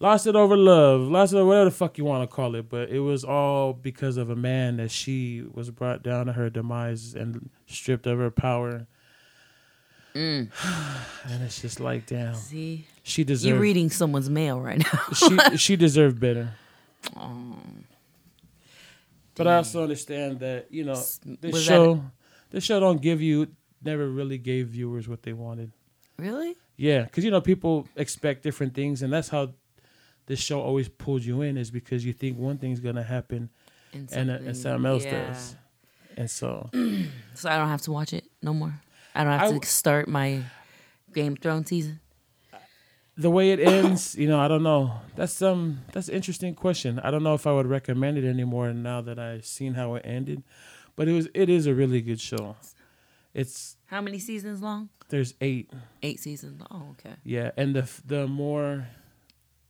Lost 0.00 0.26
it 0.26 0.34
over 0.34 0.56
love, 0.56 1.02
lost 1.02 1.34
it 1.34 1.36
over 1.36 1.48
whatever 1.48 1.66
the 1.66 1.70
fuck 1.70 1.98
you 1.98 2.04
want 2.06 2.22
to 2.22 2.34
call 2.34 2.54
it, 2.54 2.70
but 2.70 2.88
it 2.88 3.00
was 3.00 3.24
all 3.24 3.74
because 3.74 4.16
of 4.16 4.30
a 4.30 4.36
man 4.36 4.78
that 4.78 4.90
she 4.90 5.44
was 5.52 5.70
brought 5.70 6.02
down 6.02 6.24
to 6.24 6.32
her 6.32 6.48
demise 6.48 7.14
and 7.14 7.50
stripped 7.66 8.06
of 8.06 8.16
her 8.16 8.30
power. 8.30 8.86
Mm. 10.14 10.50
And 11.28 11.42
it's 11.42 11.60
just 11.60 11.78
like, 11.78 12.06
damn, 12.06 12.34
See, 12.34 12.86
she 13.02 13.22
deserved 13.22 13.50
you're 13.50 13.60
reading 13.60 13.90
someone's 13.90 14.30
mail 14.30 14.58
right 14.58 14.78
now. 14.78 15.00
she 15.12 15.58
she 15.58 15.76
deserved 15.76 16.18
better. 16.18 16.54
Oh. 17.14 17.58
But 19.34 19.46
I 19.46 19.56
also 19.56 19.82
understand 19.82 20.40
that 20.40 20.68
you 20.70 20.84
know 20.84 20.94
this 20.94 21.52
was 21.52 21.62
show, 21.62 22.02
this 22.50 22.64
show 22.64 22.80
don't 22.80 23.02
give 23.02 23.20
you 23.20 23.48
never 23.84 24.08
really 24.08 24.38
gave 24.38 24.68
viewers 24.68 25.06
what 25.06 25.22
they 25.22 25.34
wanted. 25.34 25.70
Really? 26.18 26.56
Yeah, 26.76 27.02
because 27.02 27.24
you 27.24 27.30
know 27.30 27.40
people 27.40 27.88
expect 27.96 28.42
different 28.42 28.74
things, 28.74 29.02
and 29.02 29.12
that's 29.12 29.28
how 29.28 29.52
this 30.26 30.40
show 30.40 30.60
always 30.60 30.88
pulls 30.88 31.24
you 31.24 31.42
in 31.42 31.56
is 31.56 31.70
because 31.70 32.04
you 32.04 32.12
think 32.12 32.38
one 32.38 32.58
thing's 32.58 32.80
gonna 32.80 33.02
happen 33.02 33.50
And 33.92 34.10
and, 34.12 34.30
uh, 34.30 34.34
and 34.34 34.56
something 34.56 34.84
else 34.86 35.04
yeah. 35.04 35.26
does, 35.28 35.56
and 36.16 36.30
so 36.30 36.70
So 37.34 37.48
I 37.50 37.56
don't 37.58 37.68
have 37.68 37.82
to 37.82 37.92
watch 37.92 38.12
it 38.12 38.24
no 38.42 38.52
more. 38.54 38.74
I 39.14 39.24
don't 39.24 39.38
have 39.38 39.52
I 39.54 39.58
to 39.58 39.66
start 39.66 40.08
my 40.08 40.42
Game 41.14 41.32
of 41.32 41.38
Thrones 41.38 41.68
season. 41.68 42.00
the 43.16 43.30
way 43.30 43.52
it 43.52 43.60
ends, 43.60 44.14
you 44.18 44.26
know, 44.28 44.38
I 44.38 44.48
don't 44.48 44.62
know. 44.62 44.92
That's 45.14 45.40
um 45.40 45.80
that's 45.92 46.08
an 46.08 46.14
interesting 46.14 46.54
question. 46.54 46.98
I 46.98 47.10
don't 47.10 47.22
know 47.22 47.34
if 47.34 47.46
I 47.46 47.52
would 47.52 47.66
recommend 47.66 48.18
it 48.18 48.24
anymore 48.28 48.72
now 48.74 49.00
that 49.02 49.18
I've 49.18 49.46
seen 49.46 49.74
how 49.74 49.94
it 49.94 50.02
ended, 50.04 50.42
but 50.96 51.08
it 51.08 51.12
was 51.12 51.28
it 51.34 51.48
is 51.48 51.66
a 51.66 51.74
really 51.74 52.00
good 52.02 52.20
show. 52.20 52.56
It's 53.36 53.76
How 53.86 54.00
many 54.00 54.18
seasons 54.18 54.62
long? 54.62 54.88
there's 55.10 55.34
eight. 55.40 55.70
Eight 56.02 56.18
seasons. 56.20 56.62
Oh, 56.70 56.88
okay. 56.92 57.14
Yeah, 57.22 57.50
and 57.56 57.76
the 57.76 57.84
the 58.04 58.26
more 58.26 58.88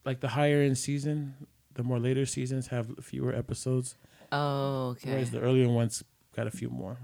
like 0.05 0.21
the 0.21 0.29
higher 0.29 0.63
in 0.63 0.75
season, 0.77 1.35
the 1.75 1.83
more 1.83 1.99
later 1.99 2.25
seasons 2.27 2.69
have 2.69 2.87
fewer 3.03 3.35
episodes, 3.35 3.97
Oh, 4.31 4.91
okay. 4.95 5.11
whereas 5.11 5.31
the 5.33 5.41
earlier 5.41 5.69
ones 5.69 6.05
got 6.37 6.47
a 6.47 6.51
few 6.51 6.71
more. 6.71 6.97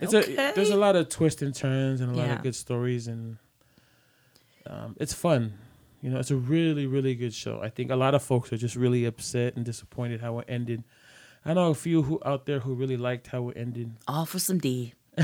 It's 0.00 0.12
a 0.14 0.20
there's 0.54 0.70
a 0.70 0.76
lot 0.76 0.94
of 0.94 1.08
twists 1.08 1.42
and 1.42 1.54
turns 1.54 2.00
and 2.00 2.12
a 2.12 2.14
lot 2.14 2.26
Yeah. 2.26 2.36
of 2.36 2.42
good 2.42 2.54
stories 2.54 3.08
and 3.08 3.38
um, 4.66 4.96
it's 5.00 5.14
fun. 5.14 5.54
You 6.02 6.10
know, 6.10 6.18
it's 6.18 6.30
a 6.30 6.36
really 6.36 6.86
really 6.86 7.14
good 7.14 7.34
show. 7.34 7.60
I 7.62 7.70
think 7.70 7.90
a 7.90 7.96
lot 7.96 8.14
of 8.14 8.22
folks 8.22 8.52
are 8.52 8.56
just 8.58 8.76
really 8.76 9.04
upset 9.04 9.56
and 9.56 9.64
disappointed 9.64 10.20
how 10.20 10.38
it 10.40 10.44
ended. 10.48 10.84
I 11.46 11.54
know 11.54 11.70
a 11.70 11.74
few 11.74 12.02
who 12.02 12.20
out 12.26 12.44
there 12.46 12.58
who 12.60 12.74
really 12.74 12.96
liked 12.96 13.28
how 13.28 13.48
it 13.50 13.56
ended. 13.56 13.92
All 14.08 14.26
for 14.26 14.38
some 14.40 14.58
D. 14.58 14.94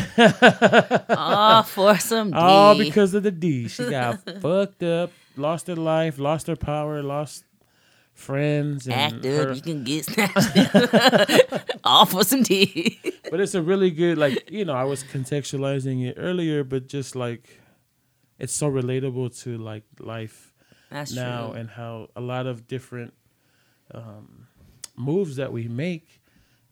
All 1.09 1.63
for 1.65 1.99
some 1.99 2.31
D. 2.31 2.37
All 2.37 2.79
because 2.79 3.15
of 3.15 3.23
the 3.23 3.31
D. 3.31 3.69
She 3.69 3.89
got 3.91 4.21
fucked 4.41 4.83
up, 4.83 5.11
lost 5.37 5.67
her 5.67 5.77
life, 5.77 6.19
lost 6.19 6.47
her 6.47 6.57
power, 6.57 7.03
lost 7.03 7.45
friends, 8.15 8.87
and 8.87 8.95
Act 8.95 9.25
her- 9.25 9.51
up, 9.51 9.57
you 9.57 9.63
can 9.63 9.85
get 9.85 10.05
snatched. 10.05 11.75
All 11.85 12.07
for 12.07 12.25
some 12.25 12.43
D. 12.43 13.01
but 13.31 13.41
it's 13.41 13.55
a 13.55 13.63
really 13.63 13.91
good 13.91 14.19
like 14.19 14.51
you 14.51 14.65
know 14.65 14.75
I 14.75 14.85
was 14.85 15.03
contextualizing 15.05 16.07
it 16.07 16.15
earlier, 16.19 16.65
but 16.65 16.87
just 16.87 17.17
like 17.17 17.61
it's 18.39 18.55
so 18.55 18.71
relatable 18.71 19.41
to 19.43 19.59
like 19.59 19.85
life 19.99 20.53
That's 20.91 21.13
now 21.15 21.49
true. 21.49 21.61
and 21.61 21.71
how 21.71 22.09
a 22.17 22.21
lot 22.21 22.47
of 22.47 22.67
different 22.67 23.15
um, 23.95 24.42
moves 24.97 25.37
that 25.37 25.53
we 25.53 25.69
make 25.69 26.21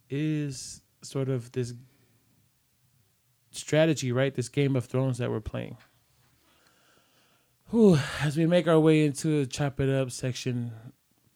is 0.08 0.82
sort 1.02 1.28
of 1.28 1.52
this 1.52 1.74
strategy, 3.50 4.12
right? 4.12 4.34
This 4.34 4.48
Game 4.48 4.76
of 4.76 4.84
Thrones 4.86 5.18
that 5.18 5.30
we're 5.30 5.40
playing. 5.40 5.76
Whew, 7.70 7.98
as 8.20 8.36
we 8.36 8.46
make 8.46 8.66
our 8.66 8.80
way 8.80 9.04
into 9.04 9.40
the 9.40 9.46
chop 9.46 9.78
it 9.80 9.88
up 9.88 10.10
section, 10.10 10.72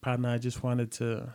partner, 0.01 0.31
I 0.31 0.39
just 0.39 0.63
wanted 0.65 0.91
to 0.93 1.33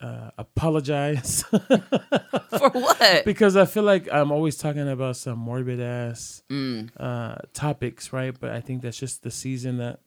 uh, 0.00 0.30
apologize 0.38 1.42
For 1.52 2.68
what? 2.70 3.22
because 3.24 3.56
I 3.56 3.66
feel 3.66 3.84
like 3.84 4.08
I'm 4.12 4.32
always 4.32 4.56
talking 4.56 4.88
about 4.88 5.16
some 5.16 5.38
morbid 5.38 5.80
ass 5.80 6.42
Mm, 6.50 6.90
uh, 6.98 7.36
topics, 7.52 8.12
right? 8.12 8.34
But 8.38 8.50
I 8.50 8.60
think 8.60 8.82
that's 8.82 8.98
just 8.98 9.22
the 9.22 9.30
season 9.30 9.78
that 9.78 10.00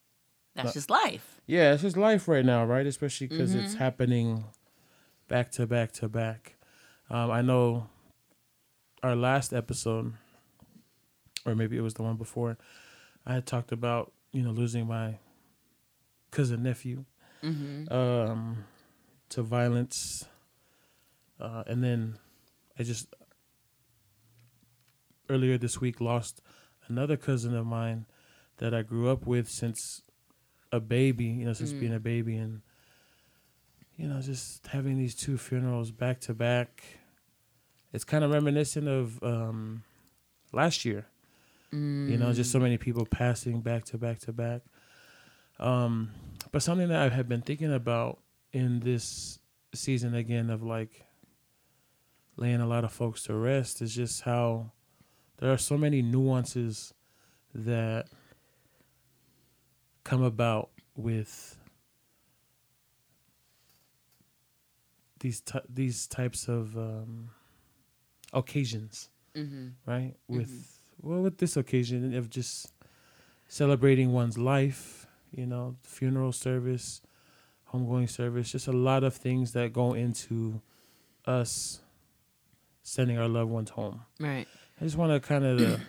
that's 0.56 0.74
just 0.74 0.90
life. 0.90 1.35
Yeah, 1.48 1.74
it's 1.74 1.84
just 1.84 1.98
life 1.98 2.28
right 2.28 2.46
now, 2.46 2.66
right? 2.66 2.86
Especially 2.86 3.28
because 3.28 3.54
it's 3.56 3.76
happening 3.76 4.46
back 5.28 5.52
to 5.52 5.68
back 5.68 5.92
to 5.94 6.10
back. 6.10 6.56
Um, 7.10 7.30
I 7.32 7.42
know 7.42 7.90
our 9.04 9.16
last 9.16 9.54
episode, 9.54 10.14
or 11.46 11.56
maybe 11.56 11.78
it 11.78 11.82
was 11.82 11.94
the 11.94 12.04
one 12.04 12.16
before, 12.18 12.58
I 13.26 13.34
had 13.36 13.46
talked 13.46 13.72
about 13.72 14.12
you 14.32 14.42
know 14.42 14.52
losing 14.52 14.88
my 14.88 15.20
cousin 16.32 16.64
nephew 16.64 17.06
hmm 17.42 17.86
um, 17.92 18.66
to 19.30 19.42
violence, 19.44 20.26
uh, 21.40 21.64
and 21.68 21.84
then 21.84 22.18
I 22.80 22.84
just 22.84 23.14
earlier 25.30 25.58
this 25.58 25.80
week 25.82 26.02
lost 26.02 26.42
another 26.88 27.18
cousin 27.18 27.56
of 27.56 27.66
mine 27.66 28.06
that 28.58 28.74
I 28.74 28.82
grew 28.82 29.10
up 29.10 29.26
with 29.26 29.50
since 29.50 30.02
a 30.76 30.80
baby, 30.80 31.26
you 31.26 31.46
know, 31.46 31.54
since 31.54 31.74
Mm. 31.74 31.80
being 31.80 31.94
a 31.96 32.00
baby, 32.00 32.36
and 32.38 32.62
you 33.98 34.08
know, 34.08 34.22
just 34.22 34.68
having 34.68 34.98
these 34.98 35.16
two 35.16 35.38
funerals 35.38 35.90
back 35.92 36.20
to 36.22 36.34
back. 36.34 36.84
It's 37.94 38.04
kind 38.04 38.24
of 38.26 38.32
reminiscent 38.32 38.88
of 38.90 39.24
um, 39.24 39.84
last 40.52 40.84
year. 40.86 41.08
You 41.72 42.18
know, 42.18 42.34
just 42.34 42.52
so 42.52 42.60
many 42.60 42.78
people 42.78 43.06
passing 43.06 43.62
back 43.62 43.86
to 43.86 43.98
back 43.98 44.20
to 44.20 44.34
back. 44.34 44.62
Um, 45.60 46.12
but 46.52 46.62
something 46.62 46.90
that 46.90 47.02
I 47.02 47.16
have 47.16 47.28
been 47.30 47.42
thinking 47.42 47.74
about 47.74 48.20
in 48.52 48.82
this 48.82 49.40
season 49.74 50.14
again 50.14 50.50
of 50.50 50.62
like 50.62 51.06
laying 52.38 52.60
a 52.62 52.68
lot 52.68 52.84
of 52.84 52.92
folks 52.92 53.24
to 53.24 53.34
rest 53.34 53.82
is 53.82 53.96
just 53.96 54.22
how 54.24 54.72
there 55.38 55.52
are 55.52 55.58
so 55.58 55.78
many 55.78 56.02
nuances 56.02 56.94
that 57.54 58.08
come 60.06 60.24
about 60.24 60.70
with 60.96 61.58
these 65.20 65.42
ty- 65.42 65.62
these 65.68 66.08
types 66.08 66.48
of 66.48 66.78
um, 66.78 67.32
occasions 68.32 69.10
hmm 69.36 69.68
right? 69.86 70.14
With 70.28 70.80
well, 71.02 71.22
with 71.22 71.38
this 71.40 71.58
occasion 71.58 72.16
of 72.16 72.30
just 72.30 72.72
celebrating 73.48 74.14
one's 74.14 74.38
life, 74.38 75.08
you 75.32 75.46
know, 75.46 75.76
funeral 75.84 76.32
service, 76.32 77.02
homegoing 77.74 78.10
service, 78.10 78.52
just 78.52 78.68
a 78.68 78.72
lot 78.72 79.04
of 79.04 79.14
things 79.14 79.52
that 79.52 79.74
go 79.74 79.94
into 79.94 80.62
us 81.26 81.82
sending 82.82 83.18
our 83.18 83.28
loved 83.28 83.52
ones 83.52 83.70
home. 83.72 84.06
Right. 84.20 84.48
I 84.80 84.84
just 84.84 84.96
want 84.96 85.12
to 85.12 85.20
kind 85.20 85.44
of 85.44 85.82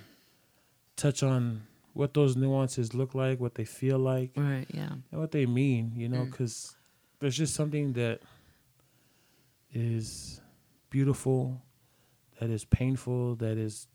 touch 0.96 1.22
on 1.22 1.62
what 1.96 2.12
those 2.12 2.36
nuances 2.36 2.92
look 2.92 3.14
like, 3.14 3.40
what 3.40 3.54
they 3.54 3.64
feel 3.64 3.98
like, 3.98 4.30
Right. 4.36 4.66
Yeah. 4.72 4.92
and 5.10 5.20
what 5.20 5.30
they 5.32 5.46
mean, 5.46 5.92
you 5.96 6.08
know, 6.08 6.24
Mm. 6.24 6.30
because 6.30 6.76
there's 7.20 7.36
just 7.36 7.54
something 7.54 7.94
that 7.94 8.20
is 9.72 10.40
beautiful, 10.90 11.62
that 12.38 12.50
is 12.50 12.64
painful, 12.66 13.36
that 13.36 13.56
is 13.56 13.88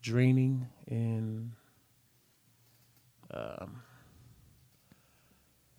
draining, 0.00 0.66
and 0.88 1.52
um, 3.30 3.82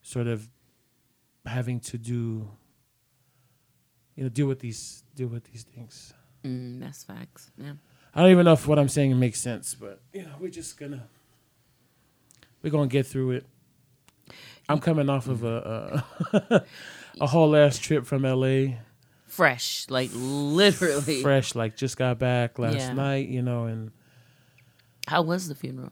sort 0.02 0.28
of 0.28 0.48
having 1.46 1.80
to 1.80 1.98
do, 1.98 2.50
you 4.16 4.24
know, 4.24 4.30
deal 4.30 4.48
with 4.48 4.60
these 4.60 5.04
deal 5.16 5.28
with 5.28 5.44
these 5.46 5.64
things. 5.64 6.14
Mm, 6.44 6.80
that's 6.82 7.04
facts. 7.04 7.52
Yeah. 7.58 7.74
I 8.14 8.22
don't 8.22 8.32
even 8.32 8.46
know 8.46 8.54
if 8.54 8.68
what 8.68 8.80
I'm 8.80 8.90
saying 8.90 9.18
makes 9.20 9.40
sense, 9.42 9.76
but 9.76 10.02
you 10.14 10.24
know, 10.24 10.36
we're 10.40 10.50
just 10.50 10.78
gonna 10.78 11.08
we're 12.66 12.72
gonna 12.72 12.88
get 12.88 13.06
through 13.06 13.32
it. 13.32 13.46
I'm 14.68 14.80
coming 14.80 15.08
off 15.10 15.28
of 15.28 15.44
a 15.44 16.04
a, 16.34 16.64
a 17.22 17.28
whole 17.28 17.56
ass 17.56 17.78
trip 17.78 18.06
from 18.08 18.24
LA, 18.24 18.78
Fresh, 19.28 19.86
like 19.90 20.10
literally. 20.14 21.22
fresh, 21.22 21.54
like 21.54 21.78
just 21.78 21.96
got 21.98 22.18
back 22.18 22.58
last 22.58 22.76
Yeah. 22.76 22.94
night, 22.94 23.30
you 23.30 23.44
know, 23.44 23.66
and 23.66 23.92
How 25.08 25.22
was 25.22 25.48
the 25.48 25.54
funeral? 25.56 25.92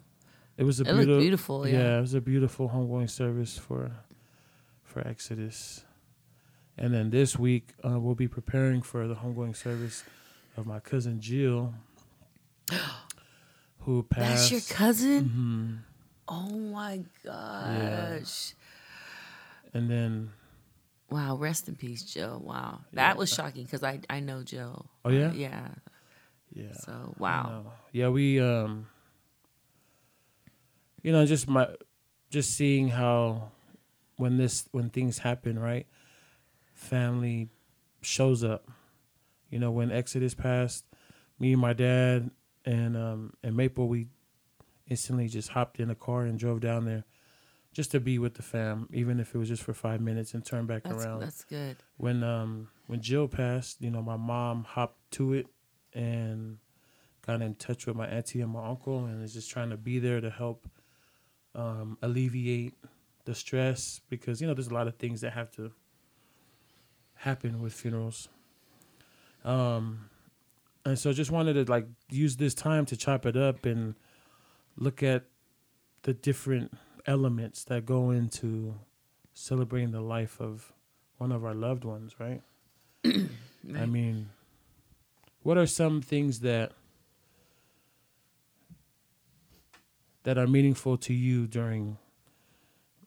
it 0.58 0.64
was 0.64 0.80
a 0.80 0.84
It 0.84 0.94
beautiful, 0.96 1.20
beautiful. 1.20 1.68
Yeah. 1.68 1.98
it 2.00 2.02
was 2.02 2.16
a 2.16 2.22
beautiful 2.22 2.70
homegoing 2.70 3.10
service 3.10 3.58
for 3.58 3.92
for 4.84 5.08
Exodus, 5.08 5.86
and 6.78 6.92
then 6.94 7.12
this 7.12 7.38
week 7.38 7.74
uh, 7.88 8.00
we'll 8.00 8.16
be 8.16 8.28
preparing 8.28 8.82
for 8.82 9.08
the 9.08 9.16
homegoing 9.16 9.56
service 9.56 10.04
of 10.58 10.66
my 10.66 10.80
cousin 10.80 11.20
Jill, 11.22 11.74
who 13.82 14.02
passed. 14.04 14.50
That's 14.50 14.52
your 14.52 14.62
cousin. 14.78 15.84
Mhm. 15.86 15.93
Oh 16.28 16.50
my 16.50 17.04
gosh. 17.24 18.54
And 19.74 19.90
then, 19.90 20.32
Wow. 21.10 21.36
Rest 21.36 21.68
in 21.68 21.76
peace, 21.76 22.04
Joe. 22.04 22.42
Wow. 22.44 22.82
That 22.94 23.18
was 23.18 23.32
shocking 23.32 23.66
because 23.66 23.84
I 23.84 24.00
I 24.10 24.20
know 24.20 24.42
Joe. 24.42 24.86
Oh, 25.06 25.10
yeah? 25.10 25.28
Uh, 25.28 25.34
yeah. 25.34 25.68
yeah. 26.54 26.74
So 26.74 27.14
wow. 27.20 27.74
Yeah, 27.92 28.10
we 28.10 28.40
um 28.40 28.88
you 31.04 31.12
know, 31.12 31.26
just 31.26 31.48
my 31.48 31.68
just 32.30 32.56
seeing 32.56 32.88
how 32.88 33.52
when 34.18 34.38
this 34.38 34.68
when 34.72 34.90
things 34.90 35.20
happen, 35.20 35.60
right? 35.60 35.86
Family 36.74 37.50
shows 38.02 38.44
up. 38.44 38.68
You 39.52 39.60
know, 39.60 39.70
when 39.70 39.92
Exodus 39.92 40.34
passed, 40.34 40.86
me 41.38 41.52
and 41.54 41.62
my 41.62 41.74
dad 41.74 42.32
and 42.66 42.98
um 42.98 43.34
and 43.44 43.56
Maple 43.56 43.88
we 43.88 44.08
instantly 44.94 45.28
just 45.28 45.50
hopped 45.50 45.80
in 45.80 45.90
a 45.90 45.96
car 45.96 46.22
and 46.24 46.38
drove 46.40 46.62
down 46.62 46.86
there 46.86 47.04
just 47.74 47.92
to 47.92 48.00
be 48.00 48.20
with 48.20 48.36
the 48.36 48.44
fam, 48.44 48.88
even 48.94 49.20
if 49.20 49.34
it 49.34 49.38
was 49.38 49.50
just 49.50 49.64
for 49.64 49.74
five 49.74 50.00
minutes 50.00 50.34
and 50.34 50.46
turn 50.46 50.66
back 50.68 50.84
That's 50.84 51.04
around 51.04 51.22
that's 51.22 51.44
good. 51.44 51.76
when 51.98 52.24
um 52.24 52.70
when 52.88 53.02
Jill 53.02 53.28
passed, 53.28 53.82
you 53.82 53.90
know, 53.90 54.02
my 54.02 54.18
mom 54.18 54.64
hopped 54.64 55.00
to 55.18 55.34
it 55.34 55.48
and 55.94 56.58
got 57.26 57.42
in 57.42 57.56
touch 57.56 57.88
with 57.88 57.96
my 57.96 58.08
auntie 58.08 58.42
and 58.42 58.52
my 58.52 58.68
uncle 58.68 59.06
and 59.06 59.24
is 59.24 59.34
just 59.34 59.50
trying 59.50 59.70
to 59.72 59.78
be 59.78 59.98
there 60.00 60.22
to 60.22 60.30
help 60.30 60.68
um, 61.56 61.98
alleviate 62.02 62.74
the 63.26 63.34
stress 63.34 64.02
because 64.10 64.42
you 64.42 64.48
know 64.48 64.54
there's 64.54 64.68
a 64.68 64.74
lot 64.74 64.88
of 64.88 64.96
things 64.98 65.22
that 65.22 65.34
have 65.34 65.50
to 65.52 65.72
happen 67.16 67.62
with 67.62 67.74
funerals. 67.74 68.28
Um, 69.46 70.10
and 70.86 71.00
so 71.00 71.14
just 71.14 71.32
wanted 71.32 71.54
to 71.54 71.72
like 71.72 71.88
use 72.10 72.36
this 72.36 72.54
time 72.54 72.86
to 72.88 72.98
chop 72.98 73.26
it 73.26 73.38
up 73.38 73.66
and 73.66 73.96
look 74.76 75.04
at 75.04 75.26
the 76.04 76.14
different 76.14 76.78
elements 77.06 77.64
that 77.66 77.86
go 77.86 78.12
into 78.12 78.76
celebrating 79.34 79.92
the 79.92 80.02
life 80.02 80.40
of 80.40 80.74
one 81.18 81.32
of 81.32 81.44
our 81.46 81.54
loved 81.54 81.84
ones, 81.84 82.16
right? 82.20 82.42
I 83.06 83.86
mean, 83.86 84.30
what 85.42 85.58
are 85.58 85.66
some 85.66 86.02
things 86.02 86.40
that 86.42 86.72
that 90.24 90.38
are 90.38 90.48
meaningful 90.48 90.98
to 90.98 91.14
you 91.14 91.48
during 91.48 91.98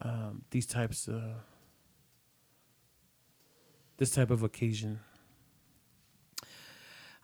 um, 0.03 0.43
these 0.51 0.67
types 0.67 1.09
of 1.09 1.23
this 3.97 4.11
type 4.11 4.31
of 4.31 4.43
occasion? 4.43 5.01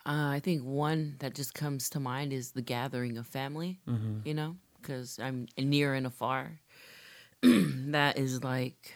Uh, 0.04 0.30
I 0.30 0.40
think 0.40 0.62
one 0.64 1.16
that 1.20 1.34
just 1.34 1.54
comes 1.54 1.88
to 1.90 2.00
mind 2.00 2.32
is 2.32 2.52
the 2.52 2.62
gathering 2.62 3.18
of 3.18 3.26
family. 3.26 3.80
Mm-hmm. 3.88 4.20
You 4.26 4.34
know, 4.34 4.56
because 4.80 5.18
I'm 5.18 5.46
near 5.56 5.94
and 5.94 6.06
afar. 6.06 6.60
that 7.42 8.18
is 8.18 8.42
like 8.42 8.94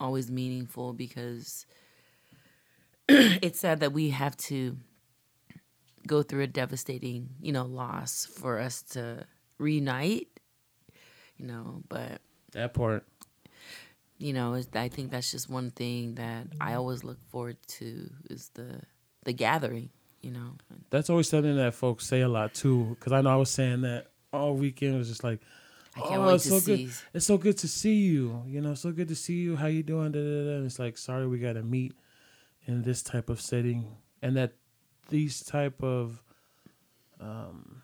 always 0.00 0.30
meaningful 0.30 0.92
because 0.92 1.66
it's 3.08 3.60
sad 3.60 3.80
that 3.80 3.92
we 3.92 4.10
have 4.10 4.36
to 4.36 4.76
go 6.06 6.22
through 6.22 6.42
a 6.42 6.46
devastating, 6.46 7.30
you 7.40 7.52
know, 7.52 7.64
loss 7.64 8.26
for 8.26 8.58
us 8.58 8.82
to 8.82 9.24
reunite. 9.58 10.28
You 11.36 11.46
know, 11.46 11.82
but 11.88 12.20
That 12.52 12.74
part. 12.74 13.06
you 14.18 14.32
know, 14.32 14.60
I 14.74 14.88
think 14.88 15.10
that's 15.10 15.30
just 15.30 15.48
one 15.48 15.70
thing 15.70 16.16
that 16.16 16.48
I 16.60 16.74
always 16.74 17.04
look 17.04 17.18
forward 17.28 17.58
to 17.78 18.10
is 18.30 18.50
the 18.54 18.82
the 19.24 19.32
gathering. 19.32 19.90
You 20.20 20.32
know, 20.32 20.52
That's 20.90 21.10
always 21.10 21.28
something 21.28 21.56
that 21.56 21.74
folks 21.74 22.06
say 22.06 22.22
a 22.22 22.28
lot 22.28 22.52
too. 22.54 22.96
Because 22.98 23.12
I 23.12 23.20
know 23.20 23.30
I 23.30 23.36
was 23.36 23.50
saying 23.50 23.82
that 23.82 24.08
all 24.32 24.54
weekend. 24.54 24.94
It 24.94 24.98
was 24.98 25.08
just 25.08 25.22
like, 25.22 25.40
I 25.96 26.00
can't 26.00 26.20
Oh, 26.22 26.26
wait 26.26 26.34
it's 26.34 26.48
so 26.48 26.60
good. 26.60 26.90
it's 27.14 27.26
so 27.26 27.38
good 27.38 27.56
to 27.58 27.68
see 27.68 27.94
you. 27.94 28.42
You 28.46 28.60
know, 28.60 28.74
so 28.74 28.90
good 28.92 29.08
to 29.08 29.14
see 29.14 29.34
you. 29.34 29.56
How 29.56 29.66
you 29.68 29.82
doing? 29.82 30.10
Da, 30.12 30.18
da, 30.18 30.44
da. 30.44 30.56
And 30.56 30.66
it's 30.66 30.78
like, 30.78 30.98
sorry, 30.98 31.26
we 31.28 31.38
got 31.38 31.52
to 31.54 31.62
meet 31.62 31.92
in 32.66 32.82
this 32.82 33.02
type 33.02 33.30
of 33.30 33.40
setting 33.40 33.86
and 34.20 34.36
that 34.36 34.52
these 35.08 35.42
type 35.42 35.82
of 35.82 36.22
um 37.20 37.82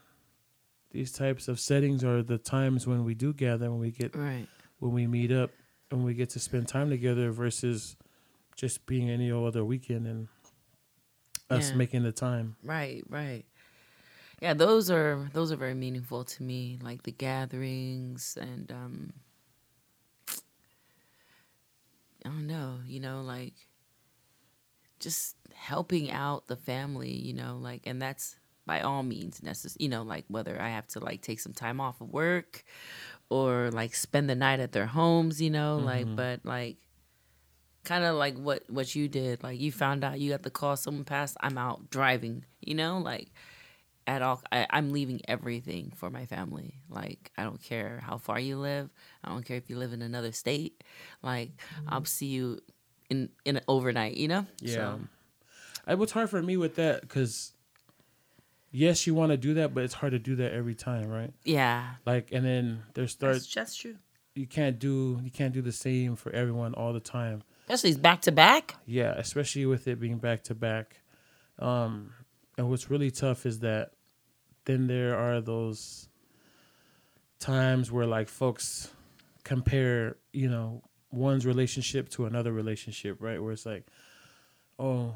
these 0.90 1.10
types 1.10 1.48
of 1.48 1.58
settings 1.58 2.04
are 2.04 2.22
the 2.22 2.38
times 2.38 2.86
when 2.86 3.04
we 3.04 3.14
do 3.14 3.32
gather 3.32 3.70
when 3.70 3.80
we 3.80 3.90
get 3.90 4.14
Right. 4.14 4.46
when 4.78 4.92
we 4.92 5.06
meet 5.06 5.32
up 5.32 5.50
and 5.90 6.04
we 6.04 6.14
get 6.14 6.30
to 6.30 6.38
spend 6.40 6.68
time 6.68 6.90
together 6.90 7.30
versus 7.30 7.96
just 8.56 8.84
being 8.86 9.08
any 9.10 9.32
other 9.32 9.64
weekend 9.64 10.06
and 10.06 10.28
us 11.50 11.72
Yeah. 11.72 11.78
making 11.78 12.02
the 12.02 12.12
time 12.12 12.56
Right, 12.62 13.04
right. 13.08 13.44
Yeah, 14.40 14.54
those 14.54 14.90
are 14.90 15.28
those 15.32 15.52
are 15.52 15.56
very 15.56 15.74
meaningful 15.74 16.24
to 16.24 16.42
me, 16.42 16.78
like 16.82 17.02
the 17.02 17.12
gatherings 17.12 18.36
and 18.40 18.70
um 18.72 19.12
I 22.24 22.28
don't 22.30 22.46
know, 22.46 22.78
you 22.86 23.00
know, 23.00 23.22
like 23.22 23.54
just 24.98 25.36
helping 25.54 26.10
out 26.10 26.46
the 26.46 26.56
family, 26.56 27.12
you 27.12 27.34
know, 27.34 27.58
like 27.60 27.82
and 27.86 28.00
that's 28.00 28.36
by 28.66 28.80
all 28.80 29.02
means 29.02 29.42
necessary, 29.42 29.82
you 29.84 29.88
know, 29.88 30.02
like 30.02 30.24
whether 30.28 30.60
I 30.60 30.70
have 30.70 30.86
to 30.88 31.00
like 31.00 31.20
take 31.20 31.40
some 31.40 31.52
time 31.52 31.80
off 31.80 32.00
of 32.00 32.10
work 32.10 32.64
or 33.30 33.70
like 33.72 33.94
spend 33.94 34.28
the 34.30 34.34
night 34.34 34.60
at 34.60 34.72
their 34.72 34.86
homes, 34.86 35.40
you 35.40 35.50
know, 35.50 35.78
like 35.78 36.08
but 36.16 36.40
like 36.44 36.76
kind 37.84 38.04
of 38.04 38.16
like 38.16 38.36
what 38.36 38.62
what 38.68 38.94
you 38.94 39.08
did 39.08 39.42
like 39.42 39.60
you 39.60 39.70
found 39.70 40.02
out 40.02 40.18
you 40.18 40.30
got 40.30 40.42
the 40.42 40.50
call 40.50 40.76
someone 40.76 41.04
passed 41.04 41.36
i'm 41.40 41.58
out 41.58 41.90
driving 41.90 42.44
you 42.60 42.74
know? 42.74 42.98
Like 42.98 43.28
at 44.06 44.20
all 44.20 44.42
I, 44.52 44.66
i'm 44.70 44.92
leaving 44.92 45.20
everything 45.28 45.92
for 45.96 46.10
my 46.10 46.26
family. 46.26 46.74
Like 46.90 47.30
i 47.38 47.42
don't 47.42 47.62
care 47.62 48.02
how 48.04 48.18
far 48.18 48.38
you 48.38 48.58
live 48.58 48.90
i 49.22 49.30
don't 49.30 49.44
care 49.44 49.56
if 49.56 49.70
you 49.70 49.78
live 49.78 49.92
in 49.92 50.02
another 50.02 50.32
state 50.32 50.84
like 51.22 51.50
mm-hmm. 51.50 51.88
i'll 51.88 52.04
see 52.04 52.26
you 52.26 52.60
in 53.10 53.30
in 53.44 53.60
overnight 53.68 54.16
you 54.16 54.28
know? 54.28 54.46
Yeah. 54.60 54.74
so, 54.74 55.00
I, 55.86 55.94
what's 55.94 56.12
hard 56.12 56.30
for 56.30 56.42
me 56.42 56.56
with 56.56 56.76
that 56.76 57.02
because 57.02 57.52
yes 58.70 59.06
you 59.06 59.14
want 59.14 59.30
to 59.30 59.36
do 59.36 59.54
that 59.54 59.72
but 59.72 59.84
it's 59.84 59.94
hard 59.94 60.12
to 60.12 60.18
do 60.18 60.36
that 60.36 60.52
every 60.52 60.74
time 60.74 61.08
right? 61.08 61.32
Yeah. 61.44 61.84
Like 62.04 62.30
and 62.32 62.44
then 62.44 62.82
there 62.94 63.08
starts 63.08 63.38
that's 63.38 63.46
just 63.46 63.80
true. 63.80 63.96
You 64.34 64.46
can't 64.46 64.78
do 64.78 65.20
you 65.22 65.30
can't 65.30 65.54
do 65.54 65.62
the 65.62 65.72
same 65.72 66.16
for 66.16 66.30
everyone 66.32 66.74
all 66.74 66.92
the 66.92 67.00
time 67.00 67.42
especially 67.68 67.98
back 68.00 68.20
to 68.22 68.32
back 68.32 68.76
yeah 68.86 69.12
especially 69.16 69.66
with 69.66 69.86
it 69.88 69.98
being 70.00 70.18
back 70.18 70.42
to 70.44 70.54
back 70.54 71.00
um 71.58 72.10
and 72.58 72.68
what's 72.68 72.90
really 72.90 73.10
tough 73.10 73.46
is 73.46 73.60
that 73.60 73.90
then 74.66 74.86
there 74.86 75.16
are 75.16 75.40
those 75.40 76.08
times 77.38 77.90
where 77.92 78.06
like 78.06 78.28
folks 78.28 78.90
compare 79.44 80.16
you 80.32 80.48
know 80.48 80.82
one's 81.10 81.44
relationship 81.46 82.08
to 82.08 82.24
another 82.26 82.52
relationship 82.52 83.18
right? 83.20 83.42
Where 83.42 83.52
it's 83.52 83.66
like 83.66 83.86
oh 84.78 85.14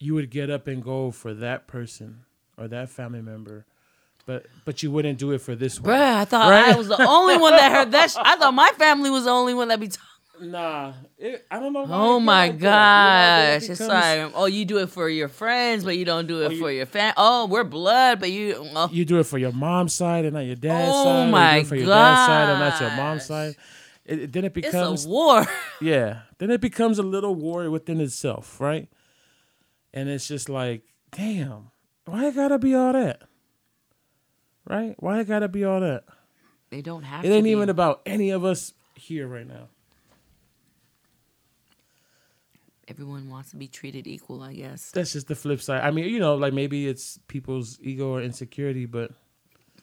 you 0.00 0.14
would 0.14 0.30
get 0.30 0.50
up 0.50 0.66
and 0.66 0.82
go 0.82 1.10
for 1.10 1.32
that 1.34 1.66
person 1.66 2.24
or 2.58 2.68
that 2.68 2.90
family 2.90 3.22
member 3.22 3.64
but 4.26 4.46
but 4.64 4.82
you 4.82 4.90
wouldn't 4.90 5.18
do 5.18 5.30
it 5.32 5.38
for 5.40 5.54
this 5.54 5.80
one. 5.80 5.92
Bruh, 5.94 6.14
i 6.16 6.24
thought 6.24 6.50
Right? 6.50 6.74
i 6.74 6.76
was 6.76 6.88
the 6.88 7.06
only 7.06 7.36
one 7.38 7.52
that 7.52 7.70
heard 7.72 7.92
that 7.92 8.10
sh- 8.10 8.16
i 8.18 8.36
thought 8.36 8.52
my 8.54 8.70
family 8.76 9.10
was 9.10 9.24
the 9.24 9.30
only 9.30 9.54
one 9.54 9.68
that 9.68 9.78
be 9.80 9.88
talking 9.88 10.08
Nah, 10.40 10.92
it, 11.16 11.46
I 11.50 11.60
don't 11.60 11.72
know. 11.72 11.86
Oh 11.88 12.18
my 12.18 12.48
like 12.48 12.58
that, 12.58 12.60
you 12.60 12.66
know, 12.66 13.56
it 13.56 13.60
gosh! 13.60 13.70
It's 13.70 13.80
becomes- 13.80 14.32
like, 14.32 14.32
oh, 14.34 14.46
you 14.46 14.64
do 14.64 14.78
it 14.78 14.88
for 14.88 15.08
your 15.08 15.28
friends, 15.28 15.84
but 15.84 15.96
you 15.96 16.04
don't 16.04 16.26
do 16.26 16.42
it 16.42 16.46
Oh, 16.46 16.50
you- 16.50 16.58
for 16.60 16.72
your 16.72 16.86
fam. 16.86 17.14
Oh, 17.16 17.46
we're 17.46 17.62
blood, 17.64 18.18
but 18.18 18.30
you. 18.32 18.56
Oh, 18.74 18.88
you 18.90 19.04
do 19.04 19.20
it 19.20 19.24
for 19.24 19.38
your 19.38 19.52
mom's 19.52 19.94
side 19.94 20.24
and 20.24 20.34
not 20.34 20.40
your 20.40 20.56
dad's 20.56 20.90
Oh 20.92 21.04
side. 21.04 21.28
Oh 21.28 21.30
my 21.30 21.56
it 21.58 21.66
for 21.66 21.76
your 21.76 21.86
dad's 21.86 22.26
side 22.26 22.50
and 22.50 22.58
not 22.60 22.80
your 22.80 22.90
mom's 22.96 23.24
side. 23.26 23.54
It, 24.04 24.32
then 24.32 24.44
it 24.44 24.56
it's 24.56 24.66
becomes 24.66 25.06
a 25.06 25.08
war. 25.08 25.46
yeah. 25.80 26.22
Then 26.38 26.50
it 26.50 26.60
becomes 26.60 26.98
a 26.98 27.02
little 27.02 27.34
war 27.34 27.70
within 27.70 28.00
itself, 28.00 28.60
right? 28.60 28.88
And 29.94 30.08
it's 30.08 30.26
just 30.26 30.48
like, 30.48 30.82
damn, 31.12 31.70
why 32.06 32.26
it 32.26 32.34
gotta 32.34 32.58
be 32.58 32.74
all 32.74 32.92
that? 32.92 33.22
Right? 34.66 34.94
Why 34.98 35.20
it 35.20 35.28
gotta 35.28 35.48
be 35.48 35.64
all 35.64 35.80
that? 35.80 36.04
They 36.70 36.82
don't 36.82 37.04
have. 37.04 37.24
It 37.24 37.28
ain't 37.28 37.46
even 37.46 37.68
about 37.68 38.02
any 38.04 38.30
of 38.30 38.44
us 38.44 38.72
here 38.96 39.26
right 39.28 39.46
now. 39.46 39.68
Everyone 42.88 43.28
wants 43.30 43.50
to 43.50 43.56
be 43.56 43.66
treated 43.68 44.06
equal, 44.06 44.42
I 44.42 44.54
guess. 44.54 44.90
That's 44.90 45.12
just 45.12 45.28
the 45.28 45.34
flip 45.34 45.60
side. 45.60 45.82
I 45.82 45.90
mean, 45.90 46.06
you 46.08 46.18
know, 46.18 46.34
like 46.34 46.52
maybe 46.52 46.86
it's 46.86 47.18
people's 47.28 47.78
ego 47.80 48.08
or 48.14 48.22
insecurity, 48.22 48.86
but 48.86 49.10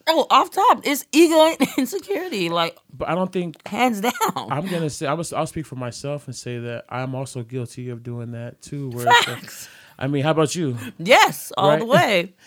Oh, 0.08 0.26
off 0.32 0.49
top, 0.49 0.82
it's 0.84 1.06
ego 1.12 1.45
and 1.60 1.70
insecurity, 1.78 2.49
like 2.49 2.76
but 2.91 3.08
I 3.08 3.16
don't 3.16 3.32
think 3.32 3.66
hands 3.68 4.02
down. 4.02 4.12
I'm 4.36 4.68
gonna 4.68 4.89
say 4.89 5.06
I 5.06 5.14
was, 5.14 5.32
I'll 5.32 5.45
speak 5.47 5.66
for 5.68 5.76
myself 5.76 6.26
and 6.28 6.36
say 6.36 6.58
that 6.60 6.86
I'm 6.89 7.14
also 7.14 7.43
guilty 7.43 7.89
of 7.89 8.02
doing 8.04 8.32
that 8.32 8.62
too. 8.62 8.89
Where 8.89 9.06
like- 9.06 9.24
Facts. 9.26 9.70
I 9.99 10.08
mean, 10.08 10.24
how 10.24 10.32
about 10.32 10.56
you? 10.56 10.76
Yes, 10.97 11.52
all 11.58 11.78
the 11.78 11.86
way. 11.86 12.34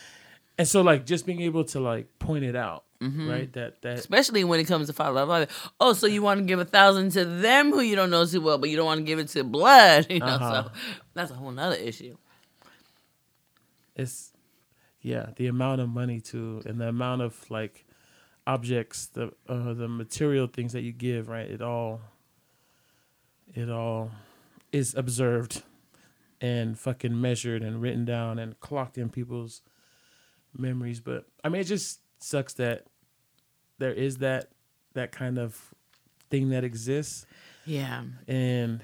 And 0.57 0.69
so 0.69 0.83
like 0.83 1.05
just 1.05 1.27
being 1.27 1.41
able 1.43 1.65
to 1.65 1.81
like 1.81 2.17
point 2.21 2.45
it 2.45 2.55
out, 2.55 2.85
Mm-hmm. 3.05 3.29
right? 3.31 3.53
That 3.53 3.83
that 3.83 3.99
Especially 3.99 4.45
when 4.45 4.61
it 4.61 4.65
comes 4.65 4.87
to 4.89 4.93
father 4.93 5.13
love. 5.13 5.29
Like, 5.29 5.51
oh, 5.81 5.93
so 5.93 6.07
you 6.07 6.23
want 6.23 6.41
to 6.41 6.45
give 6.47 6.59
a 6.59 6.65
thousand 6.65 7.11
to 7.13 7.25
them 7.25 7.71
who 7.71 7.81
you 7.81 7.97
don't 7.97 8.11
know 8.11 8.25
too 8.27 8.41
well, 8.41 8.59
but 8.59 8.71
you 8.71 8.77
don't 8.77 8.87
want 8.87 8.99
to 9.01 9.05
give 9.05 9.19
it 9.19 9.29
to 9.29 9.45
blood. 9.45 10.07
You 10.11 10.21
know, 10.21 10.27
Uh-huh. 10.27 10.65
so 10.65 10.71
that's 11.15 11.31
a 11.31 11.35
whole 11.35 11.51
nother 11.51 11.77
issue. 11.77 12.17
it's 13.97 14.33
yeah, 15.01 15.27
the 15.37 15.47
amount 15.49 15.81
of 15.83 15.89
money 15.89 16.21
too, 16.21 16.63
and 16.65 16.81
the 16.81 16.89
amount 16.89 17.21
of 17.23 17.51
like 17.51 17.85
objects, 18.47 19.07
the 19.07 19.33
uh, 19.49 19.75
the 19.75 19.89
material 19.89 20.47
things 20.47 20.73
that 20.73 20.83
you 20.83 20.93
give, 20.93 21.29
right? 21.29 21.49
It 21.51 21.61
all 21.63 22.01
it 23.55 23.71
all 23.71 24.11
is 24.73 24.95
observed 24.95 25.63
and 26.41 26.79
fucking 26.79 27.19
measured 27.21 27.63
and 27.63 27.81
written 27.81 28.05
down 28.05 28.39
and 28.39 28.59
clocked 28.61 28.99
in 28.99 29.09
people's 29.09 29.63
memories. 30.57 31.01
But 31.01 31.27
I 31.45 31.49
mean, 31.49 31.61
it 31.61 31.65
just 31.65 32.01
sucks 32.19 32.55
that 32.55 32.87
there 33.79 33.93
is 33.93 34.19
that 34.19 34.51
that 34.95 35.11
kind 35.13 35.39
of 35.39 35.75
thing 36.31 36.51
that 36.51 36.65
exists. 36.65 37.27
Yeah. 37.67 38.03
And 38.29 38.81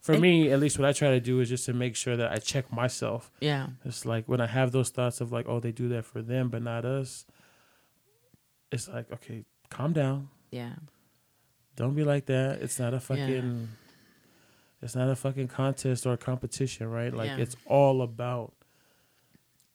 for 0.00 0.12
And- 0.12 0.22
me, 0.22 0.50
at 0.50 0.60
least 0.60 0.78
what 0.78 0.88
I 0.88 0.92
try 0.92 1.10
to 1.10 1.20
do 1.20 1.40
is 1.40 1.48
just 1.48 1.64
to 1.66 1.72
make 1.72 1.96
sure 1.96 2.16
that 2.16 2.32
I 2.32 2.36
check 2.36 2.72
myself. 2.72 3.30
Yeah. 3.40 3.68
It's 3.84 4.04
like 4.04 4.26
when 4.28 4.40
I 4.40 4.46
have 4.46 4.72
those 4.72 4.90
thoughts 4.90 5.20
of 5.20 5.32
like, 5.32 5.46
oh, 5.48 5.60
they 5.60 5.72
do 5.72 5.88
that 5.90 6.04
for 6.04 6.20
them, 6.22 6.48
but 6.48 6.62
not 6.62 6.84
us. 6.84 7.24
It's 8.70 8.88
like, 8.88 9.10
okay, 9.12 9.44
calm 9.70 9.92
down. 9.92 10.28
Yeah. 10.50 10.74
Don't 11.76 11.94
be 11.94 12.04
like 12.04 12.26
that. 12.26 12.60
It's 12.60 12.78
not 12.78 12.92
a 12.94 13.00
fucking. 13.00 13.68
It's 14.82 14.96
not 14.96 15.08
a 15.08 15.14
fucking 15.16 15.46
contest 15.48 16.06
or 16.06 16.12
a 16.14 16.16
competition, 16.18 16.90
right? 16.90 17.14
Like 17.14 17.28
Yeah. 17.28 17.36
it's 17.38 17.54
all 17.66 18.02
about 18.02 18.52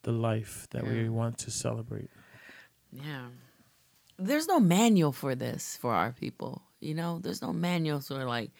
the 0.03 0.11
life 0.11 0.67
that 0.71 0.85
we 0.85 1.07
want 1.09 1.37
to 1.39 1.51
celebrate. 1.51 2.09
Yeah. 2.91 3.27
There's 4.17 4.47
no 4.47 4.59
manual 4.59 5.11
for 5.11 5.35
this 5.35 5.77
for 5.77 5.93
our 5.93 6.11
people. 6.11 6.63
You 6.79 6.95
know, 6.95 7.19
there's 7.19 7.41
no 7.41 7.53
manual 7.53 7.99
for 7.99 8.25
like 8.25 8.51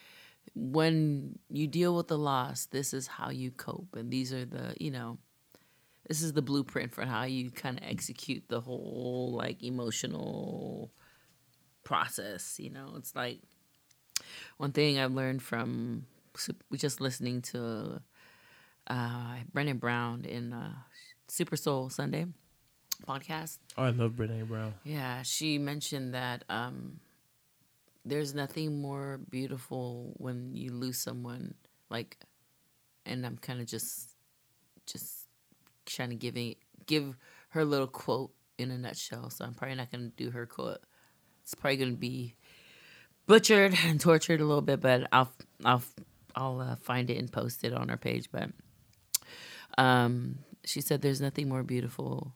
when 0.56 1.38
you 1.50 1.68
deal 1.68 1.96
with 1.96 2.08
the 2.08 2.18
loss, 2.18 2.66
this 2.66 2.94
is 2.94 3.08
how 3.08 3.30
you 3.30 3.52
cope 3.52 3.96
and 3.96 4.12
these 4.12 4.34
are 4.34 4.46
the, 4.46 4.76
you 4.80 4.92
know, 4.92 5.18
this 6.08 6.22
is 6.22 6.34
the 6.34 6.42
blueprint 6.42 6.94
for 6.94 7.06
how 7.06 7.24
you 7.24 7.52
kind 7.52 7.78
of 7.78 7.84
execute 7.88 8.44
the 8.48 8.62
whole 8.62 9.34
like 9.36 9.62
emotional 9.64 10.92
process, 11.84 12.60
you 12.60 12.70
know. 12.70 12.94
It's 12.96 13.16
like 13.16 13.42
one 14.58 14.72
thing 14.72 15.00
I've 15.00 15.14
learned 15.14 15.42
from 15.42 16.06
just 16.76 17.02
listening 17.02 17.42
to 17.42 18.02
uh 18.88 19.36
Brene 19.54 19.80
Brown 19.80 20.24
in 20.24 20.54
uh 20.54 20.74
Super 21.28 21.58
Soul 21.58 21.90
Sunday 21.90 22.26
podcast. 22.98 23.58
Oh, 23.78 23.84
I 23.84 23.90
love 23.90 24.12
Brene 24.14 24.48
Brown. 24.48 24.74
Yeah, 24.84 25.22
she 25.24 25.58
mentioned 25.58 26.14
that 26.14 26.44
um, 26.50 27.00
there's 28.06 28.34
nothing 28.34 28.82
more 28.82 29.20
beautiful 29.30 30.14
when 30.18 30.56
you 30.56 30.72
lose 30.72 30.98
someone. 30.98 31.54
Like, 31.90 32.18
and 33.06 33.26
I'm 33.26 33.38
kind 33.38 33.62
of 33.62 33.68
just, 33.68 34.12
just 34.86 35.28
trying 35.86 36.10
to 36.10 36.16
giving 36.16 36.56
give 36.86 37.16
her 37.50 37.66
little 37.66 37.88
quote 37.88 38.32
in 38.58 38.72
a 38.72 38.78
nutshell. 38.78 39.30
So 39.30 39.46
I'm 39.46 39.54
probably 39.54 39.76
not 39.76 39.92
gonna 39.92 40.10
do 40.16 40.32
her 40.32 40.46
quote. 40.46 40.80
It's 41.44 41.54
probably 41.54 41.78
gonna 41.78 41.92
be 41.94 42.36
butchered 43.26 43.76
and 43.86 44.00
tortured 44.00 44.42
a 44.42 44.46
little 44.46 44.62
bit, 44.62 44.82
but 44.82 45.08
I'll 45.12 45.32
I'll 45.64 45.84
I'll 46.36 46.60
uh, 46.60 46.76
find 46.78 47.10
it 47.10 47.18
and 47.18 47.32
post 47.32 47.64
it 47.64 47.74
on 47.74 47.90
our 47.90 47.98
page. 47.98 48.30
But 48.32 48.50
um, 49.78 50.40
she 50.66 50.82
said 50.82 51.02
there's 51.02 51.22
nothing 51.22 51.48
more 51.50 51.64
beautiful 51.64 52.34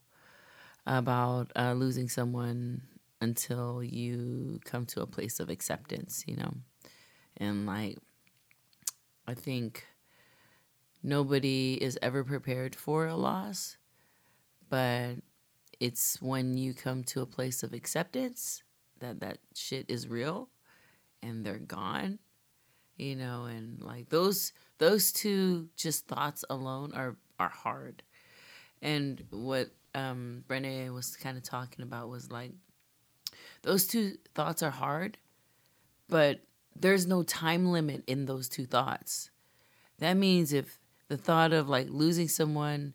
about 0.85 1.51
uh, 1.55 1.73
losing 1.73 2.09
someone 2.09 2.83
until 3.21 3.83
you 3.83 4.59
come 4.65 4.85
to 4.87 5.01
a 5.01 5.07
place 5.07 5.39
of 5.39 5.49
acceptance, 5.49 6.23
you 6.27 6.35
know? 6.35 6.53
And 7.37 7.65
like, 7.65 7.97
I 9.27 9.33
think 9.33 9.85
nobody 11.03 11.73
is 11.81 11.97
ever 12.01 12.23
prepared 12.23 12.75
for 12.75 13.05
a 13.07 13.15
loss, 13.15 13.77
but 14.69 15.15
it's 15.79 16.21
when 16.21 16.57
you 16.57 16.73
come 16.73 17.03
to 17.05 17.21
a 17.21 17.25
place 17.25 17.63
of 17.63 17.73
acceptance 17.73 18.63
that 18.99 19.19
that 19.21 19.39
shit 19.55 19.85
is 19.89 20.07
real 20.07 20.49
and 21.23 21.45
they're 21.45 21.59
gone. 21.59 22.19
you 22.97 23.15
know, 23.15 23.45
and 23.45 23.81
like 23.81 24.09
those 24.09 24.53
those 24.77 25.11
two 25.11 25.69
just 25.75 26.07
thoughts 26.07 26.45
alone 26.49 26.91
are 26.93 27.17
are 27.39 27.49
hard. 27.49 28.03
And 28.81 29.23
what 29.31 29.71
um 29.95 30.43
Brene 30.47 30.93
was 30.93 31.15
kind 31.15 31.37
of 31.37 31.43
talking 31.43 31.83
about 31.83 32.09
was 32.09 32.31
like 32.31 32.51
those 33.63 33.87
two 33.87 34.13
thoughts 34.33 34.63
are 34.63 34.71
hard, 34.71 35.17
but 36.07 36.39
there's 36.75 37.05
no 37.05 37.23
time 37.23 37.67
limit 37.71 38.03
in 38.07 38.25
those 38.25 38.49
two 38.49 38.65
thoughts. 38.65 39.29
That 39.99 40.15
means 40.17 40.53
if 40.53 40.79
the 41.09 41.17
thought 41.17 41.53
of 41.53 41.69
like 41.69 41.87
losing 41.89 42.27
someone 42.27 42.93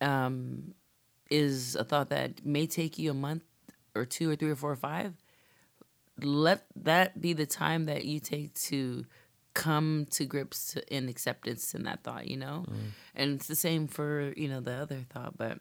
um, 0.00 0.74
is 1.30 1.74
a 1.74 1.84
thought 1.84 2.10
that 2.10 2.44
may 2.44 2.66
take 2.66 2.98
you 2.98 3.10
a 3.10 3.14
month 3.14 3.42
or 3.94 4.04
two 4.04 4.30
or 4.30 4.36
three 4.36 4.50
or 4.50 4.56
four 4.56 4.70
or 4.70 4.76
five, 4.76 5.14
let 6.22 6.64
that 6.76 7.20
be 7.20 7.32
the 7.32 7.46
time 7.46 7.86
that 7.86 8.04
you 8.04 8.20
take 8.20 8.54
to 8.54 9.04
come 9.54 10.06
to 10.10 10.24
grips 10.24 10.72
to, 10.74 10.94
in 10.96 11.08
acceptance 11.08 11.74
in 11.74 11.82
that 11.84 12.04
thought, 12.04 12.28
you 12.28 12.36
know? 12.36 12.64
And 13.14 13.34
it's 13.34 13.48
the 13.48 13.56
same 13.56 13.88
for, 13.88 14.32
you 14.36 14.48
know, 14.48 14.60
the 14.60 14.74
other 14.74 15.04
thought, 15.10 15.36
but 15.36 15.58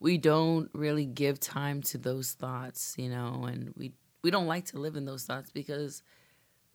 we 0.00 0.18
don't 0.18 0.70
really 0.72 1.06
give 1.06 1.40
time 1.40 1.82
to 1.82 1.98
those 1.98 2.32
thoughts, 2.32 2.94
you 2.98 3.08
know, 3.08 3.44
and 3.44 3.72
we 3.76 3.92
we 4.22 4.30
don't 4.30 4.46
like 4.46 4.66
to 4.66 4.78
live 4.78 4.96
in 4.96 5.04
those 5.04 5.24
thoughts 5.24 5.50
because 5.50 6.02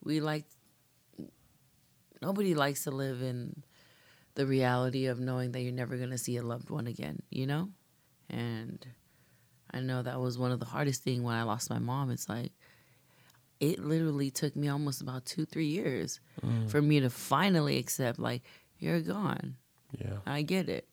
we 0.03 0.19
like 0.19 0.45
nobody 2.21 2.55
likes 2.55 2.83
to 2.83 2.91
live 2.91 3.21
in 3.21 3.63
the 4.35 4.45
reality 4.45 5.07
of 5.07 5.19
knowing 5.19 5.51
that 5.51 5.61
you're 5.61 5.73
never 5.73 5.97
going 5.97 6.11
to 6.11 6.17
see 6.17 6.37
a 6.37 6.43
loved 6.43 6.69
one 6.69 6.87
again, 6.87 7.21
you 7.31 7.47
know? 7.47 7.69
And 8.29 8.85
I 9.71 9.79
know 9.79 10.03
that 10.03 10.19
was 10.19 10.37
one 10.37 10.51
of 10.51 10.59
the 10.59 10.65
hardest 10.65 11.03
thing 11.03 11.23
when 11.23 11.35
I 11.35 11.43
lost 11.43 11.69
my 11.69 11.79
mom. 11.79 12.11
It's 12.11 12.29
like 12.29 12.51
it 13.59 13.79
literally 13.79 14.29
took 14.29 14.55
me 14.55 14.67
almost 14.67 15.01
about 15.01 15.25
2-3 15.25 15.69
years 15.69 16.19
mm. 16.45 16.69
for 16.69 16.81
me 16.81 16.99
to 16.99 17.09
finally 17.09 17.77
accept 17.77 18.19
like 18.19 18.43
you're 18.77 19.01
gone. 19.01 19.55
Yeah. 19.97 20.17
I 20.25 20.43
get 20.43 20.69
it. 20.69 20.87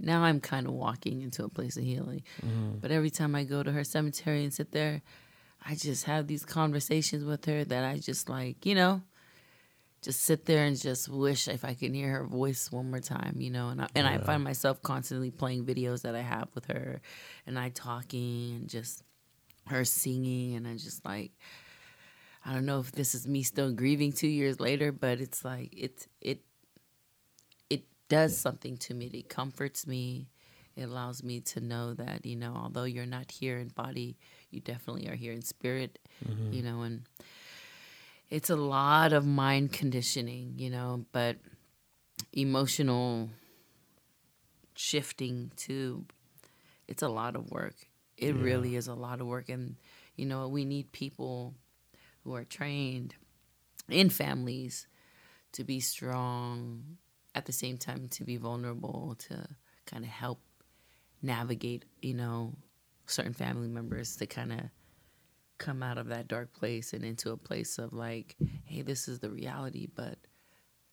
Now 0.00 0.22
I'm 0.22 0.40
kind 0.40 0.66
of 0.66 0.72
walking 0.72 1.22
into 1.22 1.44
a 1.44 1.48
place 1.48 1.76
of 1.76 1.84
healing. 1.84 2.22
Mm-hmm. 2.44 2.78
But 2.80 2.90
every 2.90 3.10
time 3.10 3.34
I 3.34 3.44
go 3.44 3.62
to 3.62 3.72
her 3.72 3.84
cemetery 3.84 4.42
and 4.42 4.52
sit 4.52 4.72
there, 4.72 5.02
I 5.64 5.74
just 5.74 6.04
have 6.04 6.26
these 6.26 6.44
conversations 6.44 7.24
with 7.24 7.44
her 7.44 7.64
that 7.64 7.84
I 7.84 7.98
just 7.98 8.28
like, 8.28 8.64
you 8.64 8.74
know, 8.74 9.02
just 10.02 10.22
sit 10.22 10.46
there 10.46 10.64
and 10.64 10.80
just 10.80 11.08
wish 11.08 11.46
if 11.48 11.64
I 11.64 11.74
can 11.74 11.92
hear 11.92 12.10
her 12.10 12.24
voice 12.24 12.72
one 12.72 12.90
more 12.90 13.00
time, 13.00 13.36
you 13.38 13.50
know. 13.50 13.68
And 13.68 13.82
I, 13.82 13.88
and 13.94 14.06
I 14.06 14.18
find 14.18 14.42
myself 14.42 14.82
constantly 14.82 15.30
playing 15.30 15.66
videos 15.66 16.02
that 16.02 16.14
I 16.14 16.22
have 16.22 16.48
with 16.54 16.66
her, 16.66 17.02
and 17.46 17.58
I 17.58 17.68
talking 17.68 18.54
and 18.54 18.68
just 18.68 19.02
her 19.66 19.84
singing, 19.84 20.54
and 20.54 20.66
I 20.66 20.74
just 20.74 21.04
like, 21.04 21.32
I 22.44 22.54
don't 22.54 22.64
know 22.64 22.80
if 22.80 22.92
this 22.92 23.14
is 23.14 23.26
me 23.26 23.42
still 23.42 23.72
grieving 23.72 24.12
two 24.12 24.28
years 24.28 24.58
later, 24.58 24.90
but 24.92 25.20
it's 25.20 25.44
like 25.44 25.74
it 25.76 26.06
it 26.22 26.40
it 26.40 26.40
does 28.10 28.36
something 28.36 28.76
to 28.76 28.92
me. 28.92 29.06
It 29.06 29.30
comforts 29.30 29.86
me. 29.86 30.28
It 30.76 30.82
allows 30.82 31.22
me 31.22 31.40
to 31.40 31.60
know 31.60 31.94
that 31.94 32.26
you 32.26 32.36
know, 32.36 32.52
although 32.54 32.84
you're 32.84 33.06
not 33.06 33.30
here 33.30 33.58
in 33.58 33.68
body, 33.68 34.18
you 34.50 34.60
definitely 34.60 35.08
are 35.08 35.16
here 35.16 35.32
in 35.32 35.40
spirit. 35.40 35.98
Mm-hmm. 36.28 36.52
You 36.52 36.62
know, 36.62 36.82
and 36.82 37.04
it's 38.28 38.50
a 38.50 38.56
lot 38.56 39.14
of 39.14 39.26
mind 39.26 39.72
conditioning, 39.72 40.54
you 40.56 40.68
know, 40.68 41.06
but 41.12 41.38
emotional 42.32 43.30
shifting 44.74 45.50
too. 45.56 46.04
It's 46.86 47.02
a 47.02 47.08
lot 47.08 47.36
of 47.36 47.50
work. 47.50 47.74
It 48.16 48.34
really 48.34 48.76
is 48.76 48.86
a 48.86 48.94
lot 48.94 49.20
of 49.20 49.26
work. 49.26 49.48
And, 49.48 49.76
you 50.14 50.26
know, 50.26 50.46
we 50.48 50.64
need 50.64 50.92
people 50.92 51.54
who 52.22 52.34
are 52.34 52.44
trained 52.44 53.14
in 53.88 54.10
families 54.10 54.86
to 55.52 55.64
be 55.64 55.80
strong, 55.80 56.98
at 57.34 57.46
the 57.46 57.52
same 57.52 57.78
time, 57.78 58.08
to 58.08 58.24
be 58.24 58.36
vulnerable, 58.36 59.16
to 59.28 59.46
kind 59.86 60.04
of 60.04 60.10
help 60.10 60.40
navigate, 61.22 61.84
you 62.02 62.14
know, 62.14 62.54
certain 63.06 63.32
family 63.32 63.68
members 63.68 64.16
to 64.16 64.26
kind 64.26 64.52
of 64.52 64.60
come 65.58 65.82
out 65.82 65.98
of 65.98 66.08
that 66.08 66.26
dark 66.26 66.52
place 66.52 66.92
and 66.92 67.04
into 67.04 67.30
a 67.30 67.36
place 67.36 67.78
of 67.78 67.92
like, 67.92 68.36
hey, 68.64 68.82
this 68.82 69.08
is 69.08 69.18
the 69.18 69.30
reality, 69.30 69.86
but 69.94 70.16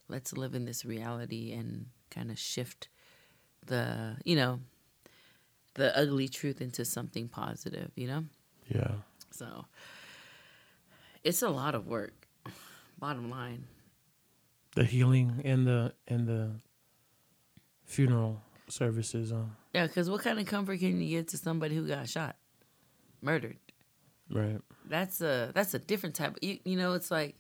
let's 0.10 0.34
live 0.34 0.56
in 0.56 0.66
this 0.66 0.84
reality 0.84 1.54
and 1.54 1.86
kind 2.12 2.30
of 2.30 2.38
shift 2.38 2.90
the, 3.66 4.18
you 4.26 4.36
know, 4.36 4.60
the 5.76 5.98
ugly 5.98 6.28
truth 6.28 6.60
into 6.60 6.84
something 6.84 7.28
positive, 7.28 7.92
you 7.96 8.08
know? 8.08 8.26
Yeah. 8.68 8.92
So 9.32 9.66
it's 11.24 11.42
a 11.42 11.50
lot 11.50 11.76
of 11.76 11.88
work. 11.88 12.28
Bottom 13.00 13.30
line. 13.30 13.64
The 14.78 14.84
healing 14.84 15.42
and 15.44 15.66
the 15.66 15.94
and 16.08 16.28
the 16.28 16.52
funeral 17.86 18.42
services. 18.70 19.32
Um. 19.32 19.56
Yeah, 19.74 19.88
because 19.88 20.08
what 20.10 20.22
kind 20.22 20.40
of 20.40 20.46
comfort 20.46 20.80
can 20.80 21.02
you 21.02 21.18
give 21.18 21.28
to 21.28 21.38
somebody 21.38 21.76
who 21.76 21.88
got 21.88 22.08
shot, 22.08 22.36
murdered? 23.22 23.58
Right. 24.30 24.60
That's 24.88 25.20
a 25.22 25.52
that's 25.56 25.74
a 25.74 25.80
different 25.80 26.14
type. 26.16 26.32
Of, 26.38 26.44
you, 26.44 26.60
you 26.64 26.76
know, 26.78 26.94
it's 26.94 27.10
like 27.10 27.36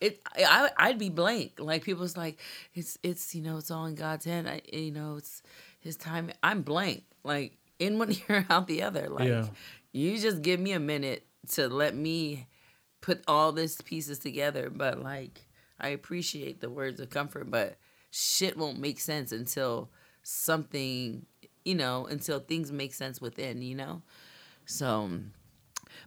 it. 0.00 0.20
I 0.36 0.70
I'd 0.76 0.98
be 0.98 1.10
blank. 1.10 1.52
Like 1.60 1.84
people's 1.84 2.16
like 2.16 2.40
it's 2.74 2.98
it's 3.04 3.34
you 3.36 3.42
know 3.42 3.58
it's 3.58 3.70
all 3.70 3.86
in 3.86 3.94
God's 3.94 4.24
hand. 4.24 4.48
I 4.48 4.60
you 4.72 4.90
know 4.90 5.16
it's 5.16 5.42
His 5.78 5.96
time. 5.96 6.30
I'm 6.42 6.62
blank. 6.62 7.04
Like 7.22 7.56
in 7.78 7.98
one 7.98 8.12
ear 8.28 8.46
out 8.50 8.66
the 8.66 8.82
other. 8.82 9.08
Like 9.08 9.28
Yeah. 9.28 9.46
you 9.92 10.18
just 10.18 10.42
give 10.42 10.58
me 10.58 10.72
a 10.72 10.80
minute 10.80 11.24
to 11.50 11.68
let 11.68 11.94
me 11.94 12.46
put 13.00 13.22
all 13.28 13.52
these 13.52 13.80
pieces 13.82 14.18
together. 14.18 14.70
But 14.70 15.00
like 15.02 15.42
I 15.80 15.88
appreciate 15.88 16.60
the 16.60 16.70
words 16.70 17.00
of 17.00 17.10
comfort, 17.10 17.50
but 17.50 17.78
shit 18.10 18.56
won't 18.56 18.78
make 18.78 19.00
sense 19.00 19.32
until 19.32 19.90
something 20.22 21.24
you 21.64 21.74
know 21.74 22.06
until 22.06 22.40
things 22.40 22.72
make 22.72 22.94
sense 22.94 23.20
within. 23.20 23.62
You 23.62 23.74
know, 23.74 24.02
so 24.64 25.10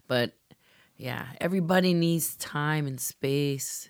but 0.06 0.32
yeah, 0.96 1.26
everybody 1.40 1.94
needs 1.94 2.36
time 2.36 2.86
and 2.86 3.00
space 3.00 3.88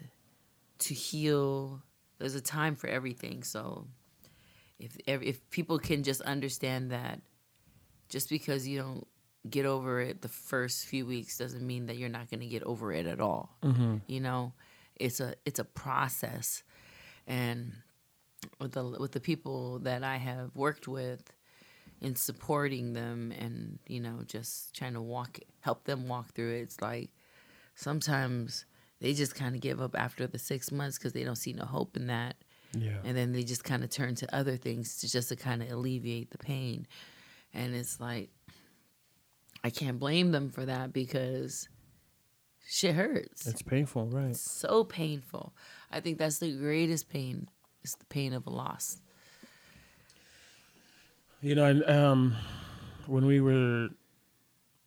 to 0.79 0.95
heal. 0.95 1.83
There's 2.19 2.35
a 2.35 2.41
time 2.41 2.77
for 2.77 2.87
everything. 2.89 3.43
So 3.43 3.87
if 4.79 4.97
if 5.07 5.51
people 5.51 5.79
can 5.79 6.03
just 6.03 6.21
understand 6.23 6.91
that 6.91 7.21
just 8.09 8.29
because 8.29 8.67
you 8.69 8.79
don't 8.79 9.07
get 9.49 9.67
over 9.67 10.01
it 10.01 10.23
the 10.23 10.29
first 10.29 10.87
few 10.87 11.05
weeks 11.05 11.39
doesn't 11.39 11.67
mean 11.67 11.87
that 11.87 11.97
you're 11.97 12.09
not 12.09 12.31
going 12.31 12.41
to 12.41 12.47
get 12.47 12.63
over 12.63 12.93
it 12.93 13.07
at 13.07 13.21
all. 13.21 13.57
Mm-hmm. 13.63 13.97
You 14.07 14.21
know, 14.21 14.53
it's 15.03 15.21
a 15.21 15.35
it's 15.45 15.59
a 15.59 15.65
process. 15.65 16.63
And 17.27 17.73
with 18.61 18.73
the 18.73 18.85
with 18.85 19.13
the 19.13 19.21
people 19.21 19.81
that 19.81 20.03
I 20.03 20.17
have 20.17 20.55
worked 20.55 20.89
with 20.89 21.23
in 22.01 22.17
supporting 22.17 22.93
them 22.95 23.33
and 23.39 23.79
you 23.87 24.01
know 24.01 24.21
just 24.27 24.75
trying 24.75 24.95
to 24.95 25.01
walk 25.01 25.39
help 25.61 25.85
them 25.85 26.09
walk 26.09 26.35
through 26.35 26.53
it 26.53 26.63
it's 26.63 26.81
like 26.81 27.11
sometimes 27.77 28.65
they 29.01 29.15
just 29.15 29.37
kind 29.37 29.55
of 29.55 29.61
give 29.61 29.81
up 29.81 29.97
after 29.97 30.27
the 30.27 30.39
six 30.39 30.73
months 30.73 30.99
because 30.99 31.13
they 31.13 31.23
don't 31.23 31.37
see 31.37 31.53
no 31.53 31.65
hope 31.65 31.97
in 31.97 32.07
that. 32.07 32.37
Yeah. 32.75 32.93
and 33.05 33.15
then 33.15 33.33
they 33.33 33.43
just 33.43 33.65
kind 33.65 33.85
of 33.85 33.91
turn 33.91 34.15
to 34.15 34.35
other 34.35 34.57
things 34.57 35.01
to 35.01 35.11
just 35.11 35.29
to 35.29 35.37
kind 35.37 35.63
of 35.63 35.71
alleviate 35.71 36.31
the 36.31 36.39
pain. 36.39 36.87
And 37.53 37.75
it's 37.75 38.01
like 38.01 38.31
i 39.65 39.71
can't 39.71 39.99
blame 39.99 40.33
them 40.33 40.51
for 40.51 40.65
that 40.65 40.93
because 40.93 41.69
shit 42.67 42.95
hurts. 42.95 43.47
It's 43.47 43.63
painful, 43.63 44.07
right? 44.07 44.35
so 44.37 44.85
painful. 44.85 45.53
I 45.91 46.01
think 46.01 46.19
that's 46.19 46.39
the 46.39 46.57
greatest 46.57 47.09
pain. 47.09 47.49
Is 47.83 47.97
the 47.97 48.05
pain 48.05 48.33
of 48.33 48.47
a 48.47 48.51
loss. 48.51 49.01
You 51.41 51.57
know, 51.57 51.65
and 51.65 51.85
um, 51.91 52.37
when 53.07 53.27
we 53.27 53.41
were 53.41 53.89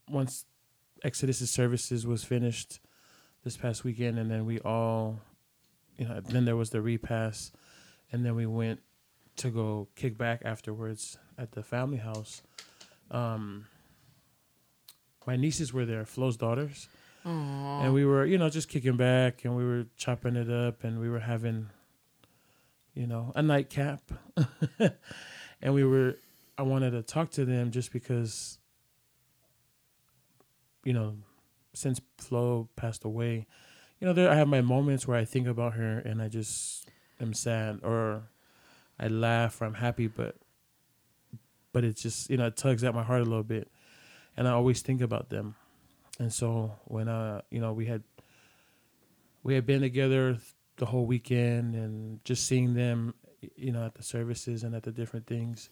once 0.10 0.46
Exodus' 1.04 1.52
services 1.52 2.08
was 2.08 2.24
finished 2.24 2.80
this 3.44 3.58
past 3.58 3.84
weekend, 3.84 4.18
and 4.18 4.32
then 4.32 4.46
we 4.46 4.60
all, 4.60 5.20
you 5.98 6.08
know, 6.08 6.22
then 6.22 6.46
there 6.46 6.56
was 6.56 6.70
the 6.70 6.82
repass, 6.82 7.52
and 8.12 8.26
then 8.26 8.36
we 8.36 8.46
went 8.46 8.82
to 9.38 9.50
go 9.50 9.90
kick 9.96 10.18
back 10.18 10.42
afterwards 10.46 11.18
at 11.38 11.52
the 11.52 11.62
family 11.62 11.98
house. 11.98 12.42
Um, 13.12 13.68
my 15.28 15.36
nieces 15.36 15.74
were 15.74 15.86
there, 15.86 16.06
Flo's 16.06 16.38
daughters, 16.38 16.88
and 17.26 17.94
we 17.94 18.06
were, 18.06 18.26
you 18.26 18.38
know, 18.38 18.50
just 18.50 18.70
kicking 18.70 18.98
back, 18.98 19.46
and 19.46 19.56
we 19.56 19.66
were 19.66 19.86
chopping 19.98 20.36
it 20.36 20.50
up, 20.50 20.84
and 20.84 21.00
we 21.00 21.10
were 21.10 21.20
having, 21.20 21.70
you 22.94 23.08
know, 23.08 23.32
a 23.36 23.42
nightcap, 23.42 24.02
and 25.62 25.74
we 25.74 25.84
were 25.84 26.18
I 26.58 26.62
wanted 26.62 26.92
to 26.92 27.02
talk 27.02 27.32
to 27.32 27.46
them 27.46 27.72
just 27.72 27.92
because, 27.92 28.60
you 30.84 30.94
know, 30.94 31.18
since 31.74 32.00
Flo 32.18 32.70
passed 32.76 33.04
away, 33.04 33.46
you 34.00 34.08
know, 34.08 34.14
there 34.14 34.30
I 34.30 34.36
have 34.36 34.48
my 34.48 34.62
moments 34.62 35.08
where 35.08 35.18
I 35.18 35.26
think 35.26 35.48
about 35.48 35.74
her 35.74 36.00
and 36.00 36.22
I 36.22 36.28
just 36.30 36.88
am 37.20 37.34
sad 37.34 37.80
or 37.84 38.30
I 39.00 39.08
laugh 39.08 39.62
or 39.62 39.66
I'm 39.66 39.74
happy, 39.76 40.08
but 40.08 40.36
but 41.74 41.84
it 41.84 41.98
just 41.98 42.30
you 42.30 42.38
know 42.38 42.48
it 42.48 42.56
tugs 42.56 42.84
at 42.84 42.96
my 42.96 43.04
heart 43.04 43.22
a 43.22 43.26
little 43.26 43.44
bit, 43.44 43.70
and 44.38 44.48
I 44.48 44.52
always 44.52 44.82
think 44.82 45.02
about 45.02 45.30
them, 45.30 45.56
and 46.20 46.32
so 46.32 46.76
when 46.86 47.08
uh 47.08 47.42
you 47.50 47.60
know 47.60 47.74
we 47.74 47.86
had 47.86 48.04
we 49.44 49.54
had 49.54 49.66
been 49.66 49.82
together 49.82 50.40
the 50.78 50.88
whole 50.88 51.06
weekend 51.06 51.76
and 51.76 52.24
just 52.26 52.48
seeing 52.48 52.74
them, 52.74 53.14
you 53.56 53.72
know, 53.72 53.86
at 53.86 53.96
the 53.96 54.04
services 54.04 54.64
and 54.64 54.76
at 54.76 54.84
the 54.84 54.92
different 54.92 55.28
things, 55.28 55.70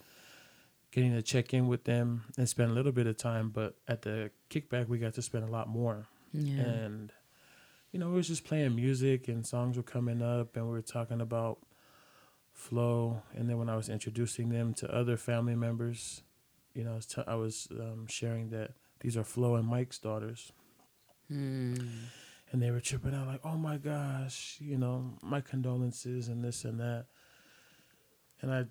getting 0.92 1.12
to 1.12 1.22
check 1.22 1.54
in 1.54 1.68
with 1.68 1.84
them 1.84 2.24
and 2.38 2.48
spend 2.48 2.72
a 2.72 2.74
little 2.74 2.92
bit 2.92 3.08
of 3.08 3.18
time. 3.18 3.50
But 3.50 3.76
at 3.88 4.04
the 4.04 4.32
kickback, 4.50 4.88
we 4.88 5.00
got 5.00 5.16
to 5.16 5.22
spend 5.22 5.44
a 5.44 5.52
lot 5.52 5.68
more. 5.68 6.06
Yeah. 6.32 6.62
And, 6.62 7.12
you 7.92 8.00
know, 8.00 8.10
we 8.10 8.16
was 8.16 8.28
just 8.28 8.46
playing 8.46 8.76
music 8.76 9.28
and 9.28 9.46
songs 9.46 9.76
were 9.76 9.84
coming 9.84 10.22
up 10.22 10.56
and 10.56 10.66
we 10.66 10.72
were 10.72 10.82
talking 10.82 11.20
about 11.20 11.60
Flo. 12.54 13.24
And 13.36 13.50
then 13.50 13.58
when 13.58 13.70
I 13.70 13.76
was 13.76 13.90
introducing 13.90 14.50
them 14.50 14.74
to 14.76 14.94
other 14.94 15.18
family 15.18 15.56
members, 15.56 16.22
you 16.74 16.84
know, 16.84 16.92
I 16.92 16.96
was, 16.96 17.06
t- 17.08 17.24
I 17.26 17.36
was 17.36 17.68
um, 17.72 18.06
sharing 18.08 18.50
that 18.52 18.72
these 19.04 19.16
are 19.16 19.24
Flo 19.24 19.56
and 19.56 19.68
Mike's 19.68 20.00
daughters 20.00 20.52
Mm. 21.32 21.80
and 22.52 22.62
they 22.62 22.70
were 22.72 22.82
tripping 22.82 23.14
out 23.16 23.28
like, 23.28 23.40
"Oh 23.46 23.58
my 23.58 23.78
gosh, 23.78 24.58
you 24.60 24.78
know, 24.78 25.18
my 25.22 25.40
condolences 25.42 26.28
and 26.28 26.44
this 26.44 26.66
and 26.66 26.80
that." 26.80 27.06
And 28.42 28.52
I 28.54 28.66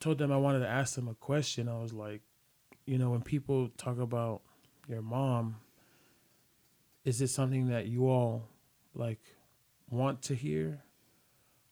told 0.00 0.18
them 0.18 0.30
I 0.30 0.36
wanted 0.36 0.60
to 0.60 0.68
ask 0.68 0.94
them 0.94 1.08
a 1.08 1.14
question. 1.14 1.68
I 1.68 1.78
was 1.80 1.92
like, 1.92 2.22
you 2.86 2.96
know, 2.98 3.10
when 3.10 3.22
people 3.22 3.68
talk 3.70 3.98
about 3.98 4.42
your 4.88 5.02
mom, 5.02 5.56
is 7.04 7.20
it 7.20 7.28
something 7.28 7.68
that 7.68 7.86
you 7.86 8.08
all 8.08 8.48
like 8.94 9.20
want 9.90 10.22
to 10.22 10.34
hear 10.34 10.82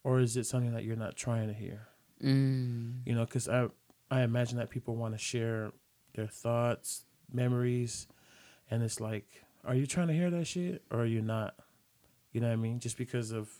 or 0.03 0.21
is 0.21 0.37
it 0.37 0.45
something 0.47 0.73
that 0.73 0.85
you're 0.85 0.97
not 0.97 1.17
trying 1.17 1.49
to 1.49 1.55
hear? 1.55 1.89
Mm. 2.23 3.01
you 3.05 3.15
know 3.15 3.25
because 3.25 3.49
i 3.49 3.67
i 4.11 4.23
imagine 4.23 4.57
that 4.59 4.71
people 4.71 4.95
want 4.97 5.13
to 5.15 5.19
share 5.19 5.73
their 6.15 6.27
thoughts 6.27 7.05
memories 7.33 8.07
and 8.71 8.83
it's 8.83 9.01
like 9.01 9.27
are 9.65 9.75
you 9.75 9.87
trying 9.87 10.09
to 10.09 10.15
hear 10.15 10.31
that 10.31 10.47
shit 10.47 10.83
or 10.91 11.01
are 11.01 11.07
you 11.07 11.21
not 11.23 11.55
you 12.33 12.41
know 12.41 12.47
what 12.49 12.53
i 12.53 12.57
mean 12.57 12.79
just 12.81 12.97
because 12.97 13.31
of 13.33 13.51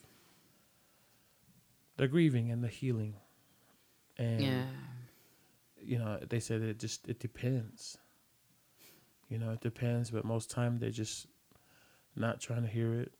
the 1.97 2.07
grieving 2.07 2.51
and 2.51 2.63
the 2.63 2.67
healing 2.67 3.15
and 4.17 4.39
Yeah. 4.41 4.65
you 5.81 5.97
know 5.97 6.19
they 6.29 6.39
said 6.39 6.61
it 6.61 6.79
just 6.79 7.07
it 7.07 7.19
depends 7.19 7.97
you 9.29 9.37
know 9.37 9.51
it 9.51 9.61
depends 9.61 10.09
but 10.11 10.25
most 10.25 10.49
time 10.49 10.77
they're 10.79 10.89
just 10.89 11.27
not 12.15 12.39
trying 12.39 12.61
to 12.61 12.69
hear 12.69 12.93
it 12.93 13.11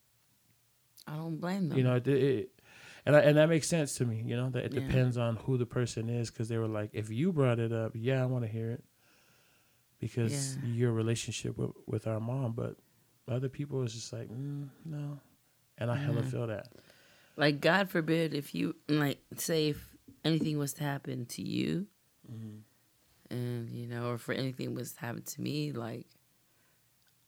I 1.08 1.16
don't 1.18 1.38
blame 1.40 1.70
them. 1.70 1.78
you 1.78 1.84
know 1.84 1.96
it, 1.96 2.08
it 2.08 2.50
and 3.06 3.16
I, 3.16 3.20
and 3.20 3.38
that 3.38 3.50
makes 3.50 3.68
sense 3.68 3.96
to 3.98 4.06
me 4.06 4.24
you 4.26 4.36
know 4.36 4.50
that 4.52 4.66
it 4.66 4.74
Yeah. 4.74 4.80
depends 4.80 5.18
on 5.18 5.36
who 5.38 5.58
the 5.58 5.66
person 5.66 6.10
is 6.10 6.32
because 6.32 6.48
they 6.50 6.58
were 6.58 6.68
like 6.68 6.90
if 6.94 7.10
you 7.10 7.32
brought 7.34 7.60
it 7.60 7.72
up 7.72 7.92
yeah 7.96 8.22
i 8.22 8.26
want 8.26 8.44
to 8.46 8.50
hear 8.52 8.72
it 8.72 8.84
because 10.00 10.58
Yeah. 10.62 10.70
your 10.70 10.92
relationship 10.92 11.58
with, 11.58 11.72
with 11.88 12.08
our 12.08 12.20
mom 12.20 12.54
but 12.54 12.76
other 13.28 13.50
people 13.50 13.84
is 13.84 13.94
just 13.94 14.14
like 14.14 14.30
mm, 14.30 14.68
no 14.86 15.20
and 15.78 15.90
i 15.92 15.96
hella 15.96 16.22
Yeah. 16.24 16.30
feel 16.30 16.48
that 16.48 16.68
like 17.38 17.60
God 17.60 17.90
forbid 17.90 18.34
if 18.34 18.56
you 18.56 18.76
like 18.88 19.20
say 19.36 19.70
if 19.70 19.96
anything 20.24 20.58
was 20.58 20.74
to 20.76 20.84
happen 20.84 21.26
to 21.26 21.42
you, 21.42 21.88
and 23.30 23.70
you 23.70 23.88
know, 23.88 24.12
or 24.12 24.18
for 24.18 24.34
anything 24.34 24.74
was 24.74 24.94
to 24.94 25.02
happen 25.02 25.24
to 25.24 25.42
me, 25.42 25.72
like 25.74 26.06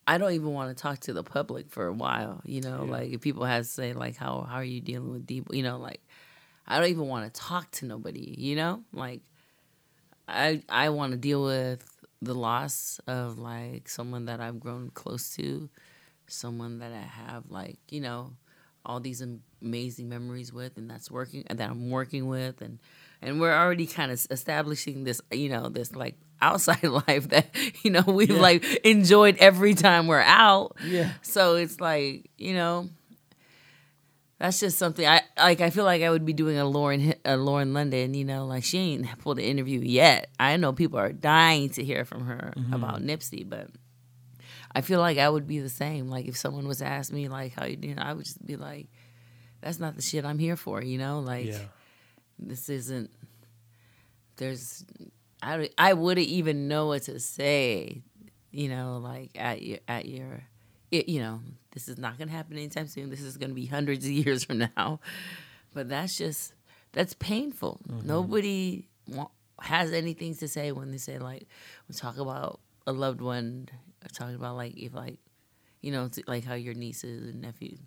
I 0.06 0.16
don't 0.16 0.32
even 0.32 0.52
want 0.54 0.74
to 0.74 0.80
talk 0.82 1.00
to 1.00 1.12
the 1.12 1.22
public 1.22 1.68
for 1.70 1.86
a 1.86 1.92
while. 1.92 2.40
You 2.46 2.62
know, 2.62 2.84
Yeah. 2.84 2.90
like 2.92 3.12
if 3.12 3.20
people 3.20 3.44
have 3.44 3.64
to 3.64 3.68
say 3.68 3.92
like 3.92 4.16
how 4.16 4.46
how 4.48 4.56
are 4.56 4.64
you 4.64 4.80
dealing 4.80 5.10
with 5.10 5.26
deep, 5.26 5.48
you 5.52 5.62
know, 5.62 5.78
like 5.78 6.00
I 6.66 6.78
don't 6.80 6.88
even 6.88 7.06
want 7.06 7.32
to 7.32 7.40
talk 7.40 7.70
to 7.72 7.84
nobody. 7.86 8.34
You 8.38 8.56
know, 8.56 8.84
like 8.92 9.20
I 10.26 10.62
I 10.68 10.88
want 10.90 11.12
to 11.12 11.18
deal 11.18 11.42
with 11.44 11.84
the 12.20 12.34
loss 12.34 13.00
of 13.06 13.38
like 13.38 13.88
someone 13.88 14.24
that 14.26 14.40
I've 14.40 14.58
grown 14.60 14.90
close 14.94 15.30
to, 15.36 15.68
someone 16.26 16.78
that 16.80 16.92
I 16.92 17.00
have 17.24 17.44
like 17.50 17.78
you 17.90 18.00
know 18.00 18.32
all 18.84 19.00
these 19.00 19.22
amazing 19.60 20.08
memories 20.08 20.52
with, 20.52 20.76
and 20.78 20.88
that's 20.90 21.10
working 21.10 21.44
and 21.48 21.58
that 21.58 21.70
I'm 21.70 21.90
working 21.90 22.26
with, 22.26 22.60
and 22.62 22.78
and 23.20 23.40
we're 23.40 23.52
already 23.54 23.86
kind 23.86 24.10
of 24.12 24.24
establishing 24.30 25.04
this 25.04 25.20
you 25.32 25.48
know 25.48 25.68
this 25.68 25.94
like 25.94 26.16
outside 26.40 26.84
life 26.84 27.28
that 27.30 27.46
you 27.82 27.90
know 27.90 28.02
we've 28.06 28.30
Yeah. 28.30 28.40
like 28.40 28.64
enjoyed 28.84 29.36
every 29.38 29.74
time 29.74 30.06
we're 30.06 30.20
out. 30.20 30.76
yeah 30.84 31.12
So 31.22 31.56
it's 31.56 31.80
like 31.80 32.30
you 32.38 32.54
know, 32.54 32.88
that's 34.38 34.60
just 34.60 34.78
something 34.78 35.06
I 35.06 35.22
like. 35.36 35.60
I 35.60 35.70
feel 35.70 35.84
like 35.84 36.02
I 36.02 36.10
would 36.10 36.24
be 36.24 36.32
doing 36.32 36.58
a 36.58 36.64
Lauren 36.64 37.14
a 37.24 37.36
Lauren 37.36 37.74
London. 37.74 38.14
You 38.14 38.24
know, 38.24 38.46
like 38.46 38.64
she 38.64 38.78
ain't 38.78 39.18
pulled 39.18 39.38
an 39.38 39.44
interview 39.44 39.80
yet. 39.80 40.30
I 40.38 40.56
know 40.56 40.72
people 40.72 40.98
are 40.98 41.12
dying 41.12 41.70
to 41.70 41.84
hear 41.84 42.04
from 42.04 42.26
her 42.26 42.52
mm-hmm. 42.56 42.72
about 42.72 43.02
Nipsey, 43.02 43.48
but 43.48 43.68
I 44.74 44.80
feel 44.80 45.00
like 45.00 45.18
I 45.18 45.28
would 45.28 45.46
be 45.46 45.58
the 45.60 45.68
same. 45.68 46.08
Like 46.08 46.26
if 46.26 46.36
someone 46.36 46.68
was 46.68 46.78
to 46.78 46.86
ask 46.86 47.12
me 47.12 47.28
like 47.28 47.54
how 47.54 47.66
you 47.66 47.76
doing, 47.76 47.98
I 47.98 48.12
would 48.12 48.24
just 48.24 48.44
be 48.44 48.56
like, 48.56 48.88
"That's 49.60 49.80
not 49.80 49.96
the 49.96 50.02
shit 50.02 50.24
I'm 50.24 50.38
here 50.38 50.56
for." 50.56 50.82
You 50.82 50.98
know, 50.98 51.20
like 51.20 51.46
yeah 51.46 51.58
this 52.38 52.68
isn't. 52.68 53.10
There's, 54.36 54.84
I 55.42 55.56
don't- 55.56 55.74
I 55.76 55.94
wouldn't 55.94 56.28
even 56.28 56.68
know 56.68 56.86
what 56.86 57.02
to 57.04 57.18
say. 57.18 58.02
You 58.50 58.68
know, 58.68 58.98
like 58.98 59.30
at 59.34 59.62
your 59.62 59.78
at 59.86 60.06
your, 60.06 60.42
it, 60.90 61.08
you 61.08 61.20
know, 61.20 61.40
this 61.72 61.88
is 61.88 61.98
not 61.98 62.18
gonna 62.18 62.30
happen 62.30 62.56
anytime 62.56 62.86
soon. 62.86 63.10
This 63.10 63.20
is 63.20 63.36
gonna 63.36 63.54
be 63.54 63.66
hundreds 63.66 64.04
of 64.04 64.10
years 64.12 64.44
from 64.44 64.58
now. 64.76 65.00
But 65.74 65.88
that's 65.88 66.16
just 66.16 66.54
that's 66.92 67.14
painful. 67.14 67.80
Mm-hmm. 67.88 68.06
Nobody 68.06 68.88
wa- 69.06 69.30
has 69.60 69.92
anything 69.92 70.34
to 70.36 70.48
say 70.48 70.72
when 70.72 70.90
they 70.90 70.98
say 70.98 71.18
like 71.18 71.46
we 71.88 71.94
talk 71.94 72.18
about 72.18 72.60
a 72.86 72.92
loved 72.92 73.20
one, 73.20 73.68
or 74.04 74.08
talking 74.08 74.34
about 74.34 74.56
like 74.56 74.76
if 74.76 74.94
like, 74.94 75.18
you 75.82 75.92
know, 75.92 76.08
like 76.26 76.44
how 76.44 76.54
your 76.54 76.74
nieces 76.74 77.28
and 77.28 77.42
nephews. 77.42 77.78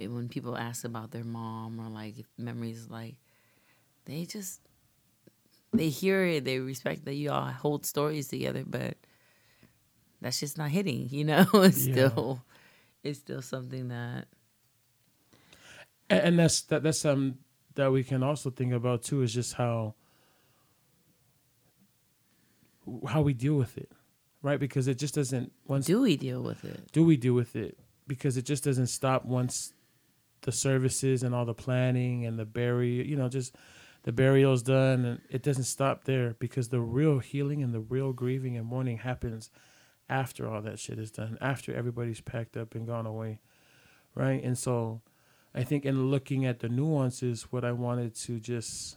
And 0.00 0.10
eh, 0.10 0.14
when 0.14 0.28
people 0.28 0.56
ask 0.56 0.84
about 0.84 1.10
their 1.10 1.24
mom 1.24 1.78
or 1.78 1.88
like 1.90 2.18
if 2.18 2.26
memories, 2.38 2.88
like 2.88 3.16
they 4.06 4.24
just 4.24 4.60
they 5.72 5.88
hear 5.88 6.24
it, 6.24 6.44
they 6.44 6.58
respect 6.58 7.04
that 7.04 7.14
you 7.14 7.30
all 7.30 7.44
hold 7.44 7.86
stories 7.86 8.28
together, 8.28 8.64
but 8.66 8.96
that's 10.22 10.40
just 10.40 10.56
not 10.58 10.70
hitting, 10.70 11.08
you 11.10 11.24
know. 11.24 11.46
it's 11.54 11.86
Yeah. 11.86 12.08
still 12.08 12.42
it's 13.02 13.18
still 13.18 13.42
something 13.42 13.88
that 13.88 14.26
and, 16.08 16.20
and 16.20 16.38
that's 16.38 16.62
that 16.62 16.82
that's 16.82 17.00
something 17.00 17.38
that 17.74 17.90
we 17.90 18.04
can 18.04 18.22
also 18.22 18.50
think 18.50 18.72
about 18.72 19.02
too 19.02 19.22
is 19.22 19.32
just 19.34 19.54
how 19.54 19.94
how 23.08 23.22
we 23.22 23.32
deal 23.32 23.54
with 23.54 23.78
it 23.78 23.90
right 24.42 24.58
because 24.58 24.88
it 24.88 24.98
just 24.98 25.14
doesn't 25.14 25.52
once 25.66 25.86
do 25.86 26.00
we 26.00 26.16
deal 26.16 26.42
with 26.42 26.64
it? 26.64 26.90
do 26.92 27.04
we 27.04 27.16
deal 27.16 27.34
with 27.34 27.54
it 27.56 27.78
because 28.06 28.36
it 28.36 28.42
just 28.44 28.64
doesn't 28.64 28.88
stop 28.88 29.24
once 29.24 29.72
the 30.42 30.52
services 30.52 31.22
and 31.22 31.34
all 31.34 31.44
the 31.44 31.54
planning 31.54 32.26
and 32.26 32.38
the 32.38 32.44
burial 32.44 33.06
you 33.06 33.16
know 33.16 33.28
just 33.28 33.54
the 34.02 34.10
burial's 34.12 34.62
done 34.64 35.04
and 35.04 35.20
it 35.30 35.42
doesn't 35.42 35.62
stop 35.64 36.04
there 36.04 36.34
because 36.40 36.68
the 36.68 36.80
real 36.80 37.20
healing 37.20 37.62
and 37.62 37.72
the 37.72 37.80
real 37.80 38.12
grieving 38.12 38.56
and 38.56 38.66
mourning 38.66 38.98
happens 38.98 39.48
after 40.12 40.48
all 40.48 40.60
that 40.62 40.78
shit 40.78 40.98
is 40.98 41.10
done 41.10 41.38
after 41.40 41.74
everybody's 41.74 42.20
packed 42.20 42.56
up 42.56 42.74
and 42.74 42.86
gone 42.86 43.06
away 43.06 43.40
right? 44.14 44.42
And 44.42 44.56
so 44.56 45.00
i 45.54 45.62
think 45.62 45.84
in 45.84 46.10
looking 46.10 46.46
at 46.46 46.60
the 46.60 46.68
nuances 46.68 47.48
what 47.50 47.64
i 47.64 47.72
wanted 47.72 48.14
to 48.14 48.40
just 48.40 48.96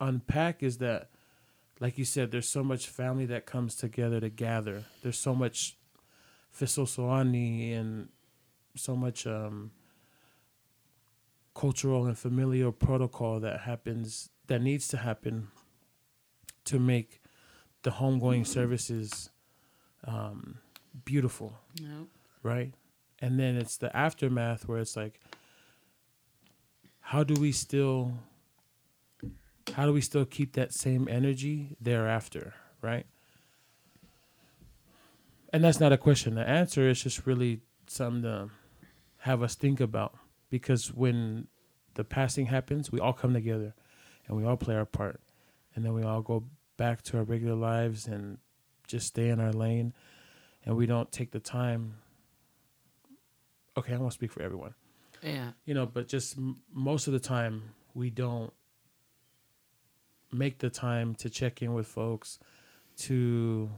unpack 0.00 0.62
is 0.62 0.78
that 0.78 1.08
like 1.80 1.96
you 1.96 2.04
said 2.04 2.30
there's 2.30 2.48
so 2.48 2.62
much 2.62 2.86
family 2.86 3.26
that 3.26 3.46
comes 3.46 3.74
together 3.74 4.20
to 4.20 4.28
gather. 4.28 4.84
There's 5.02 5.18
so 5.18 5.34
much 5.34 5.76
fesoasoani 6.56 7.74
and 7.74 8.10
so 8.76 8.94
much 8.94 9.26
um, 9.26 9.72
cultural 11.54 12.06
and 12.06 12.16
familial 12.16 12.70
protocol 12.70 13.40
that 13.40 13.60
happens 13.60 14.28
that 14.46 14.60
needs 14.60 14.88
to 14.88 14.98
happen 14.98 15.48
to 16.64 16.78
make 16.78 17.22
the 17.82 17.92
homegoing 17.92 18.46
services 18.46 19.30
um, 20.06 20.58
beautiful, 21.04 21.58
right? 22.42 22.72
And 23.20 23.38
then 23.38 23.56
it's 23.56 23.76
the 23.76 23.94
aftermath 23.96 24.66
where 24.68 24.78
it's 24.78 24.96
like, 24.96 25.20
how 27.00 27.22
do 27.24 27.34
we 27.40 27.52
still, 27.52 28.14
how 29.74 29.84
do 29.86 29.92
we 29.92 30.00
still 30.00 30.24
keep 30.24 30.54
that 30.54 30.72
same 30.72 31.08
energy 31.08 31.76
thereafter, 31.80 32.54
right? 32.82 33.06
And 35.52 35.64
that's 35.64 35.80
not 35.80 35.92
a 35.92 35.98
question 35.98 36.36
to 36.36 36.48
answer. 36.48 36.88
It's 36.88 37.02
just 37.02 37.26
really 37.26 37.60
something 37.88 38.22
to 38.22 38.50
have 39.18 39.42
us 39.42 39.54
think 39.54 39.80
about 39.80 40.16
because 40.48 40.94
when 40.94 41.48
the 41.94 42.04
passing 42.04 42.46
happens, 42.46 42.92
we 42.92 43.00
all 43.00 43.12
come 43.12 43.34
together 43.34 43.74
and 44.26 44.36
we 44.36 44.44
all 44.44 44.56
play 44.56 44.76
our 44.76 44.86
part. 44.86 45.20
And 45.74 45.84
then 45.84 45.92
we 45.92 46.02
all 46.02 46.22
go 46.22 46.44
back 46.76 47.02
to 47.02 47.18
our 47.18 47.24
regular 47.24 47.56
lives 47.56 48.06
and 48.06 48.38
just 48.90 49.06
stay 49.06 49.28
in 49.28 49.40
our 49.40 49.52
lane. 49.52 49.92
And 50.64 50.76
we 50.76 50.86
don't 50.86 51.10
take 51.10 51.30
the 51.30 51.40
time. 51.40 51.94
Okay, 53.76 53.94
I 53.94 53.96
won't 53.98 54.12
speak 54.12 54.30
for 54.32 54.42
everyone 54.42 54.74
Yeah. 55.22 55.52
you 55.64 55.74
know, 55.74 55.86
but 55.86 56.06
just 56.08 56.36
m- 56.36 56.60
most 56.72 57.06
of 57.06 57.12
the 57.12 57.20
time 57.20 57.62
we 57.94 58.10
don't 58.10 58.52
make 60.32 60.58
the 60.58 60.70
time 60.70 61.14
to 61.16 61.30
check 61.30 61.62
in 61.62 61.72
with 61.72 61.86
folks, 61.86 62.38
to 62.98 63.70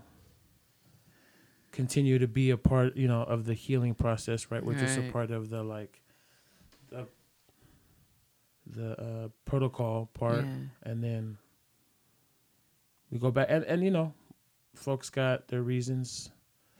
continue 1.70 2.18
to 2.18 2.26
be 2.26 2.50
a 2.50 2.56
part, 2.56 2.96
you 2.96 3.06
know, 3.08 3.22
of 3.22 3.44
the 3.44 3.54
healing 3.54 3.94
process, 3.94 4.50
right? 4.50 4.64
We're 4.64 4.78
just 4.78 4.98
a 4.98 5.10
part 5.12 5.30
of 5.30 5.48
the 5.50 5.62
like 5.62 6.02
the 6.90 7.06
the 8.66 9.00
uh, 9.00 9.28
protocol 9.44 10.06
part, 10.14 10.44
Yeah. 10.44 10.56
and 10.82 11.02
then 11.02 11.38
we 13.10 13.18
go 13.18 13.30
back 13.30 13.46
and 13.50 13.64
and 13.64 13.82
you 13.82 13.90
know, 13.90 14.12
folks 14.74 15.10
got 15.10 15.48
their 15.48 15.62
reasons. 15.62 16.30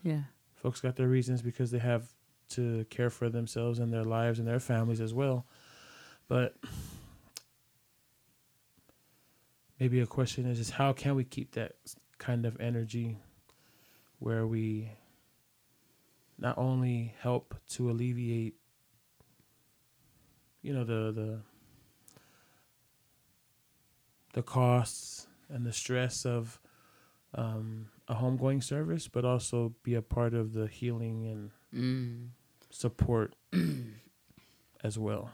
Yeah. 0.03 0.23
Folks 0.55 0.81
got 0.81 0.95
their 0.95 1.07
reasons 1.07 1.41
because 1.41 1.71
they 1.71 1.79
have 1.79 2.07
to 2.49 2.85
care 2.89 3.09
for 3.09 3.29
themselves 3.29 3.79
and 3.79 3.91
their 3.91 4.03
lives 4.03 4.39
and 4.39 4.47
their 4.47 4.59
families 4.59 5.01
as 5.01 5.13
well. 5.13 5.45
But 6.27 6.55
maybe 9.79 9.99
a 9.99 10.05
question 10.05 10.45
is, 10.45 10.59
is 10.59 10.69
how 10.69 10.93
can 10.93 11.15
we 11.15 11.23
keep 11.23 11.51
that 11.53 11.73
kind 12.17 12.45
of 12.45 12.59
energy 12.59 13.17
where 14.19 14.47
we 14.47 14.89
not 16.37 16.57
only 16.57 17.13
help 17.19 17.55
to 17.69 17.89
alleviate 17.89 18.55
you 20.61 20.73
know 20.73 20.83
the 20.85 21.11
the 21.11 21.39
the 24.33 24.41
costs 24.41 25.27
and 25.49 25.65
the 25.65 25.73
stress 25.73 26.25
of 26.25 26.59
um, 27.35 27.87
a 28.07 28.15
homegoing 28.15 28.63
service, 28.63 29.07
but 29.07 29.25
also 29.25 29.73
be 29.83 29.95
a 29.95 30.01
part 30.01 30.33
of 30.33 30.53
the 30.53 30.67
healing 30.67 31.25
and 31.27 31.51
Mm. 31.73 32.29
support 32.69 33.35
as 34.83 34.99
well. 34.99 35.31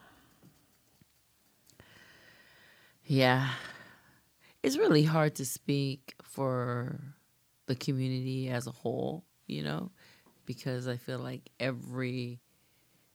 Yeah. 3.04 3.50
It's 4.62 4.78
really 4.78 5.04
hard 5.04 5.36
to 5.36 5.45
speak 5.45 6.16
for 6.22 7.00
the 7.66 7.76
community 7.76 8.50
as 8.50 8.68
a 8.68 8.72
whole, 8.72 9.26
you 9.47 9.64
know, 9.64 9.91
because 10.45 10.88
I 10.88 10.97
feel 10.97 11.20
like 11.20 11.50
every 11.60 12.39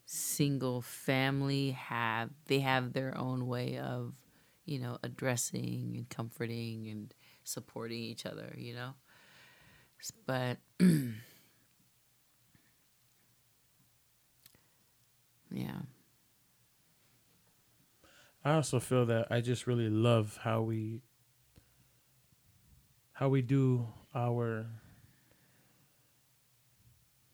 single 0.06 0.82
family 0.82 1.70
have 1.72 2.30
they 2.46 2.60
have 2.60 2.92
their 2.92 3.16
own 3.16 3.46
way 3.46 3.78
of, 3.78 4.14
you 4.64 4.78
know, 4.78 4.98
addressing 5.02 5.94
and 5.96 6.08
comforting 6.08 6.88
and 6.88 7.14
supporting 7.44 7.98
each 7.98 8.26
other, 8.26 8.52
you 8.56 8.74
know. 8.74 8.94
But 10.26 10.58
yeah. 15.50 15.82
I 18.44 18.54
also 18.54 18.78
feel 18.80 19.06
that 19.06 19.28
I 19.30 19.40
just 19.40 19.66
really 19.66 19.88
love 19.88 20.38
how 20.42 20.60
we 20.62 21.00
how 23.14 23.28
we 23.28 23.40
do 23.40 23.86
our 24.14 24.66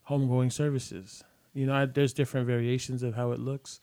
homegoing 0.09 0.53
services. 0.53 1.25
You 1.53 1.67
know, 1.67 1.75
I, 1.75 1.87
there's 1.87 2.13
different 2.13 2.47
variations 2.47 3.03
of 3.03 3.15
how 3.15 3.33
it 3.33 3.41
looks, 3.41 3.81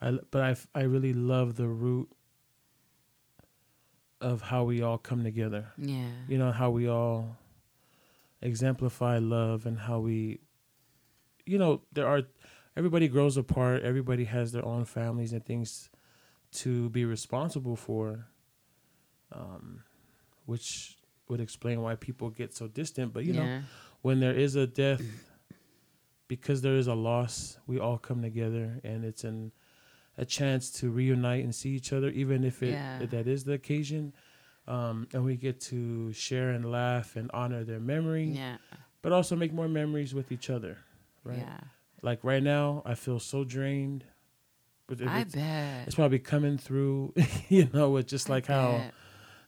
I, 0.00 0.18
but 0.30 0.42
I 0.42 0.56
I 0.80 0.82
really 0.82 1.12
love 1.12 1.54
the 1.56 1.68
root 1.68 2.08
of 4.20 4.42
how 4.42 4.64
we 4.64 4.82
all 4.82 4.98
come 4.98 5.22
together. 5.24 5.72
Yeah. 5.76 6.06
You 6.28 6.38
know, 6.38 6.50
how 6.52 6.70
we 6.70 6.88
all 6.88 7.36
exemplify 8.42 9.18
love 9.18 9.66
and 9.66 9.78
how 9.78 10.00
we, 10.00 10.40
you 11.46 11.58
know, 11.58 11.82
there 11.92 12.06
are, 12.06 12.22
everybody 12.76 13.08
grows 13.08 13.36
apart, 13.36 13.82
everybody 13.82 14.24
has 14.24 14.52
their 14.52 14.64
own 14.64 14.84
families 14.84 15.32
and 15.32 15.44
things 15.44 15.90
to 16.50 16.88
be 16.90 17.04
responsible 17.04 17.76
for, 17.76 18.26
um, 19.32 19.82
which 20.46 20.96
would 21.28 21.40
explain 21.40 21.82
why 21.82 21.94
people 21.94 22.30
get 22.30 22.54
so 22.54 22.66
distant. 22.68 23.12
But, 23.12 23.24
you 23.24 23.34
know, 23.34 23.60
when 24.02 24.20
there 24.20 24.34
is 24.34 24.56
a 24.56 24.66
death, 24.66 25.02
because 26.26 26.62
there 26.62 26.76
is 26.76 26.86
a 26.86 26.94
loss, 26.94 27.58
we 27.66 27.78
all 27.78 27.98
come 27.98 28.22
together, 28.22 28.80
and 28.84 29.04
it's 29.04 29.24
an 29.24 29.52
a 30.18 30.24
chance 30.26 30.70
to 30.80 30.90
reunite 30.90 31.42
and 31.44 31.54
see 31.54 31.70
each 31.70 31.92
other, 31.92 32.10
even 32.10 32.44
if 32.44 32.62
it 32.62 32.72
Yeah. 32.72 33.00
if 33.00 33.10
that 33.10 33.26
is 33.26 33.44
the 33.44 33.52
occasion. 33.52 34.12
Um, 34.66 35.08
and 35.14 35.24
we 35.24 35.36
get 35.36 35.60
to 35.72 36.12
share 36.12 36.50
and 36.50 36.70
laugh 36.70 37.16
and 37.16 37.30
honor 37.32 37.64
their 37.64 37.80
memory, 37.80 38.24
Yeah. 38.24 38.58
but 39.00 39.12
also 39.12 39.34
make 39.36 39.52
more 39.54 39.68
memories 39.68 40.12
with 40.12 40.30
each 40.30 40.50
other. 40.50 40.76
Right? 41.24 41.38
Yeah. 41.38 41.60
Like 42.02 42.22
right 42.22 42.42
now, 42.42 42.82
I 42.84 42.94
feel 42.94 43.18
so 43.18 43.44
drained. 43.44 44.04
But 44.86 45.00
I 45.06 45.20
it's, 45.20 45.34
bet. 45.34 45.86
it's 45.86 45.94
probably 45.94 46.18
coming 46.18 46.58
through, 46.58 47.14
you 47.48 47.68
know, 47.72 47.90
with 47.90 48.06
just 48.06 48.28
like 48.28 48.46
how 48.46 48.82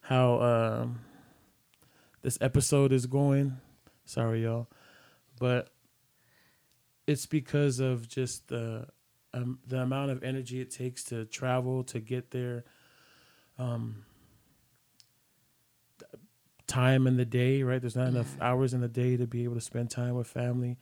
how 0.03 0.41
um, 0.41 1.01
this 2.23 2.39
episode 2.41 2.93
is 2.93 3.07
going. 3.07 3.59
Sorry, 4.05 4.43
y'all, 4.45 4.69
but 5.39 5.71
it's 7.07 7.27
because 7.27 7.81
of 7.81 8.09
just 8.09 8.49
the 8.49 8.87
um, 9.33 9.59
the 9.67 9.81
amount 9.81 10.11
of 10.11 10.23
energy 10.23 10.61
it 10.61 10.71
takes 10.71 11.05
to 11.05 11.25
travel 11.25 11.85
to 11.85 12.01
get 12.01 12.31
there. 12.31 12.65
Um, 13.59 14.05
time 16.67 17.07
in 17.07 17.17
the 17.17 17.25
day, 17.25 17.63
right? 17.63 17.81
There's 17.81 17.97
not 17.97 18.09
enough 18.09 18.37
hours 18.41 18.73
in 18.73 18.81
the 18.81 18.89
day 18.89 19.17
to 19.17 19.27
be 19.27 19.45
able 19.45 19.57
to 19.57 19.61
spend 19.61 19.91
time 19.91 20.15
with 20.15 20.29
family. 20.29 20.79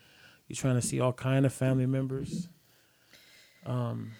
You're 0.46 0.56
trying 0.56 0.74
to 0.74 0.86
see 0.86 1.00
all 1.00 1.12
kind 1.12 1.46
of 1.46 1.52
family 1.52 1.86
members. 1.86 2.48
Um, 3.64 4.12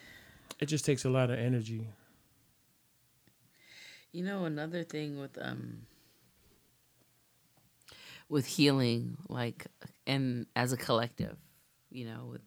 it 0.59 0.65
just 0.65 0.83
takes 0.83 1.05
a 1.05 1.09
lot 1.09 1.29
of 1.29 1.39
energy. 1.39 1.87
You 4.11 4.25
know, 4.25 4.45
another 4.45 4.83
thing 4.83 5.19
with 5.19 5.37
um 5.39 5.83
with 8.27 8.45
healing, 8.45 9.17
like 9.27 9.67
and 10.07 10.47
as 10.55 10.73
a 10.73 10.77
collective, 10.77 11.37
you 11.91 12.05
know, 12.05 12.31
with 12.31 12.41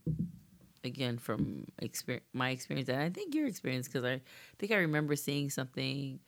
again 0.84 1.18
from 1.18 1.66
experience, 1.78 2.26
my 2.32 2.50
experience, 2.50 2.88
and 2.88 3.00
I 3.00 3.10
think 3.10 3.34
your 3.34 3.46
experience, 3.46 3.88
because 3.88 4.04
I 4.04 4.20
think 4.58 4.72
I 4.72 4.76
remember 4.76 5.16
seeing 5.16 5.50
something 5.50 6.18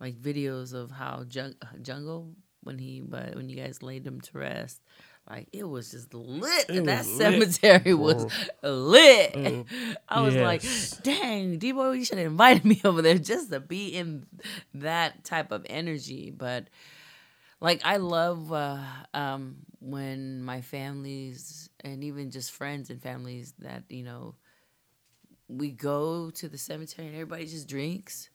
like 0.00 0.14
videos 0.20 0.74
of 0.74 0.90
how 0.90 1.24
jung- 1.30 1.54
jungle 1.82 2.34
when 2.62 2.78
he 2.78 3.00
but 3.00 3.34
when 3.34 3.48
you 3.48 3.56
guys 3.56 3.82
laid 3.82 4.06
him 4.06 4.20
to 4.20 4.38
rest. 4.38 4.80
Like 5.28 5.48
it 5.52 5.64
was 5.68 5.90
just 5.90 6.14
lit. 6.14 6.66
It 6.68 6.84
that 6.84 6.98
was 6.98 7.08
lit, 7.08 7.54
cemetery 7.58 7.94
was 7.94 8.26
lit. 8.62 9.32
Oh, 9.36 9.64
I 10.08 10.20
was 10.20 10.36
like, 10.36 10.62
dang, 11.02 11.58
D 11.58 11.72
boy, 11.72 11.92
you 11.92 12.04
should 12.04 12.18
have 12.18 12.26
invited 12.28 12.64
me 12.64 12.80
over 12.84 13.02
there 13.02 13.18
just 13.18 13.50
to 13.50 13.60
be 13.60 13.88
in 13.88 14.26
that 14.74 15.24
type 15.24 15.50
of 15.50 15.66
energy. 15.68 16.30
But 16.36 16.68
like, 17.60 17.80
I 17.84 17.96
love 17.96 18.52
uh, 18.52 18.78
um, 19.14 19.56
when 19.90 20.42
my 20.42 20.60
families 20.62 21.70
and 21.84 22.02
even 22.02 22.30
just 22.30 22.50
friends 22.50 22.90
and 22.90 23.00
families 23.00 23.54
that, 23.60 23.84
you 23.88 24.02
know, 24.02 24.34
we 25.48 25.70
go 25.70 26.30
to 26.30 26.48
the 26.48 26.58
cemetery 26.58 27.06
and 27.06 27.14
everybody 27.14 27.46
just 27.46 27.68
drinks. 27.68 28.28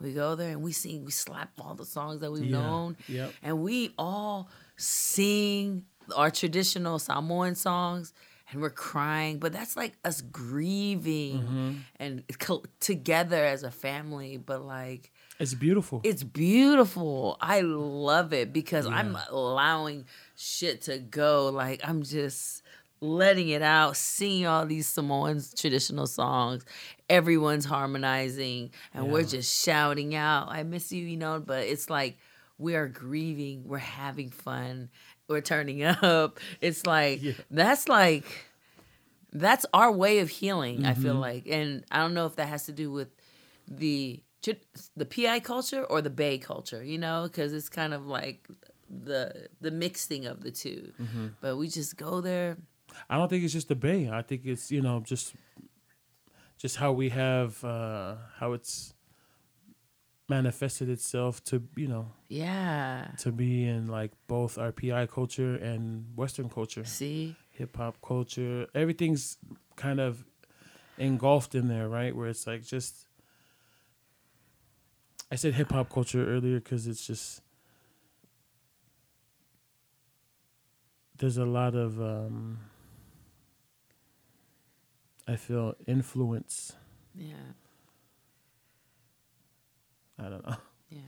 We 0.00 0.12
go 0.12 0.34
there 0.34 0.50
and 0.50 0.62
we 0.62 0.72
sing, 0.72 1.04
we 1.04 1.12
slap 1.12 1.50
all 1.60 1.74
the 1.74 1.84
songs 1.84 2.20
that 2.20 2.32
we've 2.32 2.44
Yeah. 2.46 2.58
known 2.58 2.96
Yep. 3.08 3.32
and 3.42 3.62
we 3.62 3.94
all 3.98 4.48
sing 4.76 5.84
our 6.16 6.30
traditional 6.30 6.98
Samoan 6.98 7.54
songs 7.54 8.12
and 8.50 8.60
we're 8.60 8.70
crying 8.70 9.38
but 9.38 9.52
that's 9.52 9.76
like 9.76 9.94
us 10.04 10.20
grieving 10.20 11.38
Mm-hmm. 11.42 11.72
and 11.96 12.24
co- 12.38 12.64
together 12.80 13.42
as 13.44 13.62
a 13.62 13.70
family 13.70 14.36
but 14.36 14.62
like 14.64 15.12
It's 15.38 15.54
beautiful. 15.54 16.00
it's 16.04 16.22
beautiful 16.22 17.36
i 17.40 17.60
love 17.62 18.32
it 18.34 18.52
because 18.52 18.86
i'm 18.86 19.16
allowing 19.30 20.04
shit 20.36 20.82
to 20.82 20.98
go. 20.98 21.48
Like 21.48 21.80
i'm 21.84 22.02
just 22.02 22.62
letting 23.00 23.50
it 23.50 23.60
out 23.60 23.96
singing 23.96 24.46
all 24.46 24.64
these 24.64 24.86
samoans 24.86 25.52
traditional 25.54 26.06
songs. 26.06 26.64
Everyone's 27.10 27.64
harmonizing 27.66 28.70
and 28.94 29.12
we're 29.12 29.24
just 29.24 29.62
shouting 29.62 30.14
out 30.14 30.48
i 30.48 30.62
miss 30.62 30.90
you 30.92 31.04
you 31.04 31.16
know? 31.16 31.40
But 31.44 31.66
it's 31.66 31.90
like 31.90 32.16
we 32.58 32.74
are 32.76 32.88
grieving 32.88 33.64
we're 33.66 33.78
having 33.78 34.30
fun 34.30 34.88
we're 35.28 35.40
turning 35.40 35.82
up. 35.84 36.38
It's 36.60 36.86
like 36.86 37.22
Yeah. 37.22 37.32
that's 37.50 37.88
like 37.88 38.24
that's 39.32 39.66
our 39.74 39.90
way 39.90 40.20
of 40.20 40.28
healing 40.30 40.86
i 40.86 40.94
feel 40.94 41.12
mm-hmm. 41.12 41.20
like. 41.20 41.46
And 41.46 41.84
i 41.90 41.98
don't 41.98 42.14
know 42.14 42.26
if 42.26 42.36
that 42.36 42.48
has 42.48 42.66
to 42.66 42.72
do 42.72 42.90
with 42.90 43.08
the 43.68 44.20
the 44.94 45.06
PI 45.06 45.40
culture 45.40 45.84
or 45.84 46.02
the 46.02 46.10
bay 46.10 46.38
culture 46.38 46.82
you 46.82 46.98
know? 46.98 47.24
Because 47.24 47.52
it's 47.52 47.68
kind 47.68 47.92
of 47.94 48.06
like 48.06 48.46
the 48.88 49.48
the 49.60 49.70
mixing 49.70 50.26
of 50.26 50.42
the 50.42 50.50
2 50.50 50.92
but 51.40 51.56
we 51.56 51.68
just 51.68 51.96
go 51.96 52.20
there 52.20 52.56
I 53.08 53.16
don't 53.16 53.28
think 53.28 53.44
it's 53.44 53.52
just 53.52 53.68
the 53.68 53.74
Bay. 53.74 54.08
I 54.10 54.22
think 54.22 54.42
it's 54.44 54.70
you 54.70 54.80
know 54.80 55.00
just 55.00 55.34
just 56.58 56.76
how 56.76 56.92
we 56.92 57.08
have 57.10 57.62
uh, 57.64 58.16
how 58.38 58.52
it's 58.52 58.94
manifested 60.28 60.88
itself 60.88 61.44
to 61.44 61.62
you 61.76 61.86
know 61.86 62.10
yeah 62.28 63.08
to 63.18 63.30
be 63.30 63.66
in 63.66 63.88
like 63.88 64.10
both 64.26 64.56
our 64.56 64.72
PI 64.72 65.06
culture 65.06 65.54
and 65.56 66.06
Western 66.16 66.48
culture, 66.48 66.84
see 66.84 67.36
hip 67.50 67.76
hop 67.76 67.96
culture. 68.02 68.66
Everything's 68.74 69.36
kind 69.76 70.00
of 70.00 70.24
engulfed 70.98 71.54
in 71.54 71.68
there, 71.68 71.88
right? 71.88 72.14
Where 72.14 72.28
it's 72.28 72.46
like 72.46 72.64
just. 72.64 73.06
I 75.32 75.36
said 75.36 75.54
hip 75.54 75.72
hop 75.72 75.90
culture 75.90 76.24
earlier 76.28 76.60
because 76.60 76.86
it's 76.86 77.04
just 77.04 77.40
there's 81.18 81.38
a 81.38 81.44
lot 81.44 81.74
of 81.74 82.00
um, 82.00 82.58
I 85.26 85.36
feel 85.36 85.74
influence. 85.86 86.72
Yeah. 87.14 87.34
I 90.18 90.28
don't 90.28 90.46
know. 90.46 90.56
Yeah. 90.90 91.00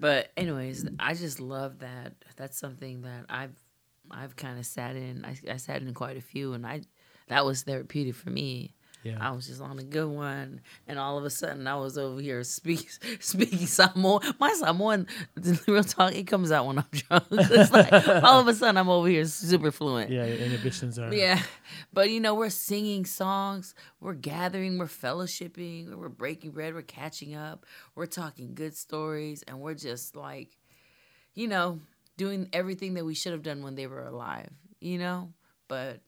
But 0.00 0.32
anyways, 0.36 0.88
I 0.98 1.14
just 1.14 1.38
love 1.38 1.80
that. 1.80 2.14
That's 2.36 2.58
something 2.58 3.02
that 3.02 3.26
I've 3.28 3.54
I've 4.10 4.34
kind 4.34 4.58
of 4.58 4.66
sat 4.66 4.96
in. 4.96 5.24
I, 5.24 5.36
I 5.52 5.56
sat 5.56 5.82
in 5.82 5.94
quite 5.94 6.16
a 6.16 6.20
few, 6.20 6.52
and 6.54 6.66
I 6.66 6.80
that 7.28 7.44
was 7.44 7.62
therapeutic 7.62 8.16
for 8.16 8.30
me. 8.30 8.74
Yeah. 9.04 9.16
I 9.20 9.30
was 9.30 9.46
just 9.46 9.60
on 9.60 9.78
a 9.78 9.84
good 9.84 10.08
one, 10.08 10.60
and 10.86 10.98
all 10.98 11.18
of 11.18 11.24
a 11.24 11.30
sudden 11.30 11.66
I 11.66 11.76
was 11.76 11.96
over 11.96 12.20
here 12.20 12.42
speaking 12.42 12.88
speaking 13.20 13.66
Samoan. 13.66 14.20
My 14.40 14.52
Samoan, 14.52 15.06
real 15.66 15.84
talk, 15.84 16.14
it 16.14 16.26
comes 16.26 16.50
out 16.50 16.66
when 16.66 16.78
I'm 16.78 16.84
drunk. 16.92 17.24
It's 17.30 17.72
like 17.72 17.92
all 18.24 18.40
of 18.40 18.48
a 18.48 18.54
sudden 18.54 18.76
I'm 18.76 18.88
over 18.88 19.06
here 19.08 19.24
super 19.24 19.70
fluent. 19.70 20.10
yeah, 20.10 20.26
your 20.26 20.38
inhibitions 20.38 20.98
are. 20.98 21.14
Yeah, 21.14 21.40
but 21.92 22.10
you 22.10 22.20
know 22.20 22.34
we're 22.34 22.50
singing 22.50 23.04
songs, 23.06 23.74
we're 24.00 24.14
gathering, 24.14 24.78
we're 24.78 24.86
fellowshipping, 24.86 25.94
we're 25.94 26.08
breaking 26.08 26.50
bread, 26.50 26.74
we're 26.74 26.82
catching 26.82 27.34
up, 27.34 27.66
we're 27.94 28.06
talking 28.06 28.54
good 28.54 28.76
stories, 28.76 29.42
and 29.46 29.60
we're 29.60 29.74
just 29.74 30.16
like, 30.16 30.50
you 31.34 31.46
know, 31.46 31.80
doing 32.16 32.48
everything 32.52 32.94
that 32.94 33.04
we 33.04 33.14
should 33.14 33.32
have 33.32 33.42
done 33.42 33.62
when 33.62 33.76
they 33.76 33.86
were 33.86 34.04
alive. 34.04 34.50
You 34.80 34.98
know, 34.98 35.32
but 35.68 36.00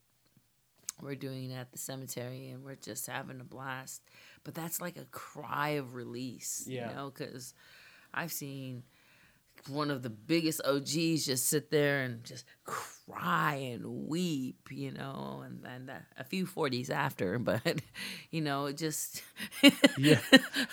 we're 1.03 1.15
doing 1.15 1.51
it 1.51 1.55
at 1.55 1.73
the 1.73 1.79
cemetery, 1.79 2.49
and 2.51 2.65
we're 2.65 2.77
just 2.77 3.07
having 3.07 3.41
a 3.41 3.45
blast. 3.45 4.03
But 4.45 4.55
that's 4.55 4.81
like 4.81 4.97
a 4.97 5.05
cry 5.07 5.71
of 5.71 5.95
release, 5.95 6.65
Yeah. 6.67 6.89
you 6.91 6.97
know, 6.97 7.13
because 7.15 7.55
I've 8.15 8.33
seen 8.33 8.85
one 9.69 9.91
of 9.91 10.03
the 10.03 10.09
biggest 10.09 10.63
OGs 10.65 11.27
just 11.27 11.47
sit 11.47 11.71
there 11.71 12.01
and 12.01 12.25
just 12.25 12.47
cry 12.65 13.57
and 13.75 14.09
weep, 14.09 14.69
you 14.71 14.91
know, 14.91 15.43
and 15.45 15.63
then 15.63 15.91
uh, 15.95 16.01
a 16.17 16.25
few 16.25 16.47
40s 16.47 16.89
after, 16.89 17.39
but, 17.51 17.83
you 18.31 18.41
know, 18.41 18.67
it 18.67 18.77
just. 18.79 19.23
Yeah. 19.99 20.19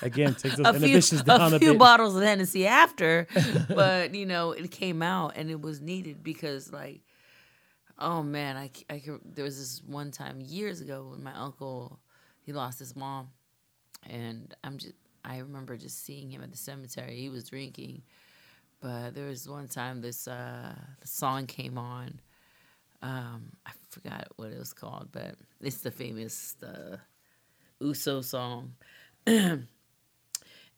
Again, 0.01 0.35
take 0.39 0.53
those 0.53 0.65
a 0.65 0.79
few, 0.79 1.01
down 1.23 1.51
a 1.51 1.55
a, 1.57 1.59
few 1.59 1.71
bit. 1.73 1.79
bottles 1.79 2.15
of 2.15 2.23
Hennessy 2.23 2.65
after, 2.65 3.27
but, 3.67 4.15
you 4.15 4.25
know, 4.25 4.51
it 4.53 4.71
came 4.71 5.01
out 5.01 5.33
and 5.35 5.49
it 5.51 5.59
was 5.61 5.81
needed 5.81 6.23
because, 6.23 6.71
like, 6.71 7.01
oh 7.99 8.23
man, 8.23 8.57
I, 8.57 8.67
can, 8.67 9.19
there 9.25 9.45
was 9.45 9.57
this 9.57 9.81
one 9.85 10.11
time 10.11 10.39
years 10.41 10.81
ago 10.81 11.09
when 11.11 11.23
my 11.23 11.33
uncle, 11.33 11.99
he 12.41 12.53
lost 12.53 12.79
his 12.79 12.95
mom 12.95 13.29
and 14.09 14.55
I'm 14.63 14.77
just 14.77 14.93
I 15.23 15.39
remember 15.39 15.75
just 15.75 16.05
seeing 16.05 16.29
him 16.29 16.41
at 16.41 16.51
the 16.51 16.57
cemetery. 16.57 17.17
He 17.17 17.29
was 17.29 17.49
drinking, 17.49 18.01
but 18.79 19.13
there 19.13 19.27
was 19.27 19.47
one 19.47 19.67
time 19.67 20.01
this 20.01 20.27
uh, 20.27 20.73
the 21.01 21.07
song 21.07 21.47
came 21.47 21.77
on. 21.77 22.21
Um, 23.01 23.51
I 23.65 23.71
forgot 23.89 24.27
what 24.37 24.51
it 24.51 24.57
was 24.57 24.73
called, 24.73 25.09
but 25.11 25.35
it's 25.59 25.77
the 25.77 25.91
famous 25.91 26.55
uh, 26.63 26.97
Uso 27.79 28.21
song, 28.21 28.73
and 29.27 29.67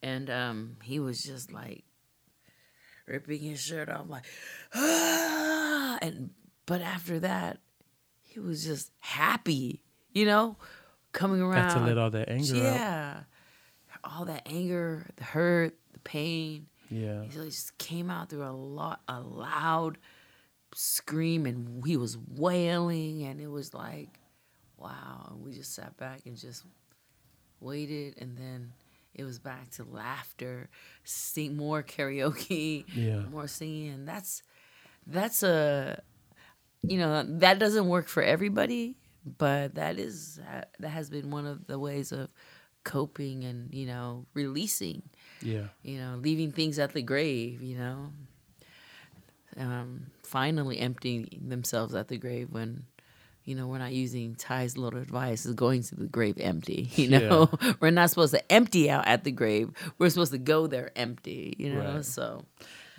um, 0.02 0.76
he 0.82 0.98
was 0.98 1.22
just 1.22 1.52
like 1.52 1.84
ripping 3.06 3.40
his 3.40 3.60
shirt 3.60 3.88
off, 3.88 4.08
like, 4.08 4.24
ah! 4.74 5.98
and 6.02 6.30
but 6.70 6.80
after 6.80 7.18
that, 7.20 7.58
he 8.22 8.38
was 8.40 8.64
just 8.64 8.92
happy, 9.00 9.82
you 10.12 10.24
know, 10.24 10.56
coming 11.12 11.42
around 11.42 11.68
Got 11.68 11.78
to 11.80 11.84
let 11.86 11.98
all 11.98 12.10
that 12.10 12.28
anger 12.30 12.54
out. 12.56 12.62
yeah. 12.62 13.20
All 14.04 14.24
that 14.26 14.42
anger, 14.46 15.06
the 15.16 15.24
hurt, 15.24 15.74
the 15.92 15.98
pain. 16.00 16.66
Yeah. 16.90 17.22
He 17.22 17.28
just 17.28 17.76
came 17.78 18.08
out 18.10 18.30
through 18.30 18.44
a 18.44 18.50
lot 18.54 19.00
a 19.08 19.20
loud 19.20 19.98
scream 20.74 21.44
and 21.46 21.84
he 21.84 21.96
was 21.96 22.16
wailing 22.36 23.24
and 23.24 23.40
it 23.40 23.48
was 23.48 23.74
like 23.74 24.18
wow. 24.78 25.28
And 25.30 25.44
we 25.44 25.52
just 25.52 25.74
sat 25.74 25.96
back 25.96 26.20
and 26.24 26.36
just 26.36 26.64
waited 27.60 28.14
and 28.18 28.36
then 28.38 28.72
it 29.14 29.24
was 29.24 29.38
back 29.38 29.70
to 29.72 29.84
laughter, 29.84 30.68
sing 31.04 31.56
more 31.56 31.82
karaoke, 31.82 32.84
Yeah. 32.94 33.20
more 33.30 33.48
singing. 33.48 33.90
And 33.90 34.08
that's 34.08 34.42
that's 35.06 35.42
a 35.42 36.02
you 36.82 36.98
know, 36.98 37.22
that 37.38 37.58
doesn't 37.58 37.86
work 37.88 38.08
for 38.08 38.22
everybody, 38.22 38.96
but 39.38 39.74
that 39.74 39.98
is 39.98 40.40
that 40.78 40.88
has 40.88 41.10
been 41.10 41.30
one 41.30 41.46
of 41.46 41.66
the 41.66 41.78
ways 41.78 42.12
of 42.12 42.28
coping 42.84 43.44
and, 43.44 43.72
you 43.74 43.86
know, 43.86 44.24
releasing 44.34 45.02
Yeah. 45.42 45.68
you 45.82 45.98
know, 45.98 46.16
leaving 46.20 46.52
things 46.52 46.78
at 46.78 46.92
the 46.94 47.02
grave, 47.02 47.62
you 47.62 47.76
know, 47.76 48.12
um, 49.56 50.06
finally 50.22 50.78
emptying 50.78 51.28
themselves 51.46 51.94
at 51.94 52.08
the 52.08 52.16
grave 52.16 52.48
when, 52.50 52.84
you 53.44 53.54
know, 53.54 53.66
we're 53.66 53.78
not 53.78 53.92
using 53.92 54.34
Ty's 54.36 54.76
little 54.78 55.00
advice 55.00 55.44
is 55.44 55.54
going 55.54 55.82
to 55.84 55.96
the 55.96 56.06
grave 56.06 56.38
empty. 56.40 56.88
You 56.94 57.08
know, 57.08 57.50
we're 57.80 57.90
not 57.90 58.10
supposed 58.10 58.32
to 58.34 58.52
empty 58.52 58.88
out 58.90 59.06
at 59.06 59.24
the 59.24 59.32
grave. 59.32 59.70
We're 59.98 60.10
supposed 60.10 60.32
to 60.32 60.38
go 60.38 60.66
there 60.66 60.90
empty. 60.96 61.54
You 61.58 61.74
know, 61.74 61.94
Right. 61.96 62.04
so 62.04 62.44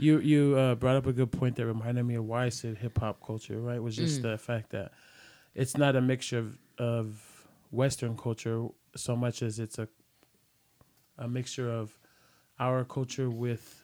You 0.02 0.20
you 0.20 0.58
uh, 0.58 0.76
brought 0.76 0.96
up 0.96 1.06
a 1.06 1.14
good 1.14 1.32
point 1.32 1.56
that 1.58 1.66
reminded 1.66 2.04
me 2.04 2.16
of 2.16 2.26
why 2.26 2.46
I 2.46 2.50
said 2.50 2.78
hip 2.78 2.98
hop 3.00 3.24
culture. 3.26 3.60
Right, 3.60 3.82
was 3.82 3.96
just 3.96 4.22
the 4.24 4.38
fact 4.38 4.72
that 4.72 4.92
it's 5.54 5.78
not 5.78 5.96
a 5.96 6.02
mixture 6.02 6.40
of, 6.40 6.58
of 6.78 7.48
Western 7.70 8.18
culture 8.18 8.68
so 8.96 9.16
much 9.16 9.42
as 9.42 9.60
it's 9.60 9.78
a 9.78 9.88
a 11.18 11.28
mixture 11.28 11.72
of 11.72 11.98
our 12.60 12.84
culture 12.84 13.30
with 13.30 13.84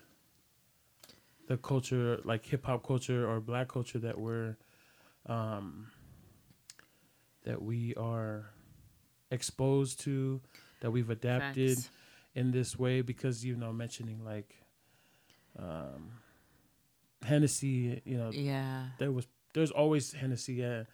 the 1.47 1.57
culture 1.57 2.19
like 2.23 2.45
hip 2.45 2.65
hop 2.65 2.85
culture 2.85 3.29
or 3.29 3.39
black 3.39 3.67
culture 3.67 3.99
that 3.99 4.19
we're 4.19 4.57
um, 5.27 5.87
that 7.45 7.61
we 7.61 7.93
are 7.95 8.49
exposed 9.31 9.99
to 9.99 10.41
that 10.81 10.91
we've 10.91 11.09
adapted 11.09 11.77
facts. 11.77 11.89
in 12.35 12.51
this 12.51 12.77
way 12.77 13.01
because 13.01 13.45
you 13.45 13.55
know 13.55 13.71
mentioning 13.71 14.23
like 14.23 14.55
um 15.57 16.11
Hennessy, 17.23 18.01
you 18.05 18.17
know, 18.17 18.31
yeah. 18.31 18.87
there 18.99 19.11
was 19.11 19.27
there's 19.53 19.71
always 19.71 20.13
Hennessy 20.13 20.63
at 20.63 20.87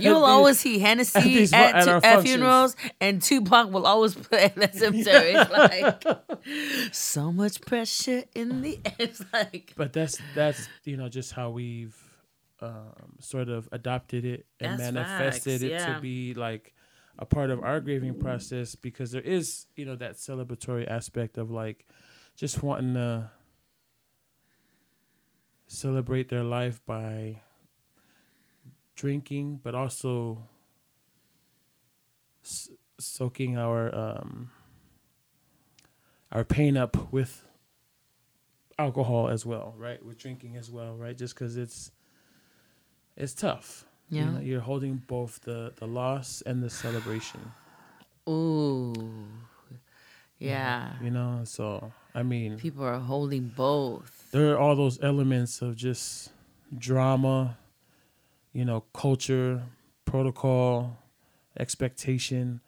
You'll 0.00 0.24
always 0.24 0.58
see 0.60 0.78
Hennessy 0.78 1.42
at, 1.52 1.74
at 1.74 1.84
tu- 1.84 2.06
at 2.06 2.22
funerals, 2.22 2.74
and 3.00 3.20
Tupac 3.20 3.70
will 3.70 3.86
always 3.86 4.14
play 4.14 4.44
at 4.44 4.54
the 4.54 4.70
cemetery. 4.72 5.34
Like 5.34 6.92
so 6.92 7.32
much 7.32 7.60
pressure 7.60 8.24
in 8.34 8.62
the 8.62 8.80
air. 8.84 8.94
It's 8.98 9.22
like 9.32 9.74
but 9.76 9.92
that's 9.92 10.18
that's 10.34 10.68
you 10.84 10.96
know 10.96 11.08
just 11.08 11.32
how 11.32 11.50
we've 11.50 11.96
um, 12.60 13.16
sort 13.20 13.48
of 13.48 13.68
adopted 13.70 14.24
it 14.24 14.46
and 14.58 14.78
That's 14.78 14.92
manifested 14.92 15.60
facts, 15.60 15.62
it 15.62 15.70
yeah. 15.70 15.94
to 15.94 16.00
be 16.00 16.34
like 16.34 16.74
a 17.18 17.26
part 17.26 17.50
of 17.50 17.62
our 17.62 17.80
grieving 17.80 18.18
process 18.18 18.74
because 18.74 19.12
there 19.12 19.22
is 19.22 19.66
you 19.76 19.84
know 19.84 19.96
that 19.96 20.14
celebratory 20.14 20.88
aspect 20.88 21.36
of 21.36 21.50
like 21.50 21.86
just 22.36 22.62
wanting 22.62 22.94
to 22.94 23.30
celebrate 25.68 26.28
their 26.28 26.42
life 26.42 26.80
by 26.86 27.40
drinking 28.96 29.60
but 29.62 29.74
also 29.74 30.42
s- 32.44 32.70
soaking 32.98 33.56
our 33.56 33.94
um 33.94 34.50
our 36.32 36.44
pain 36.44 36.76
up 36.76 37.12
with 37.12 37.44
alcohol 38.78 39.28
as 39.28 39.44
well, 39.46 39.74
right? 39.76 40.04
With 40.04 40.18
drinking 40.18 40.56
as 40.56 40.70
well, 40.70 40.94
right? 40.96 41.16
Just 41.16 41.34
because 41.34 41.56
it's 41.56 41.90
it's 43.16 43.34
tough. 43.34 43.84
Yeah. 44.10 44.24
You 44.24 44.30
know, 44.32 44.40
you're 44.40 44.60
holding 44.60 44.96
both 45.06 45.40
the 45.42 45.72
the 45.76 45.86
loss 45.86 46.42
and 46.46 46.62
the 46.62 46.70
celebration. 46.70 47.40
Ooh. 48.28 48.94
Yeah. 50.38 50.92
You 51.02 51.10
know, 51.10 51.40
so 51.44 51.92
I 52.14 52.22
mean, 52.22 52.58
People 52.58 52.84
are 52.84 52.98
holding 52.98 53.48
both. 53.48 54.17
There 54.32 54.52
are 54.52 54.58
all 54.58 54.76
those 54.76 55.02
elements 55.02 55.62
of 55.62 55.76
just 55.76 56.30
drama, 56.76 57.56
you 58.52 58.64
know, 58.64 58.80
culture, 58.92 59.62
protocol, 60.04 60.98
expectation. 61.58 62.60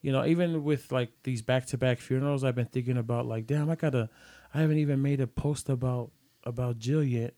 You 0.00 0.12
know, 0.12 0.24
even 0.24 0.64
with 0.64 0.92
like 0.92 1.10
these 1.24 1.42
back 1.42 1.66
to 1.66 1.78
back 1.78 1.98
funerals, 1.98 2.44
I've 2.44 2.54
been 2.54 2.66
thinking 2.66 2.96
about 2.96 3.26
like, 3.26 3.46
damn, 3.46 3.68
I 3.70 3.74
gotta 3.74 4.08
I 4.54 4.60
haven't 4.60 4.78
even 4.78 5.02
made 5.02 5.20
a 5.20 5.26
post 5.26 5.68
about 5.68 6.10
about 6.44 6.78
Jill 6.78 7.02
yet. 7.02 7.34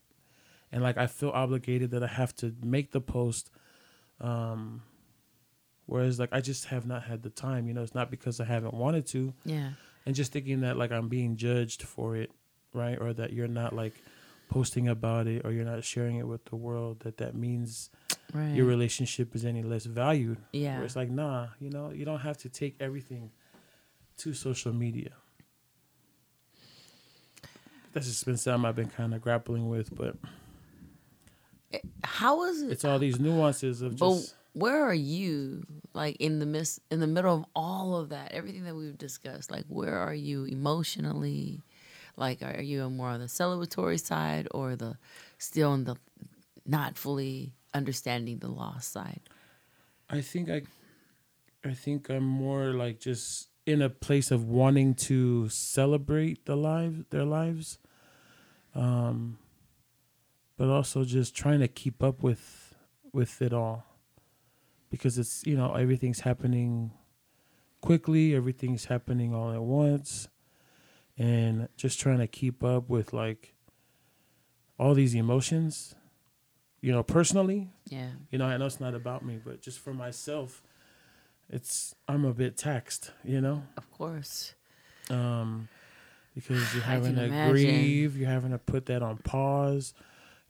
And 0.71 0.83
like 0.83 0.97
I 0.97 1.07
feel 1.07 1.29
obligated 1.29 1.91
that 1.91 2.03
I 2.03 2.07
have 2.07 2.35
to 2.37 2.55
make 2.63 2.91
the 2.91 3.01
post. 3.01 3.49
Um 4.19 4.83
whereas 5.87 6.19
like 6.19 6.29
I 6.31 6.39
just 6.41 6.65
have 6.65 6.85
not 6.85 7.03
had 7.03 7.23
the 7.23 7.29
time, 7.29 7.67
you 7.67 7.73
know, 7.73 7.81
it's 7.83 7.95
not 7.95 8.11
because 8.11 8.39
I 8.39 8.45
haven't 8.45 8.73
wanted 8.73 9.05
to 9.07 9.33
Yeah. 9.43 9.71
and 10.05 10.15
just 10.15 10.31
thinking 10.31 10.61
that 10.61 10.77
like 10.77 10.91
I'm 10.91 11.09
being 11.09 11.35
judged 11.35 11.81
for 11.83 12.15
it, 12.15 12.31
right? 12.73 12.97
Or 12.99 13.13
that 13.13 13.33
you're 13.33 13.47
not 13.47 13.73
like 13.75 13.93
posting 14.49 14.87
about 14.87 15.27
it 15.27 15.45
or 15.45 15.51
you're 15.51 15.65
not 15.65 15.83
sharing 15.83 16.17
it 16.17 16.27
with 16.27 16.43
the 16.45 16.55
world 16.55 16.99
that 17.01 17.17
that 17.17 17.35
means 17.35 17.89
Right. 18.33 18.53
your 18.55 18.65
relationship 18.65 19.35
is 19.35 19.43
any 19.45 19.61
less 19.63 19.85
valued. 19.85 20.37
yeah. 20.53 20.75
Where 20.77 20.85
it's 20.85 20.95
like, 20.95 21.09
nah, 21.09 21.47
you 21.59 21.69
know, 21.69 21.89
you 21.91 22.05
don't 22.05 22.19
have 22.21 22.37
to 22.39 22.49
take 22.49 22.75
everything 22.79 23.31
to 24.17 24.33
social 24.33 24.71
media. 24.73 25.11
That's 27.93 28.07
just 28.07 28.25
been 28.25 28.37
something 28.37 28.65
I've 28.67 28.75
been 28.75 28.89
kind 28.89 29.13
of 29.13 29.21
grappling 29.21 29.67
with, 29.69 29.93
but 29.95 30.15
eh, 31.73 31.79
How 32.03 32.43
is 32.45 32.61
it? 32.61 32.71
It's 32.71 32.85
all 32.85 32.99
these 32.99 33.19
nuances 33.19 33.81
of 33.81 33.97
But 33.97 34.13
just. 34.15 34.35
where 34.53 34.81
are 34.85 34.93
you, 34.93 35.65
like 35.93 36.15
in 36.17 36.39
the 36.39 36.45
midst, 36.45 36.79
in 36.89 37.01
the 37.01 37.07
middle 37.07 37.35
of 37.35 37.45
all 37.53 37.97
of 37.97 38.09
that, 38.09 38.31
everything 38.31 38.63
that 38.63 38.75
we've 38.75 38.97
discussed? 38.97 39.51
Like, 39.51 39.65
where 39.67 39.97
are 39.97 40.13
you 40.13 40.45
emotionally? 40.45 41.61
Like, 42.17 42.41
are 42.41 42.61
you 42.61 42.89
more 42.89 43.09
on 43.09 43.19
the 43.19 43.27
celebratory 43.27 43.99
side 43.99 44.47
or 44.51 44.75
the 44.75 44.97
still 45.37 45.71
on 45.71 45.83
the 45.85 45.95
not 46.65 46.97
fully 46.97 47.53
understanding 47.73 48.39
the 48.39 48.49
loss 48.49 48.85
side? 48.87 49.21
I 50.09 50.21
think 50.21 50.49
I, 50.49 50.63
I 51.63 51.73
think 51.73 52.09
I'm 52.09 52.25
more 52.25 52.73
like 52.73 52.99
just 52.99 53.47
in 53.65 53.81
a 53.81 53.89
place 53.89 54.31
of 54.31 54.45
wanting 54.45 54.93
to 54.95 55.47
celebrate 55.49 56.45
the 56.45 56.55
lives, 56.55 57.05
their 57.11 57.23
lives, 57.23 57.77
um, 58.75 59.37
but 60.57 60.67
also 60.69 61.03
just 61.03 61.35
trying 61.35 61.59
to 61.59 61.67
keep 61.67 62.03
up 62.03 62.23
with, 62.23 62.75
with 63.13 63.41
it 63.41 63.53
all, 63.53 63.85
because 64.89 65.17
it's 65.17 65.45
you 65.45 65.55
know 65.55 65.73
everything's 65.75 66.21
happening, 66.21 66.91
quickly. 67.81 68.35
Everything's 68.35 68.85
happening 68.85 69.33
all 69.33 69.51
at 69.51 69.61
once, 69.61 70.27
and 71.21 71.67
just 71.77 71.99
trying 71.99 72.17
to 72.19 72.27
keep 72.27 72.63
up 72.63 72.89
with 72.89 73.13
like. 73.13 73.53
All 74.79 74.95
these 74.95 75.13
emotions, 75.13 75.93
you 76.81 76.91
know, 76.91 77.03
personally, 77.03 77.69
Yeah. 77.87 78.09
you 78.31 78.39
know, 78.39 78.45
I 78.45 78.57
know 78.57 78.65
it's 78.65 78.79
not 78.79 78.95
about 78.95 79.23
me, 79.23 79.37
but 79.45 79.61
just 79.61 79.77
for 79.77 79.93
myself, 79.93 80.63
it's 81.51 81.93
I'm 82.07 82.25
a 82.25 82.33
bit 82.33 82.57
taxed, 82.57 83.11
you 83.23 83.41
know, 83.41 83.61
Of 83.77 83.91
course. 83.91 84.55
um, 85.11 85.67
because 86.33 86.73
you're 86.73 86.83
having 86.95 87.13
to 87.13 87.25
imagine. 87.25 87.51
grieve, 87.51 88.17
you're 88.17 88.27
having 88.29 88.49
to 88.51 88.57
put 88.57 88.87
that 88.87 89.03
on 89.03 89.17
pause, 89.17 89.93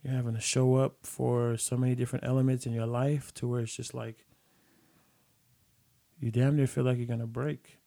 you're 0.02 0.14
having 0.14 0.32
to 0.32 0.40
show 0.40 0.76
up 0.76 0.94
for 1.02 1.58
so 1.58 1.76
many 1.76 1.94
different 1.94 2.24
elements 2.24 2.64
in 2.64 2.72
your 2.72 2.86
life 2.86 3.34
to 3.34 3.46
where 3.46 3.60
it's 3.60 3.76
just 3.76 3.92
like 3.92 4.24
you 6.20 6.30
damn 6.30 6.56
near 6.56 6.66
feel 6.66 6.84
like 6.84 6.96
you're 6.96 7.06
gonna 7.06 7.26
break, 7.26 7.78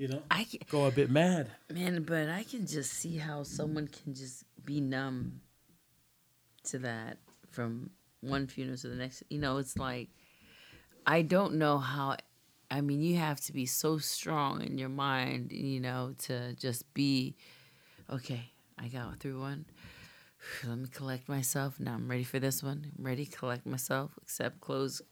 you 0.00 0.08
know, 0.08 0.22
I 0.30 0.44
can, 0.44 0.60
go 0.70 0.86
a 0.86 0.90
bit 0.90 1.10
mad. 1.10 1.50
man, 1.70 2.04
but 2.04 2.30
I 2.30 2.42
can 2.42 2.66
just 2.66 2.90
see 2.94 3.18
how 3.18 3.42
someone 3.42 3.86
can 3.86 4.14
just 4.14 4.44
be 4.64 4.80
numb 4.80 5.42
to 6.64 6.78
that 6.78 7.18
from 7.50 7.90
one 8.22 8.46
funeral 8.46 8.78
to 8.78 8.88
the 8.88 8.96
next. 8.96 9.22
You 9.28 9.38
know, 9.38 9.58
it's 9.58 9.76
like 9.76 10.08
I 11.06 11.20
don't 11.20 11.56
know 11.56 11.76
how. 11.76 12.16
I 12.70 12.80
mean, 12.80 13.02
you 13.02 13.16
have 13.16 13.42
to 13.42 13.52
be 13.52 13.66
so 13.66 13.98
strong 13.98 14.62
in 14.62 14.78
your 14.78 14.88
mind, 14.88 15.52
you 15.52 15.80
know, 15.80 16.14
to 16.20 16.54
just 16.54 16.94
be 16.94 17.36
okay. 18.08 18.52
I 18.78 18.88
got 18.88 19.20
through 19.20 19.38
one. 19.38 19.66
Let 20.66 20.78
me 20.78 20.88
collect 20.88 21.28
myself. 21.28 21.78
Now 21.78 21.92
I'm 21.92 22.10
ready 22.10 22.24
for 22.24 22.38
this 22.38 22.62
one. 22.62 22.90
I'm 22.96 23.04
ready 23.04 23.26
collect 23.26 23.66
myself. 23.66 24.12
Accept, 24.22 24.62
close, 24.62 25.02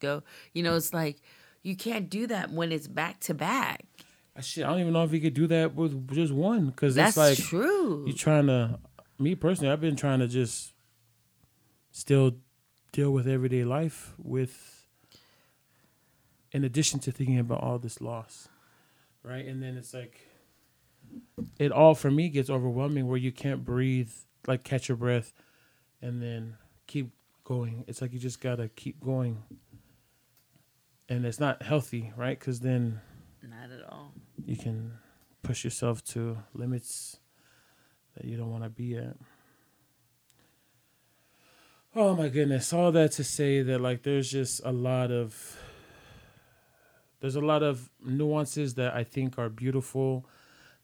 go. 0.00 0.24
You 0.52 0.64
know, 0.64 0.74
it's 0.74 0.92
like 0.92 1.22
you 1.62 1.76
can't 1.76 2.10
do 2.10 2.26
that 2.26 2.50
when 2.50 2.72
it's 2.72 2.88
back 2.88 3.20
to 3.20 3.34
back. 3.34 3.84
I 4.36 4.40
shit, 4.40 4.64
I 4.64 4.70
don't 4.70 4.80
even 4.80 4.92
know 4.92 5.04
if 5.04 5.12
you 5.12 5.20
could 5.20 5.34
do 5.34 5.46
that 5.48 5.74
with 5.74 6.12
just 6.14 6.32
one, 6.32 6.66
because 6.66 6.94
That's 6.94 7.16
it's 7.16 7.16
like 7.16 7.38
true. 7.38 8.04
You're 8.06 8.16
trying 8.16 8.46
to 8.46 8.78
me 9.18 9.36
personally 9.36 9.70
i've 9.70 9.80
been 9.80 9.94
trying 9.94 10.18
to 10.18 10.26
just 10.26 10.72
still 11.92 12.32
deal 12.90 13.12
with 13.12 13.28
everyday 13.28 13.62
life 13.62 14.14
with 14.18 14.88
in 16.50 16.64
addition 16.64 16.98
to 16.98 17.12
thinking 17.12 17.38
about 17.38 17.62
all 17.62 17.78
this 17.78 18.00
loss 18.00 18.48
right? 19.22 19.46
And 19.46 19.62
then 19.62 19.76
it's 19.76 19.94
like 19.94 20.20
it 21.58 21.72
all 21.72 21.94
for 21.94 22.10
me 22.10 22.28
gets 22.28 22.50
overwhelming 22.50 23.06
where 23.06 23.18
you 23.18 23.32
can't 23.32 23.64
breathe 23.64 24.10
like 24.46 24.64
catch 24.64 24.88
your 24.88 24.96
breath 24.96 25.32
and 26.00 26.22
then 26.22 26.56
keep 26.86 27.10
going. 27.44 27.84
It's 27.86 28.02
like 28.02 28.12
you 28.12 28.18
just 28.18 28.40
gotta 28.40 28.68
keep 28.68 29.00
going. 29.00 29.42
And 31.08 31.24
it's 31.26 31.40
not 31.40 31.62
healthy 31.62 32.12
right? 32.16 32.38
Because 32.38 32.60
then 32.60 33.00
Not 33.42 33.70
at 33.70 33.84
all. 33.90 34.12
you 34.46 34.56
can 34.56 34.92
push 35.42 35.64
yourself 35.64 36.04
to 36.04 36.38
limits 36.54 37.18
that 38.16 38.24
you 38.24 38.36
don't 38.36 38.50
want 38.50 38.62
to 38.62 38.70
be 38.70 38.96
at. 38.96 39.16
Oh 41.94 42.14
my 42.14 42.28
goodness, 42.28 42.72
all 42.72 42.92
that 42.92 43.12
to 43.12 43.24
say 43.24 43.62
that 43.62 43.80
like 43.80 44.02
there's 44.02 44.30
just 44.30 44.62
a 44.64 44.72
lot 44.72 45.10
of 45.10 45.58
there's 47.20 47.36
a 47.36 47.40
lot 47.40 47.62
of 47.62 47.90
nuances 48.04 48.74
that 48.74 48.94
I 48.94 49.04
think 49.04 49.38
are 49.38 49.48
beautiful 49.48 50.24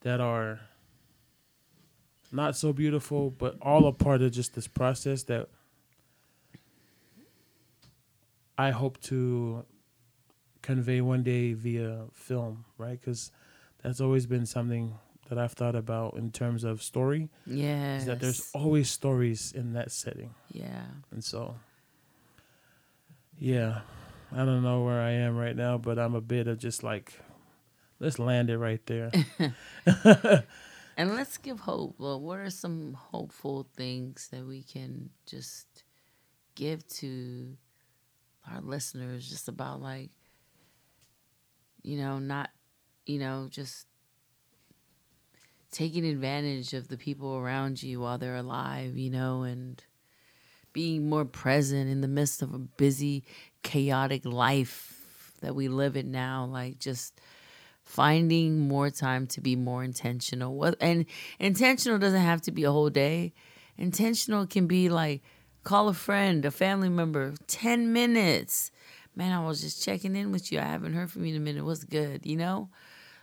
that 0.02 0.20
are 0.20 0.60
not 2.30 2.56
so 2.56 2.72
beautiful, 2.72 3.30
but 3.30 3.56
all 3.62 3.86
a 3.86 3.92
part 3.92 4.20
of 4.20 4.32
just 4.32 4.54
this 4.54 4.68
process 4.68 5.22
that 5.24 5.48
I 8.56 8.70
hope 8.70 9.00
to 9.02 9.64
convey 10.68 11.00
one 11.00 11.22
day 11.22 11.54
via 11.54 12.04
film, 12.12 12.66
right? 12.76 13.00
Because 13.00 13.32
that's 13.82 14.02
always 14.02 14.26
been 14.26 14.44
something 14.44 14.98
that 15.30 15.38
I've 15.38 15.52
thought 15.52 15.74
about 15.74 16.18
in 16.18 16.30
terms 16.30 16.62
of 16.62 16.82
story. 16.82 17.30
Yeah. 17.46 17.96
Is 17.96 18.04
that 18.04 18.20
there's 18.20 18.50
always 18.52 18.90
stories 18.90 19.50
in 19.52 19.72
that 19.72 19.90
setting, 19.90 20.34
yeah. 20.52 20.84
and 21.10 21.24
so 21.24 21.54
yeah, 23.38 23.80
I 24.30 24.44
don't 24.44 24.62
know 24.62 24.82
where 24.82 25.00
I 25.00 25.12
am 25.12 25.38
right 25.38 25.56
now, 25.56 25.78
but 25.78 25.98
I'm 25.98 26.14
a 26.14 26.20
bit 26.20 26.48
of 26.48 26.58
just 26.58 26.82
like, 26.82 27.14
let's 27.98 28.18
land 28.18 28.50
it 28.50 28.58
right 28.58 28.84
there. 28.84 29.10
And 30.98 31.14
let's 31.14 31.38
give 31.38 31.60
hope. 31.60 31.94
Well, 31.98 32.20
what 32.20 32.40
are 32.40 32.50
some 32.50 32.94
hopeful 32.94 33.68
things 33.76 34.26
that 34.32 34.44
we 34.44 34.64
can 34.64 35.10
just 35.26 35.84
give 36.56 36.84
to 36.88 37.56
our 38.50 38.60
listeners 38.60 39.30
just 39.30 39.46
about 39.46 39.80
like 39.80 40.10
you 41.82 41.98
know, 41.98 42.18
not 42.18 42.50
you 43.06 43.18
know, 43.18 43.48
just 43.50 43.86
taking 45.70 46.04
advantage 46.04 46.72
of 46.74 46.88
the 46.88 46.96
people 46.96 47.36
around 47.36 47.82
you 47.82 48.00
while 48.00 48.18
they're 48.18 48.36
alive, 48.36 48.96
you 48.96 49.10
know, 49.10 49.42
and 49.42 49.82
being 50.72 51.08
more 51.08 51.24
present 51.24 51.90
in 51.90 52.00
the 52.00 52.08
midst 52.08 52.42
of 52.42 52.54
a 52.54 52.58
busy, 52.58 53.24
chaotic 53.62 54.24
life 54.24 55.34
that 55.40 55.54
we 55.54 55.68
live 55.68 55.96
in 55.96 56.10
now, 56.10 56.44
like 56.44 56.78
just 56.78 57.20
finding 57.82 58.68
more 58.68 58.90
time 58.90 59.26
to 59.26 59.40
be 59.40 59.56
more 59.56 59.82
intentional. 59.82 60.54
What 60.54 60.76
and 60.80 61.06
intentional 61.38 61.98
doesn't 61.98 62.20
have 62.20 62.42
to 62.42 62.52
be 62.52 62.64
a 62.64 62.72
whole 62.72 62.90
day. 62.90 63.32
Intentional 63.76 64.46
can 64.46 64.66
be 64.66 64.88
like 64.88 65.22
call 65.64 65.88
a 65.88 65.94
friend, 65.94 66.44
a 66.44 66.50
family 66.50 66.88
member, 66.88 67.34
10 67.46 67.92
minutes. 67.92 68.70
Man, 69.18 69.32
I 69.32 69.44
was 69.44 69.60
just 69.60 69.84
checking 69.84 70.14
in 70.14 70.30
with 70.30 70.52
you. 70.52 70.60
I 70.60 70.62
haven't 70.62 70.94
heard 70.94 71.10
from 71.10 71.24
you 71.24 71.34
in 71.34 71.40
a 71.42 71.44
minute. 71.44 71.64
What's 71.64 71.82
good, 71.82 72.24
you 72.24 72.36
know? 72.36 72.68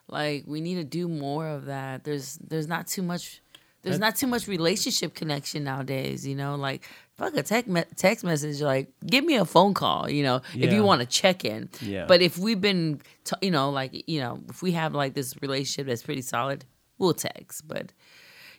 Like 0.10 0.44
we 0.46 0.60
need 0.60 0.76
to 0.76 0.84
do 0.84 1.08
more 1.08 1.48
of 1.48 1.66
that. 1.66 2.04
There's 2.04 2.38
there's 2.38 2.68
not 2.68 2.86
too 2.88 3.02
much 3.02 3.42
there's 3.82 4.00
not 4.00 4.16
too 4.16 4.26
much 4.28 4.48
relationship 4.48 5.14
connection 5.14 5.64
nowadays, 5.64 6.28
you 6.28 6.36
know? 6.36 6.56
Like 6.56 6.84
fuck 7.18 7.34
a 7.38 7.44
text 7.44 7.70
me- 7.70 7.84
text 7.96 8.26
message 8.26 8.60
like 8.62 8.90
give 9.06 9.24
me 9.24 9.36
a 9.36 9.46
phone 9.46 9.74
call, 9.74 10.10
you 10.10 10.22
know, 10.22 10.38
if 10.54 10.56
Yeah. 10.56 10.74
you 10.74 10.84
want 10.84 11.00
to 11.02 11.08
check 11.08 11.46
in. 11.46 11.70
Yeah. 11.82 12.06
But 12.08 12.22
if 12.22 12.38
we've 12.38 12.60
been 12.60 13.00
t- 13.24 13.36
you 13.42 13.52
know, 13.52 13.70
like, 13.70 13.92
you 14.08 14.20
know, 14.20 14.42
if 14.50 14.62
we 14.62 14.74
have 14.74 14.94
like 14.94 15.14
this 15.14 15.34
relationship 15.42 15.88
that's 15.88 16.04
pretty 16.04 16.24
solid, 16.24 16.66
we'll 16.98 17.14
text, 17.14 17.68
but 17.68 17.94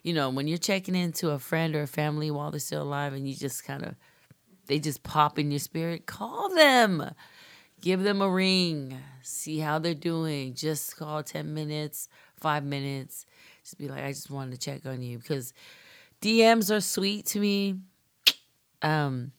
you 0.03 0.13
know, 0.13 0.29
when 0.29 0.47
you're 0.47 0.57
checking 0.71 0.95
into 0.95 1.29
a 1.31 1.39
friend 1.39 1.75
or 1.75 1.81
a 1.83 1.87
family 1.87 2.31
while 2.31 2.49
they're 2.51 2.59
still 2.59 2.81
alive 2.81 3.13
and 3.13 3.27
you 3.29 3.35
just 3.35 3.63
kind 3.63 3.83
of 3.83 3.95
they 4.67 4.79
just 4.79 5.03
pop 5.03 5.39
in 5.39 5.51
your 5.51 5.59
spirit, 5.59 6.05
call 6.05 6.49
them. 6.53 7.11
Give 7.79 8.01
them 8.01 8.21
a 8.21 8.29
ring. 8.29 8.97
See 9.21 9.59
how 9.59 9.77
they're 9.79 9.93
doing. 9.93 10.55
Just 10.55 10.97
call 10.97 11.21
10 11.23 11.53
minutes, 11.53 12.09
5 12.39 12.63
minutes. 12.63 13.25
Just 13.63 13.77
be 13.77 13.87
like, 13.87 14.03
I 14.03 14.09
just 14.11 14.31
wanted 14.31 14.51
to 14.51 14.57
check 14.57 14.85
on 14.85 15.01
you 15.01 15.19
because 15.19 15.53
DMs 16.21 16.75
are 16.75 16.81
sweet 16.81 17.25
to 17.27 17.39
me. 17.39 17.75
Um 18.81 19.31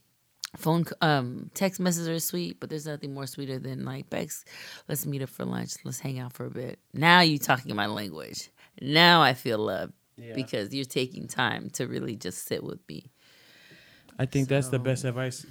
phone 0.56 0.84
um 1.02 1.50
text 1.54 1.78
messages 1.80 2.08
are 2.08 2.18
sweet, 2.20 2.58
but 2.60 2.70
there's 2.70 2.86
nothing 2.86 3.12
more 3.14 3.26
sweeter 3.26 3.58
than 3.58 3.84
like 3.84 4.08
Bex, 4.10 4.44
let's 4.88 5.04
meet 5.06 5.22
up 5.22 5.28
for 5.28 5.44
lunch. 5.44 5.74
Let's 5.84 6.00
hang 6.00 6.18
out 6.18 6.32
for 6.32 6.46
a 6.46 6.50
bit. 6.50 6.78
Now 6.92 7.20
you 7.20 7.38
talking 7.38 7.74
my 7.76 7.86
language. 7.86 8.50
Now 8.80 9.20
I 9.22 9.34
feel 9.34 9.58
loved 9.58 9.92
Yeah. 10.16 10.34
because 10.34 10.72
you're 10.74 10.84
taking 10.84 11.28
time 11.28 11.70
to 11.70 11.86
really 11.86 12.16
just 12.16 12.46
sit 12.46 12.62
with 12.64 12.80
me. 12.88 13.10
I 14.18 14.26
think 14.26 14.48
that's 14.48 14.68
the 14.68 14.78
best 14.78 15.04
advice 15.04 15.46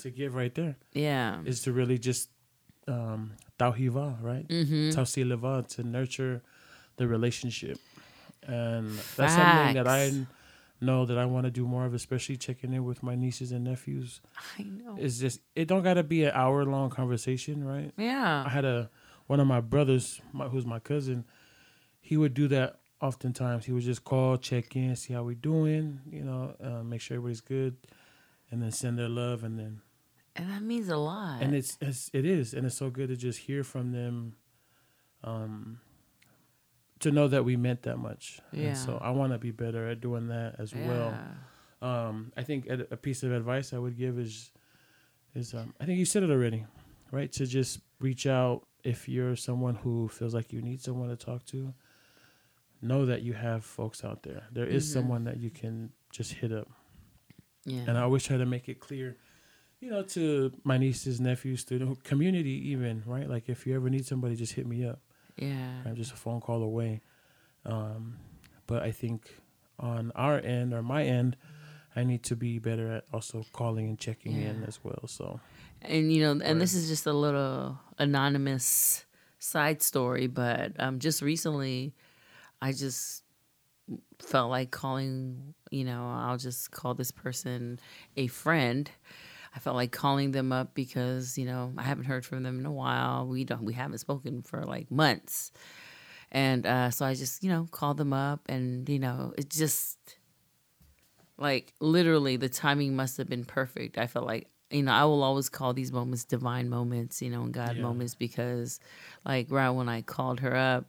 to 0.00 0.10
give 0.10 0.34
right 0.34 0.54
there 0.54 0.76
Yeah. 0.92 1.40
is 1.44 1.62
to 1.62 1.72
really 1.72 1.98
just 1.98 2.28
um 2.88 3.32
tauhiva, 3.58 4.20
right? 4.22 4.46
Mm-hmm. 4.48 4.90
To 5.68 5.82
nurture 5.84 6.42
the 6.96 7.06
relationship. 7.06 7.78
And 8.46 8.90
that's 9.16 9.34
something 9.34 9.74
that 9.74 9.86
I 9.86 10.26
know 10.80 11.06
that 11.06 11.16
I 11.16 11.26
want 11.26 11.44
to 11.44 11.50
do 11.50 11.66
more 11.66 11.86
of, 11.86 11.94
especially 11.94 12.36
checking 12.36 12.72
in 12.72 12.84
with 12.84 13.02
my 13.02 13.14
nieces 13.14 13.52
and 13.52 13.64
nephews. 13.64 14.20
I 14.58 14.64
know. 14.64 14.96
It's 14.98 15.18
just 15.18 15.40
it 15.54 15.68
don't 15.68 15.82
gotta 15.84 16.02
be 16.02 16.24
an 16.24 16.32
hour 16.34 16.64
long 16.64 16.90
conversation, 16.90 17.64
right? 17.64 17.92
Yeah. 17.96 18.42
I 18.44 18.48
had 18.48 18.64
a 18.64 18.90
one 19.28 19.38
of 19.38 19.46
my 19.46 19.60
brothers, 19.60 20.20
my, 20.32 20.48
who's 20.48 20.66
my 20.66 20.80
cousin. 20.80 21.24
He 22.00 22.16
would 22.16 22.34
do 22.34 22.48
that 22.48 22.80
oftentimes. 23.00 23.64
He 23.64 23.72
would 23.72 23.84
just 23.84 24.02
call, 24.04 24.36
check 24.36 24.74
in, 24.74 24.94
see 24.96 25.14
how 25.14 25.22
we 25.22 25.36
doing, 25.36 26.00
you 26.10 26.24
know, 26.24 26.54
uh, 26.62 26.82
make 26.82 27.00
sure 27.00 27.16
everybody's 27.16 27.40
good. 27.40 27.76
And 28.52 28.62
then 28.62 28.70
send 28.70 28.98
their 28.98 29.08
love, 29.08 29.42
and 29.42 29.58
then 29.58 29.80
And 30.36 30.48
that 30.50 30.62
means 30.62 30.88
a 30.88 30.96
lot. 30.96 31.42
and 31.42 31.54
it's, 31.54 31.76
it's 31.80 32.08
it 32.12 32.24
is, 32.24 32.54
and 32.54 32.64
it's 32.66 32.76
so 32.76 32.88
good 32.90 33.08
to 33.08 33.16
just 33.16 33.40
hear 33.40 33.64
from 33.64 33.90
them, 33.92 34.36
um, 35.24 35.80
to 37.00 37.10
know 37.10 37.26
that 37.28 37.44
we 37.44 37.56
meant 37.56 37.82
that 37.82 37.96
much. 37.96 38.40
Yeah. 38.52 38.68
And 38.68 38.76
so 38.76 38.98
I 39.02 39.10
want 39.10 39.32
to 39.32 39.38
be 39.38 39.50
better 39.50 39.88
at 39.88 40.00
doing 40.00 40.28
that 40.28 40.56
as 40.58 40.72
well. 40.74 41.16
Yeah. 41.82 42.06
Um, 42.08 42.32
I 42.36 42.42
think 42.44 42.68
a, 42.68 42.86
a 42.92 42.96
piece 42.96 43.24
of 43.24 43.32
advice 43.32 43.72
I 43.72 43.78
would 43.78 43.96
give 43.98 44.18
is, 44.18 44.52
is 45.34 45.52
um, 45.54 45.74
I 45.80 45.84
think 45.84 45.98
you 45.98 46.04
said 46.04 46.22
it 46.22 46.30
already, 46.30 46.64
right? 47.10 47.32
To 47.32 47.46
just 47.46 47.80
reach 47.98 48.26
out 48.26 48.66
if 48.84 49.08
you're 49.08 49.34
someone 49.34 49.74
who 49.74 50.06
feels 50.08 50.32
like 50.34 50.52
you 50.52 50.62
need 50.62 50.80
someone 50.80 51.08
to 51.08 51.16
talk 51.16 51.44
to. 51.46 51.74
Know 52.84 53.06
that 53.06 53.22
you 53.22 53.32
have 53.32 53.64
folks 53.64 54.04
out 54.04 54.22
there. 54.24 54.42
There 54.52 54.66
is 54.66 54.84
Mhm. 54.88 54.92
someone 54.92 55.24
that 55.24 55.38
you 55.38 55.50
can 55.50 55.90
just 56.12 56.32
hit 56.34 56.52
up, 56.52 56.68
Yeah. 57.64 57.84
and 57.86 57.96
I 57.98 58.02
always 58.02 58.24
try 58.24 58.36
to 58.36 58.46
make 58.46 58.68
it 58.68 58.80
clear, 58.80 59.16
you 59.80 59.90
know, 59.90 60.02
to 60.02 60.52
my 60.64 60.78
nieces, 60.78 61.20
nephews, 61.20 61.60
student 61.60 62.02
community, 62.04 62.70
even 62.70 63.02
right. 63.06 63.28
Like 63.28 63.48
if 63.48 63.66
you 63.66 63.74
ever 63.76 63.88
need 63.90 64.06
somebody, 64.06 64.36
just 64.36 64.52
hit 64.54 64.66
me 64.66 64.84
up. 64.86 65.00
yeah. 65.36 65.82
I'm 65.84 65.96
just 65.96 66.12
a 66.12 66.16
phone 66.16 66.40
call 66.40 66.62
away. 66.62 67.00
Um, 67.64 68.16
but 68.66 68.82
I 68.82 68.90
think 68.92 69.28
on 69.78 70.12
our 70.14 70.38
end 70.38 70.72
or 70.74 70.82
my 70.82 71.04
end, 71.04 71.36
I 71.94 72.04
need 72.04 72.22
to 72.24 72.36
be 72.36 72.58
better 72.58 72.90
at 72.92 73.04
also 73.12 73.44
calling 73.52 73.86
and 73.88 73.98
checking 73.98 74.40
in 74.40 74.64
as 74.64 74.80
well. 74.82 75.04
So 75.06 75.40
And 75.82 76.12
you 76.12 76.22
know, 76.22 76.30
and 76.32 76.42
Right. 76.42 76.58
this 76.58 76.74
is 76.74 76.88
just 76.88 77.06
a 77.06 77.12
little 77.12 77.78
anonymous 77.98 79.04
side 79.38 79.82
story, 79.82 80.26
but 80.26 80.72
um, 80.78 80.98
just 81.00 81.22
recently, 81.22 81.94
I 82.60 82.72
just 82.72 83.21
felt 84.18 84.50
like 84.50 84.70
calling. 84.70 85.54
You 85.70 85.84
know, 85.84 86.06
I'll 86.06 86.38
just 86.38 86.70
call 86.70 86.94
this 86.94 87.10
person 87.10 87.78
a 88.16 88.26
friend. 88.26 88.90
I 89.54 89.58
felt 89.58 89.76
like 89.76 89.92
calling 89.92 90.32
them 90.32 90.52
up 90.52 90.74
because 90.74 91.36
you 91.36 91.44
know 91.44 91.72
I 91.76 91.82
haven't 91.82 92.04
heard 92.04 92.24
from 92.24 92.42
them 92.42 92.58
in 92.58 92.66
a 92.66 92.72
while. 92.72 93.26
We 93.26 93.44
don't, 93.44 93.64
we 93.64 93.74
haven't 93.74 93.98
spoken 93.98 94.42
for 94.42 94.64
like 94.64 94.90
months, 94.90 95.52
and 96.30 96.66
uh, 96.66 96.90
so 96.90 97.04
I 97.04 97.14
just 97.14 97.42
you 97.42 97.50
know 97.50 97.68
called 97.70 97.96
them 97.98 98.12
up, 98.12 98.40
and 98.48 98.88
you 98.88 98.98
know 98.98 99.34
it 99.36 99.50
just 99.50 99.98
like 101.38 101.72
literally 101.80 102.36
the 102.36 102.48
timing 102.48 102.96
must 102.96 103.16
have 103.16 103.28
been 103.28 103.44
perfect. 103.44 103.98
I 103.98 104.06
felt 104.06 104.26
like 104.26 104.48
you 104.70 104.82
know 104.82 104.92
I 104.92 105.04
will 105.04 105.22
always 105.22 105.48
call 105.48 105.74
these 105.74 105.92
moments 105.92 106.24
divine 106.24 106.68
moments, 106.68 107.20
you 107.20 107.30
know, 107.30 107.42
and 107.42 107.52
God 107.52 107.76
Yeah. 107.76 107.82
moments 107.82 108.14
because 108.14 108.80
like 109.24 109.50
right 109.50 109.70
when 109.70 109.88
I 109.88 110.02
called 110.02 110.40
her 110.40 110.54
up, 110.54 110.86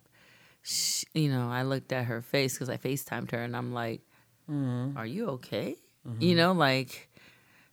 she, 0.64 1.06
you 1.14 1.30
know, 1.30 1.49
I 1.52 1.61
looked 1.61 1.91
at 1.91 2.06
her 2.06 2.22
face 2.22 2.53
because 2.56 2.69
I 2.69 2.77
Facetimed 2.77 3.30
her, 3.31 3.44
and 3.44 3.56
I'm 3.56 3.73
like, 3.73 4.02
mm-hmm. 4.49 4.98
"Are 4.98 5.06
you 5.06 5.27
okay?" 5.38 5.76
You 6.19 6.30
mm-hmm. 6.30 6.38
know, 6.38 6.52
like. 6.53 7.10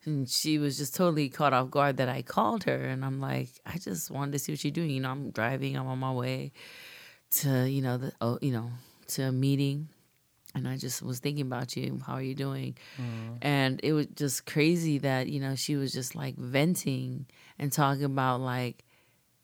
And 0.07 0.27
she 0.27 0.57
was 0.57 0.79
just 0.79 0.97
totally 0.97 1.29
caught 1.29 1.53
off 1.53 1.71
guard 1.71 1.99
that 1.99 2.09
I 2.09 2.23
called 2.23 2.65
her, 2.65 2.87
and 2.87 3.05
I'm 3.05 3.21
like, 3.21 3.51
I 3.67 3.77
just 3.77 4.11
wanted 4.11 4.33
to 4.33 4.39
see 4.39 4.51
what 4.51 4.65
you're 4.65 4.71
doing. 4.71 4.89
You 4.89 5.01
know, 5.01 5.11
I'm 5.11 5.31
driving, 5.31 5.77
I'm 5.77 5.87
on 5.89 5.99
my 5.99 6.11
way 6.11 6.53
to, 7.33 7.69
you 7.69 7.83
know, 7.83 7.99
the, 7.99 8.11
oh, 8.19 8.39
you 8.41 8.51
know, 8.51 8.71
to 9.09 9.25
a 9.25 9.31
meeting, 9.31 9.91
and 10.55 10.67
I 10.67 10.79
just 10.79 11.03
was 11.03 11.19
thinking 11.19 11.43
about 11.43 11.77
you. 11.77 12.01
How 12.07 12.15
are 12.15 12.23
you 12.23 12.35
doing? 12.35 12.79
Mm-hmm. 12.97 13.35
And 13.43 13.79
it 13.83 13.93
was 13.93 14.07
just 14.15 14.47
crazy 14.47 14.97
that, 15.01 15.29
you 15.29 15.39
know, 15.39 15.55
she 15.55 15.77
was 15.77 15.93
just 15.93 16.15
like 16.15 16.35
venting 16.37 17.27
and 17.59 17.71
talking 17.71 18.05
about 18.05 18.41
like 18.41 18.87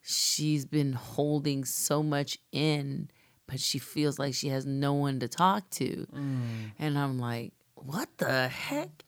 she's 0.01 0.65
been 0.65 0.95
holding 0.95 1.67
so 1.67 2.03
much 2.03 2.39
in, 2.51 3.11
but 3.47 3.61
she 3.61 3.79
feels 3.79 4.19
like 4.19 4.35
she 4.35 4.49
has 4.49 4.67
no 4.67 4.93
one 4.93 5.21
to 5.21 5.29
talk 5.29 5.69
to. 5.71 6.07
Mm. 6.13 6.73
And 6.79 6.99
I'm 6.99 7.19
like, 7.19 7.53
what 7.75 8.09
the 8.19 8.49
heck? 8.49 9.05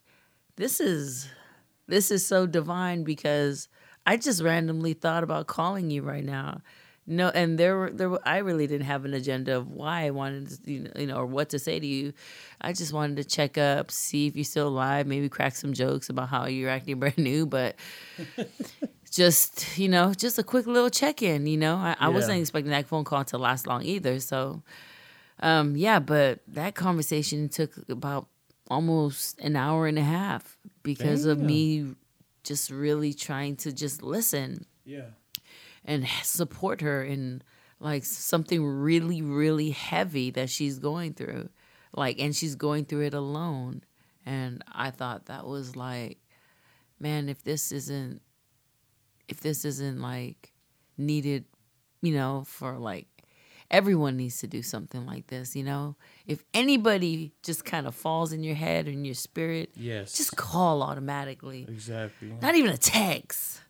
This 0.57 0.81
is 0.81 1.29
this 1.87 2.11
is 2.11 2.27
so 2.27 2.47
divine 2.47 3.05
because 3.05 3.69
I 4.07 4.17
just 4.17 4.43
randomly 4.43 4.95
thought 4.95 5.25
about 5.25 5.47
calling 5.47 5.91
you 5.91 6.03
right 6.03 6.25
now. 6.25 6.61
No, 7.11 7.31
and 7.31 7.59
there 7.59 7.75
were 7.77 7.91
there 7.91 8.11
were, 8.11 8.21
I 8.27 8.39
really 8.39 8.67
didn't 8.67 8.87
have 8.87 9.07
an 9.07 9.15
agenda 9.15 9.57
of 9.57 9.71
why 9.71 10.05
I 10.05 10.11
wanted 10.11 10.51
to, 10.51 10.71
you 10.71 10.81
know, 10.81 10.91
you 10.97 11.07
know, 11.07 11.17
or 11.17 11.25
what 11.25 11.49
to 11.51 11.59
say 11.59 11.81
to 11.81 11.87
you. 11.87 12.13
I 12.61 12.75
just 12.75 12.93
wanted 12.93 13.17
to 13.17 13.25
check 13.25 13.57
up, 13.57 13.91
see 13.91 14.27
if 14.27 14.37
you're 14.37 14.45
still 14.45 14.69
alive, 14.69 15.07
maybe 15.07 15.31
crack 15.31 15.57
some 15.57 15.73
jokes 15.73 16.11
about 16.11 16.29
how 16.29 16.47
you're 16.47 16.69
acting 16.69 16.99
brand 17.01 17.17
new, 17.17 17.47
but 17.47 17.77
just 19.19 19.77
you 19.77 19.89
know, 19.89 20.15
just 20.15 20.39
a 20.39 20.43
quick 20.43 20.67
little 20.67 20.89
check 20.89 21.21
in. 21.21 21.47
You 21.47 21.59
know, 21.59 21.75
I, 21.75 21.97
I 21.99 22.09
wasn't 22.09 22.41
expecting 22.41 22.71
that 22.71 22.87
phone 22.87 23.05
call 23.05 23.25
to 23.27 23.37
last 23.37 23.67
long 23.67 23.83
either. 23.83 24.21
So, 24.21 24.63
um, 25.41 25.77
yeah, 25.77 25.99
but 25.99 26.39
that 26.49 26.75
conversation 26.75 27.49
took 27.49 27.73
about 27.91 28.29
almost 28.71 29.39
an 29.41 29.57
hour 29.57 29.87
and 29.87 29.99
a 29.99 30.03
half 30.03 30.57
because 30.83 31.25
of 31.25 31.41
me 31.41 31.95
just 32.45 32.71
really 32.71 33.13
trying 33.13 33.57
to 33.57 33.73
just 33.73 34.03
listen 34.03 34.65
yeah, 34.85 35.07
and 35.85 36.07
support 36.23 36.81
her 36.81 37.03
in 37.03 37.43
like 37.81 38.05
something 38.05 38.65
really 38.65 39.23
really 39.23 39.71
heavy 39.71 40.31
that 40.31 40.49
she's 40.51 40.79
going 40.79 41.15
through 41.15 41.49
like 41.95 42.19
and 42.19 42.35
she's 42.35 42.55
going 42.55 42.85
through 42.85 43.03
it 43.03 43.15
alone 43.15 43.83
and 44.27 44.65
i 44.73 44.91
thought 44.91 45.27
that 45.27 45.47
was 45.47 45.77
like 45.77 46.19
man 46.99 47.29
if 47.29 47.43
this 47.45 47.71
isn't 47.71 48.21
if 49.29 49.41
this 49.41 49.65
isn't 49.65 50.01
like 50.01 50.53
needed 50.97 51.45
you 52.03 52.15
know 52.15 52.45
for 52.47 52.79
like 52.79 53.07
everyone 53.71 54.17
needs 54.17 54.39
to 54.39 54.47
do 54.47 54.63
something 54.63 55.05
like 55.07 55.27
this 55.27 55.55
you 55.55 55.63
know 55.63 55.95
if 56.27 56.43
anybody 56.55 57.33
just 57.43 57.65
kind 57.65 57.87
of 57.87 57.95
falls 57.95 58.33
in 58.33 58.43
your 58.43 58.55
head 58.55 58.89
or 58.89 58.91
in 58.91 59.05
your 59.05 59.15
spirit 59.15 59.71
yes, 59.77 60.17
just 60.17 60.37
call 60.37 60.83
automatically 60.83 61.67
exactly. 61.69 62.33
not 62.41 62.55
even 62.55 62.71
a 62.71 62.79
text 62.79 63.61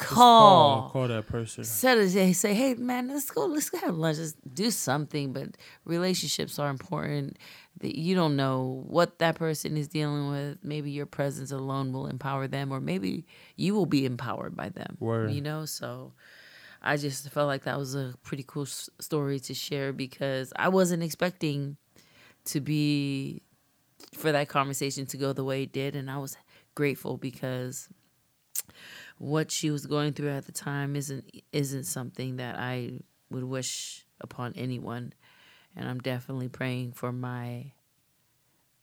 call 0.00 0.80
call, 0.80 0.90
call 0.90 1.08
that 1.08 1.26
person. 1.26 1.60
Instead 1.62 1.98
of 1.98 2.12
they 2.12 2.32
say, 2.32 2.54
"Hey, 2.54 2.74
man, 2.74 3.08
let's 3.08 3.30
go, 3.30 3.46
let's 3.46 3.70
go 3.70 3.78
have 3.78 3.96
lunch, 3.96 4.18
let's 4.18 4.32
do 4.32 4.70
something." 4.70 5.32
But 5.32 5.56
relationships 5.84 6.58
are 6.58 6.70
important. 6.70 7.36
That 7.80 7.96
you 7.96 8.14
don't 8.14 8.36
know 8.36 8.84
what 8.86 9.18
that 9.18 9.36
person 9.36 9.76
is 9.76 9.88
dealing 9.88 10.30
with. 10.30 10.58
Maybe 10.62 10.90
your 10.90 11.06
presence 11.06 11.50
alone 11.50 11.92
will 11.92 12.06
empower 12.06 12.46
them, 12.46 12.72
or 12.72 12.80
maybe 12.80 13.24
you 13.56 13.74
will 13.74 13.86
be 13.86 14.04
empowered 14.04 14.54
by 14.54 14.68
them. 14.68 14.96
Word. 15.00 15.32
You 15.32 15.40
know, 15.40 15.64
so 15.64 16.12
I 16.82 16.96
just 16.98 17.28
felt 17.30 17.46
like 17.46 17.64
that 17.64 17.78
was 17.78 17.94
a 17.94 18.14
pretty 18.22 18.44
cool 18.46 18.62
s- 18.62 18.90
story 19.00 19.40
to 19.40 19.54
share 19.54 19.92
because 19.92 20.52
I 20.56 20.68
wasn't 20.68 21.02
expecting 21.02 21.78
to 22.46 22.60
be 22.60 23.42
for 24.14 24.32
that 24.32 24.48
conversation 24.48 25.06
to 25.06 25.16
go 25.16 25.32
the 25.32 25.44
way 25.44 25.62
it 25.62 25.72
did, 25.72 25.96
and 25.96 26.10
I 26.10 26.18
was 26.18 26.36
grateful 26.74 27.16
because 27.16 27.88
what 29.18 29.50
she 29.50 29.70
was 29.70 29.86
going 29.86 30.12
through 30.12 30.30
at 30.30 30.46
the 30.46 30.52
time 30.52 30.96
isn't 30.96 31.30
isn't 31.52 31.84
something 31.84 32.36
that 32.36 32.58
I 32.58 33.00
would 33.30 33.44
wish 33.44 34.04
upon 34.20 34.52
anyone. 34.54 35.12
And 35.80 35.88
I'm 35.88 36.00
definitely 36.00 36.50
praying 36.50 36.92
for 36.92 37.10
my 37.10 37.72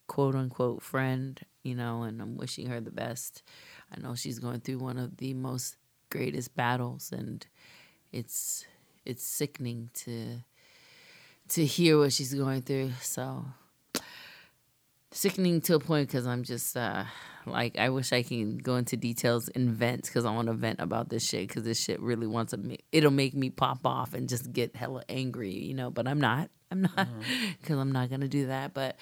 quote 0.07 0.33
unquote 0.33 0.81
friend, 0.81 1.39
you 1.61 1.75
know, 1.75 2.01
and 2.01 2.19
I'm 2.19 2.37
wishing 2.37 2.65
her 2.65 2.81
the 2.81 2.89
best. 2.89 3.43
I 3.95 3.99
know 3.99 4.15
she's 4.15 4.39
going 4.39 4.61
through 4.61 4.79
one 4.79 4.97
of 4.97 5.17
the 5.17 5.35
most 5.35 5.77
greatest 6.09 6.55
battles 6.55 7.11
and 7.11 7.45
it's 8.11 8.65
it's 9.05 9.23
sickening 9.23 9.91
to 9.93 10.39
to 11.49 11.65
hear 11.65 11.99
what 11.99 12.13
she's 12.13 12.33
going 12.33 12.63
through. 12.63 12.93
So 13.01 13.45
sickening 15.11 15.61
to 15.61 15.75
a 15.75 15.79
point 15.79 16.09
because 16.09 16.27
I'm 16.27 16.43
just 16.43 16.75
uh 16.75 17.05
like 17.45 17.77
I 17.77 17.89
wish 17.89 18.11
I 18.11 18.23
can 18.23 18.57
go 18.57 18.75
into 18.75 18.97
details 18.97 19.49
and 19.49 19.69
vent 19.69 20.03
because 20.03 20.25
I 20.25 20.33
want 20.33 20.47
to 20.47 20.53
vent 20.53 20.79
about 20.79 21.09
this 21.09 21.25
shit 21.25 21.47
because 21.47 21.63
this 21.63 21.81
shit 21.81 21.99
really 22.01 22.27
wants 22.27 22.51
to 22.51 22.57
make 22.57 22.83
it'll 22.91 23.11
make 23.11 23.33
me 23.33 23.49
pop 23.49 23.85
off 23.85 24.13
and 24.13 24.27
just 24.27 24.51
get 24.51 24.75
hella 24.75 25.03
angry, 25.09 25.53
you 25.53 25.73
know. 25.73 25.89
But 25.89 26.07
I'm 26.07 26.19
not. 26.19 26.49
I'm 26.69 26.81
not 26.81 27.07
because 27.61 27.77
I'm 27.77 27.91
not 27.91 28.09
gonna 28.09 28.27
do 28.27 28.47
that. 28.47 28.73
But 28.73 28.97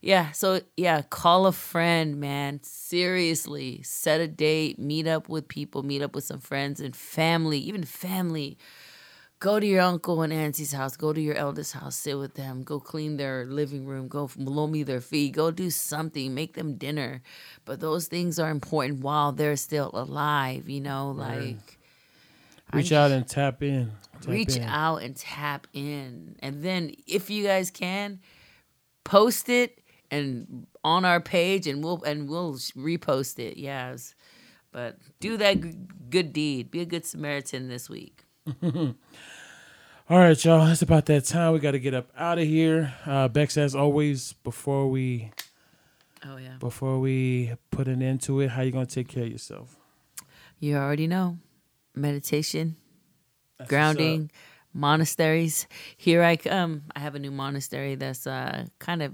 yeah, 0.00 0.30
so 0.30 0.60
yeah, 0.76 1.02
call 1.02 1.46
a 1.46 1.52
friend, 1.52 2.20
man. 2.20 2.60
Seriously, 2.62 3.82
set 3.82 4.20
a 4.20 4.28
date, 4.28 4.78
meet 4.78 5.06
up 5.06 5.28
with 5.28 5.48
people, 5.48 5.82
meet 5.82 6.02
up 6.02 6.14
with 6.14 6.24
some 6.24 6.40
friends 6.40 6.80
and 6.80 6.94
family, 6.94 7.58
even 7.58 7.84
family 7.84 8.58
go 9.40 9.60
to 9.60 9.66
your 9.66 9.80
uncle 9.82 10.22
and 10.22 10.32
auntie's 10.32 10.72
house, 10.72 10.96
go 10.96 11.12
to 11.12 11.20
your 11.20 11.34
eldest 11.36 11.72
house, 11.74 11.96
sit 11.96 12.18
with 12.18 12.34
them, 12.34 12.62
go 12.62 12.80
clean 12.80 13.16
their 13.16 13.44
living 13.46 13.86
room, 13.86 14.08
go 14.08 14.28
blow 14.36 14.66
me 14.66 14.82
their 14.82 15.00
feet, 15.00 15.32
go 15.32 15.50
do 15.50 15.70
something, 15.70 16.34
make 16.34 16.54
them 16.54 16.74
dinner. 16.76 17.22
But 17.64 17.80
those 17.80 18.06
things 18.08 18.38
are 18.38 18.50
important 18.50 19.00
while 19.00 19.32
they're 19.32 19.56
still 19.56 19.90
alive, 19.94 20.68
you 20.68 20.80
know, 20.80 21.10
like 21.10 21.78
Reach 22.72 22.92
out 22.92 23.10
and 23.10 23.26
tap 23.26 23.62
in. 23.62 23.92
Tap 24.20 24.28
reach 24.28 24.56
in. 24.56 24.62
out 24.64 24.96
and 24.96 25.16
tap 25.16 25.66
in. 25.72 26.36
And 26.40 26.62
then 26.62 26.94
if 27.06 27.30
you 27.30 27.44
guys 27.44 27.70
can, 27.70 28.20
post 29.04 29.48
it 29.48 29.78
and 30.10 30.66
on 30.84 31.04
our 31.04 31.20
page 31.20 31.66
and 31.66 31.82
we'll 31.82 32.02
and 32.04 32.28
we'll 32.28 32.54
repost 32.54 33.38
it. 33.38 33.56
Yes. 33.56 34.14
But 34.70 34.98
do 35.20 35.36
that 35.38 35.60
g- 35.62 35.74
good 36.10 36.32
deed. 36.32 36.70
Be 36.70 36.80
a 36.80 36.84
good 36.84 37.06
Samaritan 37.06 37.68
this 37.68 37.88
week. 37.88 38.24
All 40.10 40.18
right, 40.18 40.42
y'all. 40.44 40.66
It's 40.68 40.82
about 40.82 41.06
that 41.06 41.24
time. 41.26 41.52
We 41.52 41.58
got 41.58 41.72
to 41.72 41.78
get 41.78 41.92
up 41.94 42.08
out 42.16 42.38
of 42.38 42.46
here. 42.46 42.94
Uh, 43.04 43.28
Bex, 43.28 43.56
as 43.56 43.74
always, 43.74 44.32
before 44.44 44.88
we 44.88 45.30
Oh 46.26 46.36
yeah. 46.36 46.56
before 46.58 46.98
we 46.98 47.52
put 47.70 47.88
an 47.88 48.02
end 48.02 48.22
to 48.22 48.40
it, 48.40 48.50
how 48.50 48.62
you 48.62 48.72
gonna 48.72 48.86
take 48.86 49.08
care 49.08 49.24
of 49.24 49.30
yourself? 49.30 49.76
You 50.58 50.76
already 50.76 51.06
know. 51.06 51.38
Meditation, 51.94 52.76
That's 53.58 53.68
grounding, 53.68 54.30
monasteries. 54.72 55.66
Here 55.96 56.22
I 56.22 56.36
come. 56.36 56.84
I 56.94 57.00
have 57.00 57.14
a 57.14 57.18
new 57.18 57.30
monastery 57.30 57.94
that's 57.96 58.26
uh 58.26 58.66
kind 58.78 59.02
of 59.02 59.12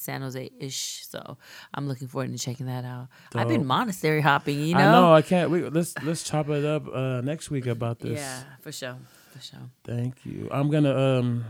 San 0.00 0.22
Jose 0.22 0.50
ish. 0.58 1.06
So 1.06 1.36
I'm 1.74 1.86
looking 1.86 2.08
forward 2.08 2.32
to 2.32 2.38
checking 2.38 2.66
that 2.66 2.84
out. 2.84 3.08
I've 3.34 3.48
been 3.48 3.66
monastery 3.66 4.20
hopping, 4.20 4.60
you 4.60 4.74
know? 4.74 4.80
I 4.80 4.92
know 4.92 5.14
I 5.14 5.22
can't. 5.22 5.50
We, 5.50 5.68
let's 5.68 5.94
let's 6.02 6.22
chop 6.22 6.48
it 6.48 6.64
up 6.64 6.88
uh, 6.92 7.20
next 7.20 7.50
week 7.50 7.66
about 7.66 7.98
this. 7.98 8.18
Yeah, 8.18 8.42
for 8.60 8.72
sure. 8.72 8.96
For 9.32 9.40
sure. 9.40 9.60
Thank 9.84 10.24
you. 10.24 10.48
I'm 10.50 10.70
gonna 10.70 10.96
um, 10.96 11.44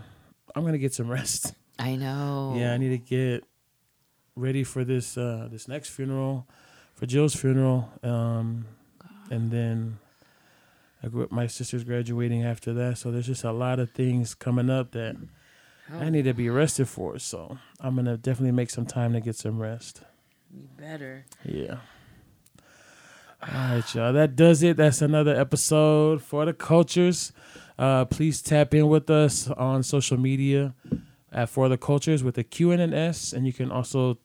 I'm 0.55 0.65
gonna 0.65 0.79
get 0.79 0.93
some 0.93 1.09
rest. 1.09 1.55
I 1.79 1.97
know. 1.97 2.55
Yeah, 2.57 2.73
I 2.73 2.77
need 2.77 2.91
to 2.91 2.99
get 2.99 3.45
ready 4.37 4.65
for 4.65 4.85
this 4.85 5.17
uh 5.17 5.49
this 5.51 5.69
next 5.69 5.91
funeral, 5.91 6.47
for 6.95 7.07
Jill's 7.07 7.35
funeral. 7.35 7.91
Um, 8.03 8.67
and 9.31 9.51
then 9.51 9.99
I 11.03 11.09
grew 11.09 11.25
up, 11.25 11.33
my 11.33 11.47
sister's 11.47 11.85
graduating 11.85 12.45
after 12.45 12.75
that, 12.75 12.99
so 12.99 13.11
there's 13.11 13.27
just 13.27 13.45
a 13.45 13.53
lot 13.53 13.79
of 13.79 13.93
things 13.93 14.35
coming 14.35 14.69
up 14.69 14.91
that 14.93 15.17
I 15.93 16.11
need 16.11 16.25
to 16.25 16.35
be 16.35 16.49
rested 16.51 16.89
for. 16.89 17.17
it, 17.17 17.23
So 17.23 17.59
I'm 17.81 17.97
gonna 17.97 18.17
definitely 18.17 18.53
make 18.53 18.71
some 18.71 18.87
time 18.87 19.13
to 19.13 19.21
get 19.21 19.37
some 19.37 19.59
rest. 19.59 20.03
You 20.53 20.69
better. 20.77 21.25
Yeah. 21.45 21.79
All 23.43 23.49
right, 23.55 23.95
y'all. 23.95 24.13
That 24.13 24.37
does 24.37 24.63
it. 24.63 24.77
That's 24.77 25.01
another 25.01 25.35
episode 25.35 26.23
for 26.23 26.45
the 26.45 26.53
cultures. 26.53 27.33
Uh, 27.79 28.05
please 28.05 28.43
tap 28.43 28.75
in 28.75 28.89
with 28.89 29.09
us 29.09 29.49
on 29.49 29.83
social 29.83 30.19
media 30.19 30.75
at 31.33 31.49
For 31.49 31.71
the 31.71 31.79
Cultures 31.79 32.23
with 32.23 32.37
a 32.37 32.45
Q 32.45 32.73
and 32.73 32.83
an 32.83 32.93
S. 32.93 33.33
And 33.33 33.47
you 33.47 33.55
can 33.55 33.71
also 33.73 34.19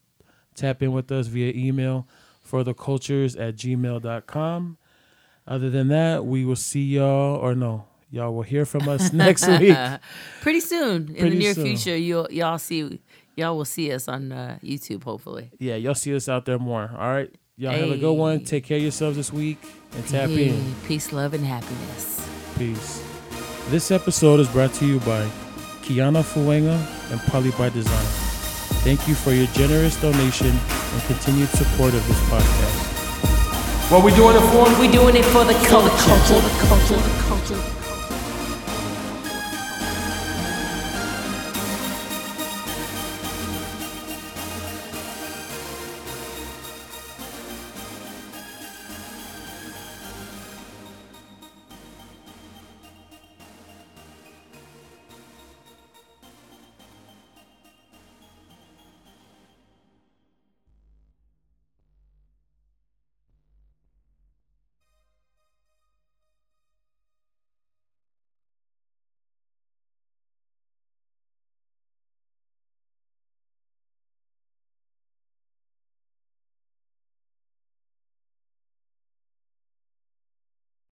tap 0.55 0.83
in 0.83 0.91
with 0.91 1.09
us 1.11 1.27
via 1.27 1.53
email 1.55 2.07
for 2.41 2.63
the 2.63 2.73
cultures 2.73 3.35
at 3.37 3.55
gmail.com. 3.55 4.77
Other 5.47 5.69
than 5.69 5.87
that, 5.89 6.25
we 6.25 6.43
will 6.43 6.55
see 6.55 6.83
y'all, 6.83 7.37
or 7.37 7.55
no, 7.55 7.85
y'all 8.15 8.33
will 8.33 8.43
hear 8.43 8.65
from 8.65 8.87
us 8.87 9.11
next 9.25 9.45
week. 9.59 9.77
Pretty 10.41 10.61
soon, 10.61 11.13
in 11.15 11.29
the 11.29 11.35
near 11.35 11.53
soon. 11.53 11.65
future, 11.65 11.95
you'll 11.97 12.27
y'all 12.31 12.57
see 12.57 12.99
y'all 13.35 13.57
will 13.57 13.65
see 13.65 13.91
us 13.91 14.07
on 14.07 14.31
uh, 14.31 14.57
YouTube. 14.63 15.03
Hopefully. 15.03 15.51
Yeah, 15.59 15.75
y'all 15.75 15.93
see 15.93 16.15
us 16.15 16.29
out 16.29 16.45
there 16.45 16.57
more. 16.57 16.89
All 16.97 17.11
right. 17.13 17.29
Y'all 17.57 17.71
have 17.71 17.91
a 17.91 17.97
good 17.97 18.13
one. 18.13 18.43
Take 18.43 18.65
care 18.65 18.77
of 18.77 18.83
yourselves 18.83 19.15
this 19.15 19.31
week 19.31 19.57
and 19.95 20.05
tap 20.07 20.29
Hey, 20.29 20.49
in. 20.49 20.75
Peace, 20.85 21.13
love, 21.13 21.33
and 21.33 21.45
happiness. 21.45 22.27
Peace. 22.57 23.01
This 23.69 23.91
episode 23.91 24.39
is 24.41 24.49
brought 24.49 24.73
to 24.75 24.85
you 24.85 24.99
by 24.99 25.25
Kiana 25.83 26.21
Fuenga 26.21 26.75
and 27.11 27.19
Poly 27.31 27.51
by 27.51 27.69
Design. 27.69 28.05
Thank 28.83 29.07
you 29.07 29.15
for 29.15 29.31
your 29.31 29.47
generous 29.47 29.99
donation 30.01 30.47
and 30.51 31.01
continued 31.03 31.47
support 31.49 31.93
of 31.93 32.05
this 32.07 32.19
podcast. 32.29 32.91
What 33.89 34.03
we 34.03 34.11
doing 34.15 34.35
it 34.35 34.41
for? 34.51 34.67
We 34.81 34.91
doing 34.91 35.15
it 35.15 35.23
for 35.25 35.45
the 35.45 35.53
culture. 35.65 35.95
culture, 35.95 36.41
the 36.41 36.65
culture, 36.67 36.95
the 36.97 37.23
culture. 37.23 37.84